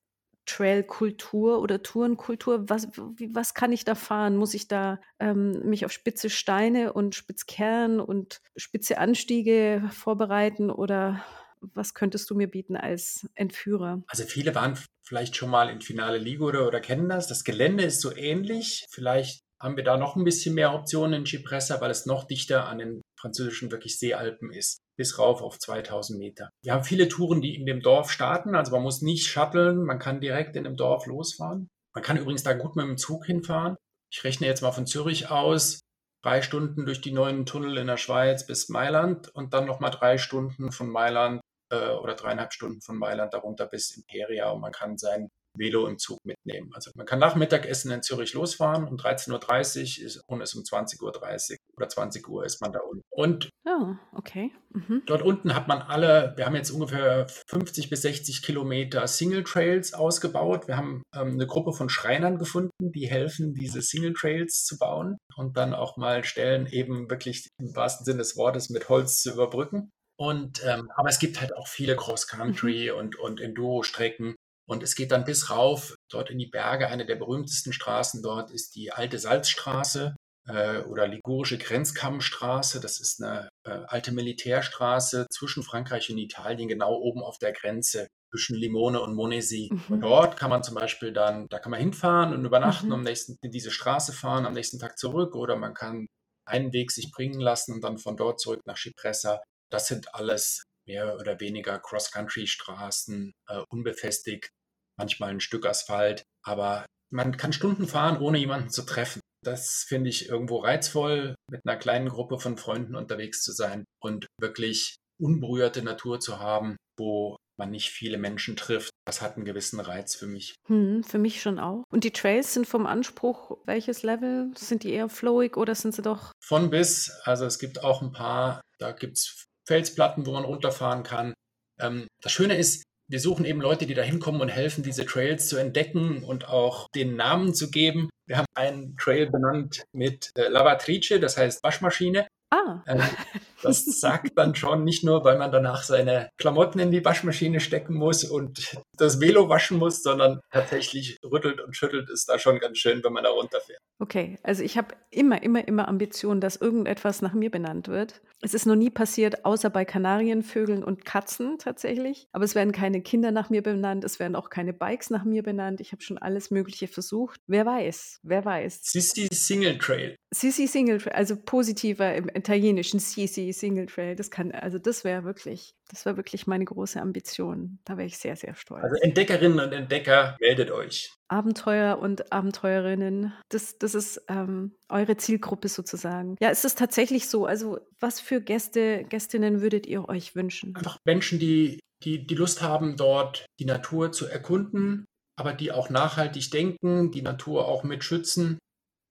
Trailkultur 0.45 1.61
oder 1.61 1.81
Tourenkultur? 1.83 2.69
Was, 2.69 2.87
was 2.95 3.53
kann 3.53 3.71
ich 3.71 3.85
da 3.85 3.95
fahren? 3.95 4.35
Muss 4.35 4.53
ich 4.53 4.67
da 4.67 4.99
ähm, 5.19 5.59
mich 5.63 5.85
auf 5.85 5.91
spitze 5.91 6.29
Steine 6.29 6.93
und 6.93 7.15
Spitzkern 7.15 7.99
und 7.99 8.41
spitze 8.55 8.97
Anstiege 8.97 9.89
vorbereiten 9.91 10.69
oder 10.69 11.23
was 11.61 11.93
könntest 11.93 12.29
du 12.29 12.35
mir 12.35 12.47
bieten 12.47 12.75
als 12.75 13.27
Entführer? 13.35 14.03
Also 14.07 14.23
viele 14.25 14.53
waren 14.53 14.77
vielleicht 15.01 15.35
schon 15.35 15.49
mal 15.49 15.69
in 15.69 15.81
Finale 15.81 16.17
Liga 16.17 16.43
oder, 16.43 16.67
oder 16.67 16.81
kennen 16.81 17.09
das. 17.09 17.27
Das 17.27 17.43
Gelände 17.43 17.83
ist 17.83 18.01
so 18.01 18.13
ähnlich. 18.15 18.85
Vielleicht 18.89 19.43
haben 19.63 19.77
wir 19.77 19.83
da 19.83 19.97
noch 19.97 20.15
ein 20.17 20.25
bisschen 20.25 20.53
mehr 20.55 20.73
Optionen 20.73 21.21
in 21.21 21.25
Cipressa, 21.25 21.79
weil 21.79 21.89
es 21.89 22.05
noch 22.05 22.25
dichter 22.25 22.67
an 22.67 22.79
den 22.79 23.01
französischen 23.17 23.71
wirklich 23.71 23.97
Seealpen 23.97 24.51
ist, 24.51 24.79
bis 24.97 25.17
rauf 25.17 25.41
auf 25.41 25.57
2000 25.57 26.19
Meter. 26.19 26.49
Wir 26.61 26.73
haben 26.73 26.83
viele 26.83 27.07
Touren, 27.07 27.41
die 27.41 27.55
in 27.55 27.65
dem 27.65 27.81
Dorf 27.81 28.11
starten, 28.11 28.55
also 28.55 28.73
man 28.73 28.83
muss 28.83 29.01
nicht 29.01 29.25
shutteln, 29.25 29.83
man 29.83 29.99
kann 29.99 30.19
direkt 30.19 30.57
in 30.57 30.65
dem 30.65 30.75
Dorf 30.75 31.05
losfahren. 31.05 31.69
Man 31.95 32.03
kann 32.03 32.17
übrigens 32.17 32.43
da 32.43 32.53
gut 32.53 32.75
mit 32.75 32.85
dem 32.85 32.97
Zug 32.97 33.25
hinfahren. 33.25 33.77
ich 34.11 34.23
rechne 34.23 34.47
jetzt 34.47 34.61
mal 34.61 34.73
von 34.73 34.85
Zürich 34.85 35.31
aus, 35.31 35.79
drei 36.21 36.41
Stunden 36.41 36.85
durch 36.85 36.99
die 36.99 37.11
neuen 37.11 37.45
Tunnel 37.45 37.77
in 37.77 37.87
der 37.87 37.97
Schweiz 37.97 38.45
bis 38.45 38.67
Mailand 38.67 39.29
und 39.33 39.53
dann 39.53 39.65
nochmal 39.65 39.91
drei 39.91 40.17
Stunden 40.17 40.71
von 40.71 40.89
Mailand 40.89 41.41
äh, 41.71 41.91
oder 41.91 42.15
dreieinhalb 42.15 42.53
Stunden 42.53 42.81
von 42.81 42.97
Mailand 42.97 43.33
darunter 43.33 43.65
bis 43.67 43.91
Imperia 43.91 44.49
und 44.51 44.61
man 44.61 44.73
kann 44.73 44.97
sein 44.97 45.29
Velo 45.57 45.87
im 45.87 45.97
Zug 45.97 46.19
mitnehmen. 46.23 46.71
Also 46.73 46.91
man 46.95 47.05
kann 47.05 47.19
nach 47.19 47.35
Mittagessen 47.35 47.91
in 47.91 48.01
Zürich 48.01 48.33
losfahren 48.33 48.87
um 48.87 48.95
13.30 48.95 49.99
Uhr 49.99 50.05
ist, 50.05 50.23
und 50.27 50.41
ist 50.41 50.55
um 50.55 50.63
20.30 50.63 51.01
Uhr 51.01 51.57
oder 51.77 51.89
20 51.89 52.27
Uhr 52.27 52.45
ist 52.45 52.61
man 52.61 52.71
da 52.71 52.79
unten. 52.79 53.03
Und 53.11 53.49
oh, 53.67 53.95
okay. 54.13 54.51
Mhm. 54.71 55.03
dort 55.05 55.21
unten 55.21 55.53
hat 55.53 55.67
man 55.67 55.81
alle, 55.81 56.33
wir 56.35 56.45
haben 56.45 56.55
jetzt 56.55 56.71
ungefähr 56.71 57.27
50 57.47 57.89
bis 57.89 58.01
60 58.01 58.41
Kilometer 58.41 59.07
Single 59.07 59.43
Trails 59.43 59.93
ausgebaut. 59.93 60.67
Wir 60.67 60.77
haben 60.77 61.03
ähm, 61.15 61.33
eine 61.33 61.47
Gruppe 61.47 61.73
von 61.73 61.89
Schreinern 61.89 62.37
gefunden, 62.37 62.91
die 62.91 63.07
helfen, 63.07 63.53
diese 63.53 63.81
Single 63.81 64.13
Trails 64.13 64.65
zu 64.65 64.77
bauen 64.77 65.17
und 65.35 65.57
dann 65.57 65.73
auch 65.73 65.97
mal 65.97 66.23
Stellen 66.23 66.67
eben 66.67 67.09
wirklich 67.09 67.47
im 67.59 67.75
wahrsten 67.75 68.05
Sinne 68.05 68.19
des 68.19 68.35
Wortes 68.37 68.69
mit 68.69 68.89
Holz 68.89 69.21
zu 69.21 69.31
überbrücken. 69.31 69.91
Und 70.15 70.63
ähm, 70.63 70.89
aber 70.95 71.09
es 71.09 71.19
gibt 71.19 71.41
halt 71.41 71.55
auch 71.55 71.67
viele 71.67 71.95
Cross-Country 71.95 72.91
mhm. 72.91 72.97
und, 72.97 73.19
und 73.19 73.41
Enduro-Strecken, 73.41 74.35
und 74.65 74.83
es 74.83 74.95
geht 74.95 75.11
dann 75.11 75.25
bis 75.25 75.49
rauf, 75.49 75.95
dort 76.09 76.29
in 76.29 76.37
die 76.37 76.47
Berge. 76.47 76.87
Eine 76.87 77.05
der 77.05 77.15
berühmtesten 77.15 77.73
Straßen 77.73 78.21
dort 78.21 78.51
ist 78.51 78.75
die 78.75 78.91
Alte 78.91 79.19
Salzstraße 79.19 80.15
äh, 80.47 80.79
oder 80.79 81.07
Ligurische 81.07 81.57
Grenzkammstraße. 81.57 82.79
Das 82.79 82.99
ist 82.99 83.21
eine 83.21 83.49
äh, 83.65 83.79
alte 83.87 84.11
Militärstraße 84.11 85.27
zwischen 85.29 85.63
Frankreich 85.63 86.09
und 86.09 86.17
Italien, 86.17 86.67
genau 86.67 86.93
oben 86.95 87.21
auf 87.23 87.37
der 87.37 87.51
Grenze 87.51 88.07
zwischen 88.31 88.55
Limone 88.55 89.01
und 89.01 89.15
Monesi. 89.15 89.69
Mhm. 89.89 90.01
Dort 90.01 90.37
kann 90.37 90.49
man 90.49 90.63
zum 90.63 90.75
Beispiel 90.75 91.13
dann, 91.13 91.47
da 91.49 91.59
kann 91.59 91.71
man 91.71 91.79
hinfahren 91.79 92.33
und 92.33 92.45
übernachten, 92.45 92.87
mhm. 92.87 92.93
am 92.93 93.03
nächsten 93.03 93.37
in 93.41 93.51
diese 93.51 93.71
Straße 93.71 94.13
fahren, 94.13 94.45
am 94.45 94.53
nächsten 94.53 94.79
Tag 94.79 94.97
zurück 94.97 95.35
oder 95.35 95.55
man 95.55 95.73
kann 95.73 96.07
einen 96.45 96.73
Weg 96.73 96.91
sich 96.91 97.11
bringen 97.11 97.39
lassen 97.39 97.73
und 97.75 97.83
dann 97.83 97.97
von 97.97 98.17
dort 98.17 98.39
zurück 98.39 98.61
nach 98.65 98.77
Cipressa. 98.77 99.41
Das 99.69 99.87
sind 99.87 100.13
alles 100.13 100.63
mehr 100.85 101.17
oder 101.19 101.39
weniger 101.39 101.79
Cross-Country-Straßen, 101.79 103.33
äh, 103.47 103.61
unbefestigt, 103.69 104.49
manchmal 104.97 105.31
ein 105.31 105.39
Stück 105.39 105.65
Asphalt, 105.65 106.23
aber 106.43 106.85
man 107.11 107.37
kann 107.37 107.53
Stunden 107.53 107.87
fahren, 107.87 108.19
ohne 108.19 108.37
jemanden 108.37 108.69
zu 108.69 108.83
treffen. 108.83 109.21
Das 109.43 109.85
finde 109.87 110.09
ich 110.09 110.29
irgendwo 110.29 110.59
reizvoll, 110.59 111.35
mit 111.49 111.61
einer 111.65 111.77
kleinen 111.77 112.09
Gruppe 112.09 112.39
von 112.39 112.57
Freunden 112.57 112.95
unterwegs 112.95 113.43
zu 113.43 113.51
sein 113.51 113.85
und 114.01 114.25
wirklich 114.39 114.95
unberührte 115.19 115.83
Natur 115.83 116.19
zu 116.19 116.39
haben, 116.39 116.77
wo 116.97 117.37
man 117.57 117.69
nicht 117.69 117.89
viele 117.89 118.17
Menschen 118.17 118.55
trifft. 118.55 118.89
Das 119.05 119.21
hat 119.21 119.35
einen 119.35 119.45
gewissen 119.45 119.79
Reiz 119.79 120.15
für 120.15 120.25
mich. 120.25 120.55
Hm, 120.67 121.03
für 121.03 121.19
mich 121.19 121.41
schon 121.41 121.59
auch. 121.59 121.83
Und 121.89 122.03
die 122.03 122.11
Trails 122.11 122.53
sind 122.53 122.65
vom 122.65 122.85
Anspruch 122.87 123.57
welches 123.65 124.01
Level? 124.03 124.51
Sind 124.55 124.83
die 124.83 124.93
eher 124.93 125.09
flowig 125.09 125.57
oder 125.57 125.75
sind 125.75 125.93
sie 125.93 126.01
doch? 126.01 126.31
Von 126.41 126.69
bis. 126.69 127.11
Also 127.23 127.45
es 127.45 127.59
gibt 127.59 127.83
auch 127.83 128.01
ein 128.01 128.11
paar, 128.11 128.61
da 128.79 128.91
gibt 128.91 129.17
es 129.17 129.45
Felsplatten, 129.67 130.25
wo 130.25 130.31
man 130.31 130.45
runterfahren 130.45 131.03
kann. 131.03 131.33
Ähm, 131.79 132.07
das 132.21 132.31
Schöne 132.31 132.57
ist, 132.57 132.83
wir 133.09 133.19
suchen 133.19 133.45
eben 133.45 133.61
Leute, 133.61 133.85
die 133.85 133.93
da 133.93 134.01
hinkommen 134.01 134.41
und 134.41 134.49
helfen, 134.49 134.83
diese 134.83 135.05
Trails 135.05 135.47
zu 135.47 135.57
entdecken 135.57 136.23
und 136.23 136.47
auch 136.47 136.87
den 136.95 137.15
Namen 137.15 137.53
zu 137.53 137.69
geben. 137.69 138.09
Wir 138.27 138.37
haben 138.37 138.47
einen 138.55 138.95
Trail 138.97 139.29
benannt 139.29 139.83
mit 139.93 140.31
äh, 140.37 140.47
Lavatrice, 140.47 141.19
das 141.19 141.37
heißt 141.37 141.63
Waschmaschine. 141.63 142.27
Ah. 142.49 142.81
Ähm, 142.87 143.01
das 143.63 143.85
sagt 143.85 144.37
dann 144.37 144.55
schon 144.55 144.83
nicht 144.83 145.03
nur, 145.03 145.23
weil 145.23 145.37
man 145.37 145.51
danach 145.51 145.83
seine 145.83 146.29
Klamotten 146.37 146.79
in 146.79 146.91
die 146.91 147.03
Waschmaschine 147.03 147.59
stecken 147.59 147.95
muss 147.95 148.23
und 148.23 148.77
das 148.97 149.19
Velo 149.19 149.49
waschen 149.49 149.77
muss, 149.77 150.03
sondern 150.03 150.39
tatsächlich 150.51 151.17
rüttelt 151.23 151.61
und 151.61 151.75
schüttelt 151.75 152.09
es 152.09 152.25
da 152.25 152.37
schon 152.37 152.59
ganz 152.59 152.77
schön, 152.77 153.03
wenn 153.03 153.13
man 153.13 153.23
da 153.23 153.29
runterfährt. 153.29 153.79
Okay, 153.99 154.37
also 154.43 154.63
ich 154.63 154.77
habe 154.77 154.95
immer, 155.11 155.41
immer, 155.43 155.67
immer 155.67 155.87
Ambitionen, 155.87 156.41
dass 156.41 156.57
irgendetwas 156.57 157.21
nach 157.21 157.33
mir 157.33 157.49
benannt 157.49 157.87
wird. 157.87 158.21
Es 158.41 158.53
ist 158.53 158.65
noch 158.65 158.75
nie 158.75 158.89
passiert, 158.89 159.45
außer 159.45 159.69
bei 159.69 159.85
Kanarienvögeln 159.85 160.83
und 160.83 161.05
Katzen 161.05 161.57
tatsächlich. 161.59 162.27
Aber 162.33 162.43
es 162.43 162.55
werden 162.55 162.73
keine 162.73 163.01
Kinder 163.01 163.31
nach 163.31 163.49
mir 163.49 163.63
benannt, 163.63 164.03
es 164.03 164.19
werden 164.19 164.35
auch 164.35 164.49
keine 164.49 164.73
Bikes 164.73 165.09
nach 165.09 165.23
mir 165.23 165.43
benannt. 165.43 165.79
Ich 165.79 165.93
habe 165.93 166.01
schon 166.01 166.17
alles 166.17 166.51
Mögliche 166.51 166.89
versucht. 166.89 167.39
Wer 167.47 167.65
weiß, 167.65 168.19
wer 168.23 168.43
weiß. 168.43 168.81
Sissi 168.83 169.29
Single 169.31 169.77
Trail. 169.77 170.17
Sissi 170.33 170.67
Single 170.67 170.97
Trail, 170.97 171.13
also 171.13 171.37
positiver 171.37 172.13
im 172.15 172.27
Italienischen 172.27 172.99
Sissi 172.99 173.52
Single 173.53 173.85
Trail. 173.85 174.15
Das 174.15 174.31
kann, 174.31 174.51
also 174.51 174.77
das 174.77 175.03
wäre 175.03 175.23
wirklich, 175.23 175.75
das 175.89 176.05
wäre 176.05 176.17
wirklich 176.17 176.47
meine 176.47 176.65
große 176.65 177.01
Ambition. 177.01 177.79
Da 177.85 177.97
wäre 177.97 178.07
ich 178.07 178.17
sehr, 178.17 178.35
sehr 178.35 178.55
stolz. 178.55 178.83
Also 178.83 178.95
Entdeckerinnen 179.01 179.59
und 179.59 179.71
Entdecker, 179.71 180.37
meldet 180.39 180.71
euch. 180.71 181.11
Abenteuer 181.27 181.97
und 181.99 182.31
Abenteuerinnen. 182.31 183.33
Das, 183.49 183.77
das 183.77 183.95
ist 183.95 184.21
ähm, 184.27 184.75
eure 184.89 185.17
Zielgruppe 185.17 185.67
sozusagen. 185.67 186.35
Ja, 186.39 186.49
ist 186.49 186.65
es 186.65 186.75
tatsächlich 186.75 187.27
so? 187.27 187.45
Also, 187.45 187.79
was 187.99 188.19
für 188.19 188.41
Gäste, 188.41 189.03
Gästinnen 189.05 189.61
würdet 189.61 189.87
ihr 189.87 190.07
euch 190.09 190.35
wünschen? 190.35 190.75
Einfach 190.75 190.97
Menschen, 191.05 191.39
die, 191.39 191.79
die, 192.03 192.27
die 192.27 192.35
Lust 192.35 192.61
haben, 192.61 192.97
dort 192.97 193.45
die 193.59 193.65
Natur 193.65 194.11
zu 194.11 194.27
erkunden, 194.27 195.05
aber 195.35 195.53
die 195.53 195.71
auch 195.71 195.89
nachhaltig 195.89 196.51
denken, 196.51 197.11
die 197.11 197.21
Natur 197.21 197.67
auch 197.67 197.83
mit 197.83 198.03
schützen 198.03 198.59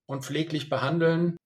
und 0.07 0.25
pfleglich 0.25 0.69
behandeln. 0.69 1.37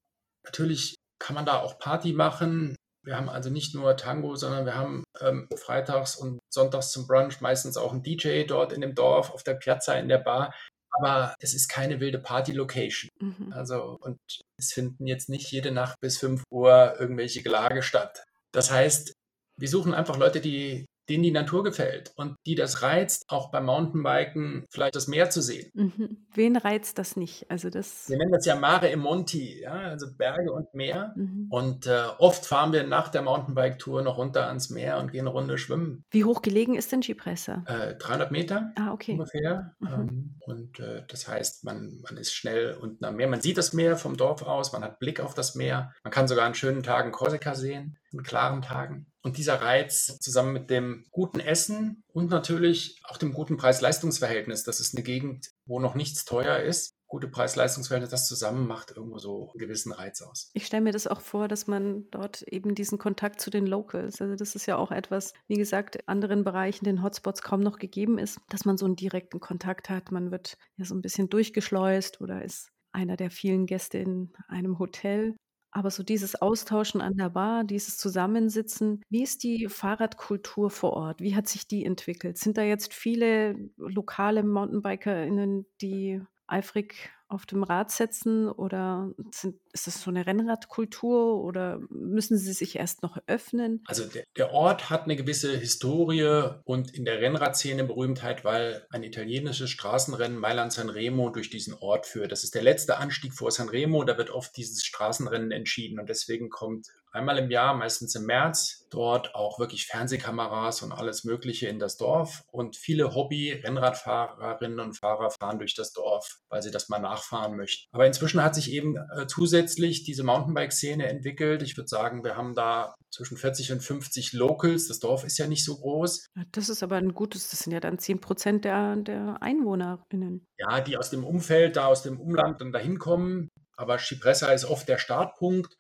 Natürlich 0.44 0.96
kann 1.18 1.35
man 1.35 1.46
da 1.46 1.61
auch 1.61 1.78
Party 1.78 2.12
machen. 2.12 2.76
Wir 3.07 3.16
haben 3.16 3.29
also 3.29 3.51
nicht 3.51 3.75
nur 3.75 3.97
Tango, 3.97 4.35
sondern 4.35 4.66
wir 4.66 4.75
haben 4.75 5.05
ähm, 5.21 5.49
freitags 5.57 6.16
und 6.16 6.40
sonntags 6.53 6.90
zum 6.90 7.07
Brunch 7.07 7.40
meistens 7.40 7.77
auch 7.77 7.92
einen 7.92 8.03
DJ 8.03 8.42
dort 8.42 8.73
in 8.73 8.81
dem 8.81 8.97
Dorf, 8.97 9.31
auf 9.31 9.45
der 9.45 9.55
Piazza, 9.55 9.95
in 9.95 10.09
der 10.09 10.19
Bar. 10.19 10.53
Aber 10.90 11.35
es 11.38 11.55
ist 11.55 11.69
keine 11.69 12.01
wilde 12.01 12.19
Party-Location. 12.19 13.09
Mhm. 13.21 13.53
Also, 13.53 13.97
und 14.01 14.19
es 14.59 14.73
finden 14.73 15.07
jetzt 15.07 15.29
nicht 15.29 15.51
jede 15.53 15.71
Nacht 15.71 16.01
bis 16.01 16.19
5 16.19 16.42
Uhr 16.51 16.97
irgendwelche 16.99 17.42
Gelage 17.42 17.83
statt. 17.83 18.25
Das 18.53 18.73
heißt, 18.73 19.12
wir 19.59 19.69
suchen 19.69 19.95
einfach 19.95 20.16
Leute, 20.16 20.40
die 20.40 20.87
denen 21.09 21.23
die 21.23 21.31
Natur 21.31 21.62
gefällt 21.64 22.12
und 22.16 22.37
die 22.47 22.55
das 22.55 22.83
reizt, 22.83 23.25
auch 23.29 23.51
beim 23.51 23.66
Mountainbiken 23.66 24.64
vielleicht 24.71 24.97
das 24.97 25.09
Meer 25.09 25.31
zu 25.31 25.40
sehen. 25.40 25.71
Mhm. 25.75 26.27
Wen 26.35 26.57
reizt 26.57 26.99
das 26.99 27.16
nicht? 27.16 27.51
Also 27.51 27.71
das 27.71 28.09
wir 28.09 28.19
nennen 28.19 28.33
das 28.33 28.47
ja 28.47 28.57
Mare 28.57 28.90
e 28.90 28.97
Monti, 28.97 29.61
ja, 29.61 29.73
also 29.73 30.07
Berge 30.16 30.53
und 30.53 30.73
Meer. 30.75 31.12
Mhm. 31.16 31.47
Und 31.51 31.87
äh, 31.87 32.05
oft 32.19 32.47
fahren 32.47 32.73
wir 32.73 32.85
nach 32.85 33.09
der 33.09 33.23
Mountainbike-Tour 33.23 34.03
noch 34.03 34.19
runter 34.19 34.47
ans 34.49 34.71
Meer 34.71 34.99
und 34.99 35.12
gehen 35.12 35.21
eine 35.21 35.31
Runde 35.31 35.59
schwimmen. 35.59 36.05
Wie 36.11 36.25
hoch 36.25 36.42
gelegen 36.42 36.75
ist 36.75 36.92
denn 36.92 37.03
Cipressa? 37.03 37.64
Äh, 37.66 37.95
300 37.97 38.31
Meter 38.31 38.73
ah, 38.77 38.92
okay. 38.92 39.12
ungefähr. 39.12 39.75
Mhm. 39.79 39.88
Ähm, 39.88 40.35
und 40.40 40.81
äh, 40.81 41.03
das 41.09 41.29
heißt, 41.29 41.64
man, 41.64 42.01
man 42.03 42.16
ist 42.16 42.35
schnell 42.35 42.77
unten 42.81 43.05
am 43.05 43.16
Meer. 43.16 43.29
Man 43.29 43.40
sieht 43.40 43.59
das 43.59 43.73
Meer 43.73 43.97
vom 43.97 44.16
Dorf 44.16 44.42
aus, 44.42 44.73
man 44.73 44.83
hat 44.83 44.99
Blick 44.99 45.21
auf 45.21 45.35
das 45.35 45.55
Meer. 45.55 45.92
Man 46.05 46.12
kann 46.12 46.29
sogar 46.29 46.47
an 46.47 46.55
schönen 46.55 46.83
Tagen 46.83 47.12
Korsika 47.12 47.55
sehen, 47.55 47.99
an 48.12 48.23
klaren 48.23 48.62
Tagen. 48.62 49.07
Und 49.23 49.38
dieser 49.38 49.61
Reiz 49.61 50.19
zusammen 50.21 50.53
mit 50.53 50.71
dem 50.71 51.05
guten 51.11 51.40
Essen 51.40 52.05
und 52.12 52.31
natürlich 52.31 53.01
auch 53.05 53.16
dem 53.16 53.33
guten 53.33 53.57
Preis-Leistungs-Verhältnis, 53.57 54.62
das 54.62 54.81
ist 54.81 54.95
eine 54.95 55.03
Gegend, 55.03 55.51
wo 55.64 55.81
noch 55.81 55.95
nichts 55.95 56.25
teuer 56.25 56.59
ist, 56.59 56.95
gute 57.09 57.29
Preis-Leistungs-Verhältnis, 57.29 58.11
das 58.11 58.27
zusammen 58.27 58.66
macht 58.66 58.92
irgendwo 58.97 59.19
so 59.19 59.51
einen 59.51 59.59
gewissen 59.59 59.92
Reiz 59.92 60.23
aus. 60.23 60.51
Ich 60.55 60.66
stelle 60.66 60.83
mir 60.83 60.92
das 60.92 61.07
auch 61.07 61.21
vor, 61.21 61.49
dass 61.49 61.66
man 61.66 62.09
dort 62.11 62.42
eben 62.42 62.75
diesen 62.75 62.99
Kontakt 62.99 63.40
zu 63.40 63.51
den 63.51 63.66
Locals, 63.66 64.21
also 64.21 64.35
das 64.37 64.55
ist 64.55 64.66
ja 64.66 64.77
auch 64.77 64.92
etwas, 64.92 65.33
wie 65.49 65.57
gesagt, 65.57 66.09
anderen 66.09 66.45
Bereichen, 66.45 66.85
den 66.85 67.03
Hotspots 67.03 67.42
kaum 67.42 67.61
noch 67.61 67.79
gegeben 67.79 68.19
ist, 68.19 68.38
dass 68.49 68.64
man 68.64 68.77
so 68.77 68.87
einen 68.87 68.97
direkten 68.97 69.40
Kontakt 69.40 69.88
hat. 69.88 70.12
Man 70.12 70.31
wird 70.31 70.57
ja 70.77 70.85
so 70.85 70.95
ein 70.95 71.03
bisschen 71.03 71.29
durchgeschleust 71.29 72.21
oder 72.21 72.45
ist 72.45 72.71
einer 72.92 73.16
der 73.16 73.31
vielen 73.31 73.66
Gäste 73.66 73.99
in 73.99 74.33
einem 74.49 74.79
Hotel. 74.79 75.37
Aber 75.76 75.90
so 75.90 76.02
dieses 76.02 76.40
Austauschen 76.40 77.02
an 77.02 77.18
der 77.18 77.28
Bar, 77.28 77.62
dieses 77.62 77.98
Zusammensitzen, 77.98 79.02
wie 79.10 79.22
ist 79.22 79.42
die 79.42 79.68
Fahrradkultur 79.68 80.70
vor 80.70 80.94
Ort? 80.94 81.20
Wie 81.20 81.36
hat 81.36 81.48
sich 81.48 81.68
die 81.68 81.84
entwickelt? 81.84 82.38
Sind 82.38 82.56
da 82.56 82.62
jetzt 82.62 82.94
viele 82.94 83.56
lokale 83.76 84.42
MountainbikerInnen, 84.42 85.66
die 85.82 86.22
eifrig 86.46 87.10
auf 87.28 87.44
dem 87.44 87.62
Rad 87.62 87.90
setzen 87.90 88.48
oder 88.48 89.12
sind, 89.32 89.56
ist 89.76 89.86
das 89.86 90.00
so 90.00 90.10
eine 90.10 90.26
Rennradkultur 90.26 91.44
oder 91.44 91.80
müssen 91.90 92.38
sie 92.38 92.54
sich 92.54 92.76
erst 92.76 93.02
noch 93.02 93.18
öffnen? 93.26 93.84
Also 93.86 94.06
der, 94.06 94.24
der, 94.36 94.52
Ort 94.52 94.88
hat 94.88 95.02
eine 95.04 95.16
gewisse 95.16 95.54
Historie 95.54 96.50
und 96.64 96.94
in 96.94 97.04
der 97.04 97.20
Rennradszene 97.20 97.84
Berühmtheit, 97.84 98.42
weil 98.42 98.86
ein 98.90 99.02
italienisches 99.02 99.68
Straßenrennen 99.68 100.38
Mailand 100.38 100.72
San 100.72 100.88
Remo 100.88 101.28
durch 101.28 101.50
diesen 101.50 101.74
Ort 101.74 102.06
führt. 102.06 102.32
Das 102.32 102.42
ist 102.42 102.54
der 102.54 102.62
letzte 102.62 102.96
Anstieg 102.96 103.34
vor 103.34 103.50
San 103.50 103.68
Remo, 103.68 104.02
da 104.04 104.16
wird 104.16 104.30
oft 104.30 104.56
dieses 104.56 104.82
Straßenrennen 104.82 105.50
entschieden 105.50 106.00
und 106.00 106.08
deswegen 106.08 106.48
kommt 106.48 106.88
einmal 107.16 107.38
im 107.38 107.50
Jahr, 107.50 107.74
meistens 107.74 108.14
im 108.14 108.26
März, 108.26 108.86
dort 108.90 109.34
auch 109.34 109.58
wirklich 109.58 109.86
Fernsehkameras 109.86 110.82
und 110.82 110.92
alles 110.92 111.24
Mögliche 111.24 111.66
in 111.66 111.78
das 111.78 111.96
Dorf. 111.96 112.44
Und 112.52 112.76
viele 112.76 113.14
Hobby-Rennradfahrerinnen 113.14 114.80
und 114.80 114.94
Fahrer 114.94 115.30
fahren 115.30 115.58
durch 115.58 115.74
das 115.74 115.92
Dorf, 115.92 116.38
weil 116.48 116.62
sie 116.62 116.70
das 116.70 116.88
mal 116.88 117.00
nachfahren 117.00 117.56
möchten. 117.56 117.88
Aber 117.92 118.06
inzwischen 118.06 118.42
hat 118.42 118.54
sich 118.54 118.70
eben 118.70 118.96
äh, 118.96 119.27
zusätzlich 119.27 119.65
grundsätzlich 119.67 120.04
diese 120.04 120.23
Mountainbike-Szene 120.23 121.08
entwickelt. 121.08 121.62
Ich 121.62 121.77
würde 121.77 121.88
sagen, 121.88 122.23
wir 122.23 122.37
haben 122.37 122.54
da 122.54 122.94
zwischen 123.10 123.37
40 123.37 123.73
und 123.73 123.81
50 123.81 124.33
Locals. 124.33 124.87
Das 124.87 125.00
Dorf 125.00 125.25
ist 125.25 125.38
ja 125.38 125.46
nicht 125.46 125.64
so 125.64 125.77
groß. 125.77 126.27
Das 126.52 126.69
ist 126.69 126.83
aber 126.83 126.96
ein 126.96 127.14
gutes, 127.14 127.50
das 127.50 127.60
sind 127.60 127.73
ja 127.73 127.81
dann 127.81 127.98
10 127.98 128.21
Prozent 128.21 128.64
der, 128.64 128.96
der 128.96 129.38
EinwohnerInnen. 129.40 130.46
Ja, 130.58 130.81
die 130.81 130.96
aus 130.96 131.10
dem 131.10 131.25
Umfeld, 131.25 131.77
da 131.77 131.87
aus 131.87 132.02
dem 132.02 132.21
Umland 132.21 132.60
dann 132.60 132.73
dahin 132.73 132.98
kommen. 132.98 133.48
Aber 133.77 133.98
Cipressa 133.98 134.52
ist 134.52 134.64
oft 134.64 134.88
der 134.88 134.98
Startpunkt. 134.98 135.77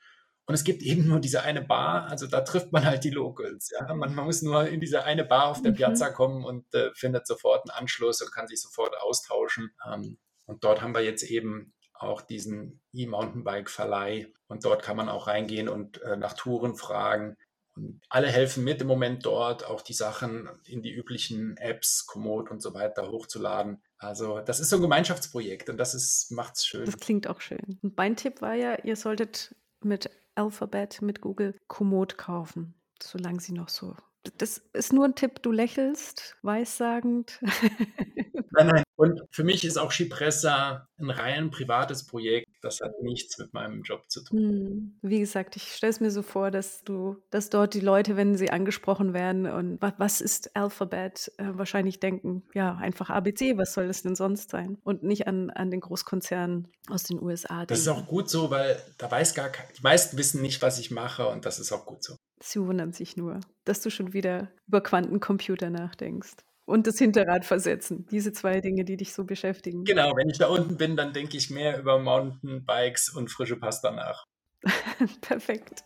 Und 0.48 0.54
es 0.54 0.64
gibt 0.64 0.82
eben 0.82 1.06
nur 1.08 1.20
diese 1.20 1.42
eine 1.42 1.62
Bar, 1.62 2.08
also 2.08 2.28
da 2.28 2.40
trifft 2.42 2.70
man 2.70 2.84
halt 2.84 3.02
die 3.02 3.10
Locals. 3.10 3.70
Ja? 3.72 3.92
Man, 3.92 4.14
man 4.14 4.26
muss 4.26 4.42
nur 4.42 4.68
in 4.68 4.80
diese 4.80 5.02
eine 5.02 5.24
Bar 5.24 5.48
auf 5.48 5.60
der 5.60 5.72
mhm. 5.72 5.76
Piazza 5.76 6.10
kommen 6.10 6.44
und 6.44 6.72
äh, 6.72 6.90
findet 6.94 7.26
sofort 7.26 7.68
einen 7.68 7.76
Anschluss 7.76 8.22
und 8.22 8.32
kann 8.32 8.46
sich 8.46 8.60
sofort 8.60 8.96
austauschen. 8.96 9.70
Ähm, 9.92 10.18
und 10.44 10.62
dort 10.62 10.82
haben 10.82 10.94
wir 10.94 11.02
jetzt 11.02 11.24
eben 11.24 11.72
auch 11.98 12.22
diesen 12.22 12.80
E-Mountainbike-Verleih 12.92 14.32
und 14.48 14.64
dort 14.64 14.82
kann 14.82 14.96
man 14.96 15.08
auch 15.08 15.26
reingehen 15.26 15.68
und 15.68 16.00
äh, 16.02 16.16
nach 16.16 16.34
Touren 16.34 16.76
fragen. 16.76 17.36
Und 17.74 18.00
alle 18.08 18.28
helfen 18.28 18.64
mit 18.64 18.80
im 18.80 18.86
Moment 18.86 19.26
dort, 19.26 19.66
auch 19.66 19.82
die 19.82 19.92
Sachen 19.92 20.48
in 20.64 20.82
die 20.82 20.94
üblichen 20.94 21.56
Apps, 21.58 22.06
Komoot 22.06 22.50
und 22.50 22.62
so 22.62 22.72
weiter 22.72 23.10
hochzuladen. 23.10 23.82
Also 23.98 24.40
das 24.40 24.60
ist 24.60 24.70
so 24.70 24.76
ein 24.76 24.82
Gemeinschaftsprojekt 24.82 25.68
und 25.68 25.76
das 25.76 26.30
macht 26.30 26.56
es 26.56 26.66
schön. 26.66 26.86
Das 26.86 26.98
klingt 26.98 27.26
auch 27.28 27.40
schön. 27.40 27.78
Mein 27.96 28.16
Tipp 28.16 28.40
war 28.40 28.54
ja, 28.54 28.78
ihr 28.82 28.96
solltet 28.96 29.54
mit 29.82 30.10
Alphabet, 30.34 31.02
mit 31.02 31.20
Google 31.20 31.54
Komoot 31.66 32.16
kaufen, 32.16 32.74
solange 33.02 33.40
sie 33.40 33.52
noch 33.52 33.68
so 33.68 33.94
das 34.38 34.62
ist 34.72 34.92
nur 34.92 35.04
ein 35.04 35.14
Tipp, 35.14 35.42
du 35.42 35.52
lächelst, 35.52 36.36
weissagend. 36.42 37.40
Nein, 38.56 38.68
nein. 38.68 38.82
Und 38.96 39.20
für 39.30 39.44
mich 39.44 39.64
ist 39.64 39.76
auch 39.76 39.92
Skipressa 39.92 40.88
ein 40.98 41.10
rein 41.10 41.50
privates 41.50 42.06
Projekt. 42.06 42.48
Das 42.62 42.80
hat 42.80 43.02
nichts 43.02 43.36
mit 43.38 43.52
meinem 43.52 43.82
Job 43.82 44.04
zu 44.08 44.24
tun. 44.24 44.38
Hm. 44.38 44.98
Wie 45.02 45.18
gesagt, 45.18 45.56
ich 45.56 45.74
stelle 45.74 45.90
es 45.90 46.00
mir 46.00 46.10
so 46.10 46.22
vor, 46.22 46.50
dass 46.50 46.82
du, 46.82 47.16
dass 47.30 47.50
dort 47.50 47.74
die 47.74 47.80
Leute, 47.80 48.16
wenn 48.16 48.36
sie 48.36 48.50
angesprochen 48.50 49.12
werden 49.12 49.46
und 49.46 49.78
was, 49.98 50.20
ist 50.22 50.56
Alphabet, 50.56 51.30
äh, 51.36 51.48
wahrscheinlich 51.52 52.00
denken, 52.00 52.44
ja, 52.54 52.76
einfach 52.76 53.10
ABC, 53.10 53.58
was 53.58 53.74
soll 53.74 53.88
das 53.88 54.02
denn 54.02 54.16
sonst 54.16 54.50
sein? 54.50 54.78
Und 54.84 55.02
nicht 55.02 55.26
an, 55.26 55.50
an 55.50 55.70
den 55.70 55.80
Großkonzernen 55.80 56.68
aus 56.88 57.02
den 57.02 57.22
USA. 57.22 57.66
Das 57.66 57.84
denken. 57.84 58.00
ist 58.00 58.04
auch 58.04 58.08
gut 58.08 58.30
so, 58.30 58.50
weil 58.50 58.82
da 58.96 59.10
weiß 59.10 59.34
gar 59.34 59.50
kein, 59.50 59.66
die 59.76 59.82
meisten 59.82 60.16
wissen 60.16 60.40
nicht, 60.40 60.62
was 60.62 60.78
ich 60.78 60.90
mache 60.90 61.28
und 61.28 61.44
das 61.44 61.58
ist 61.58 61.72
auch 61.72 61.84
gut 61.84 62.02
so. 62.02 62.16
Sie 62.40 62.60
wundern 62.60 62.92
sich 62.92 63.16
nur, 63.16 63.40
dass 63.64 63.80
du 63.80 63.90
schon 63.90 64.12
wieder 64.12 64.50
über 64.66 64.80
Quantencomputer 64.80 65.70
nachdenkst. 65.70 66.36
Und 66.66 66.88
das 66.88 66.98
Hinterrad 66.98 67.44
versetzen. 67.44 68.06
Diese 68.10 68.32
zwei 68.32 68.60
Dinge, 68.60 68.84
die 68.84 68.96
dich 68.96 69.12
so 69.12 69.24
beschäftigen. 69.24 69.84
Genau, 69.84 70.16
wenn 70.16 70.28
ich 70.28 70.38
da 70.38 70.48
unten 70.48 70.76
bin, 70.76 70.96
dann 70.96 71.12
denke 71.12 71.36
ich 71.36 71.48
mehr 71.48 71.78
über 71.78 72.00
Mountainbikes 72.00 73.08
und 73.10 73.30
frische 73.30 73.56
Pasta 73.56 73.92
nach. 73.92 74.26
Perfekt. 75.20 75.84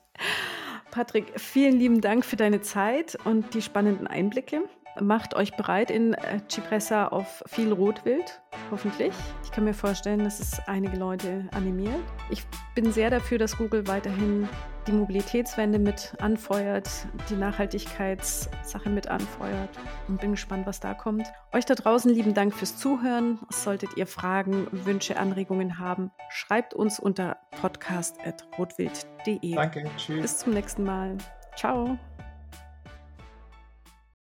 Patrick, 0.91 1.39
vielen 1.39 1.79
lieben 1.79 2.01
Dank 2.01 2.25
für 2.25 2.37
deine 2.37 2.63
Zeit 2.63 3.17
und 3.25 3.55
die 3.55 3.63
spannenden 3.63 4.07
Einblicke. 4.07 4.63
Macht 5.01 5.35
euch 5.35 5.57
bereit 5.57 5.91
in 5.91 6.15
äh, 6.15 6.41
Cipressa 6.49 7.09
auf 7.09 7.43
viel 7.47 7.73
Rotwild, 7.73 8.41
hoffentlich. 8.71 9.15
Ich 9.43 9.51
kann 9.51 9.65
mir 9.65 9.75
vorstellen, 9.75 10.25
dass 10.25 10.41
es 10.41 10.61
einige 10.67 10.97
Leute 10.97 11.49
animiert. 11.53 12.01
Ich 12.29 12.45
bin 12.75 12.93
sehr 12.93 13.11
dafür, 13.11 13.39
dass 13.39 13.57
Google 13.57 13.87
weiterhin 13.87 14.49
die 14.87 14.93
Mobilitätswende 14.93 15.79
mit 15.79 16.15
anfeuert, 16.21 16.89
die 17.29 17.37
Nachhaltigkeitssache 17.37 18.91
mit 18.91 19.09
anfeuert 19.09 19.71
und 20.09 20.21
bin 20.21 20.33
gespannt, 20.33 20.67
was 20.67 20.81
da 20.81 20.95
kommt. 20.95 21.27
Euch 21.53 21.65
da 21.65 21.75
draußen 21.75 22.13
lieben 22.13 22.35
Dank 22.35 22.55
fürs 22.55 22.77
Zuhören. 22.77 23.39
Solltet 23.51 23.97
ihr 23.97 24.07
Fragen, 24.07 24.67
Wünsche, 24.71 25.19
Anregungen 25.19 25.79
haben, 25.79 26.11
schreibt 26.29 26.75
uns 26.75 26.99
unter 26.99 27.37
podcast.rotwild.de. 27.61 29.55
Danke, 29.55 29.85
tschüss. 29.97 30.23
Bis 30.23 30.39
zum 30.39 30.53
nächsten 30.55 30.85
Mal. 30.85 31.17
Ciao. 31.57 31.99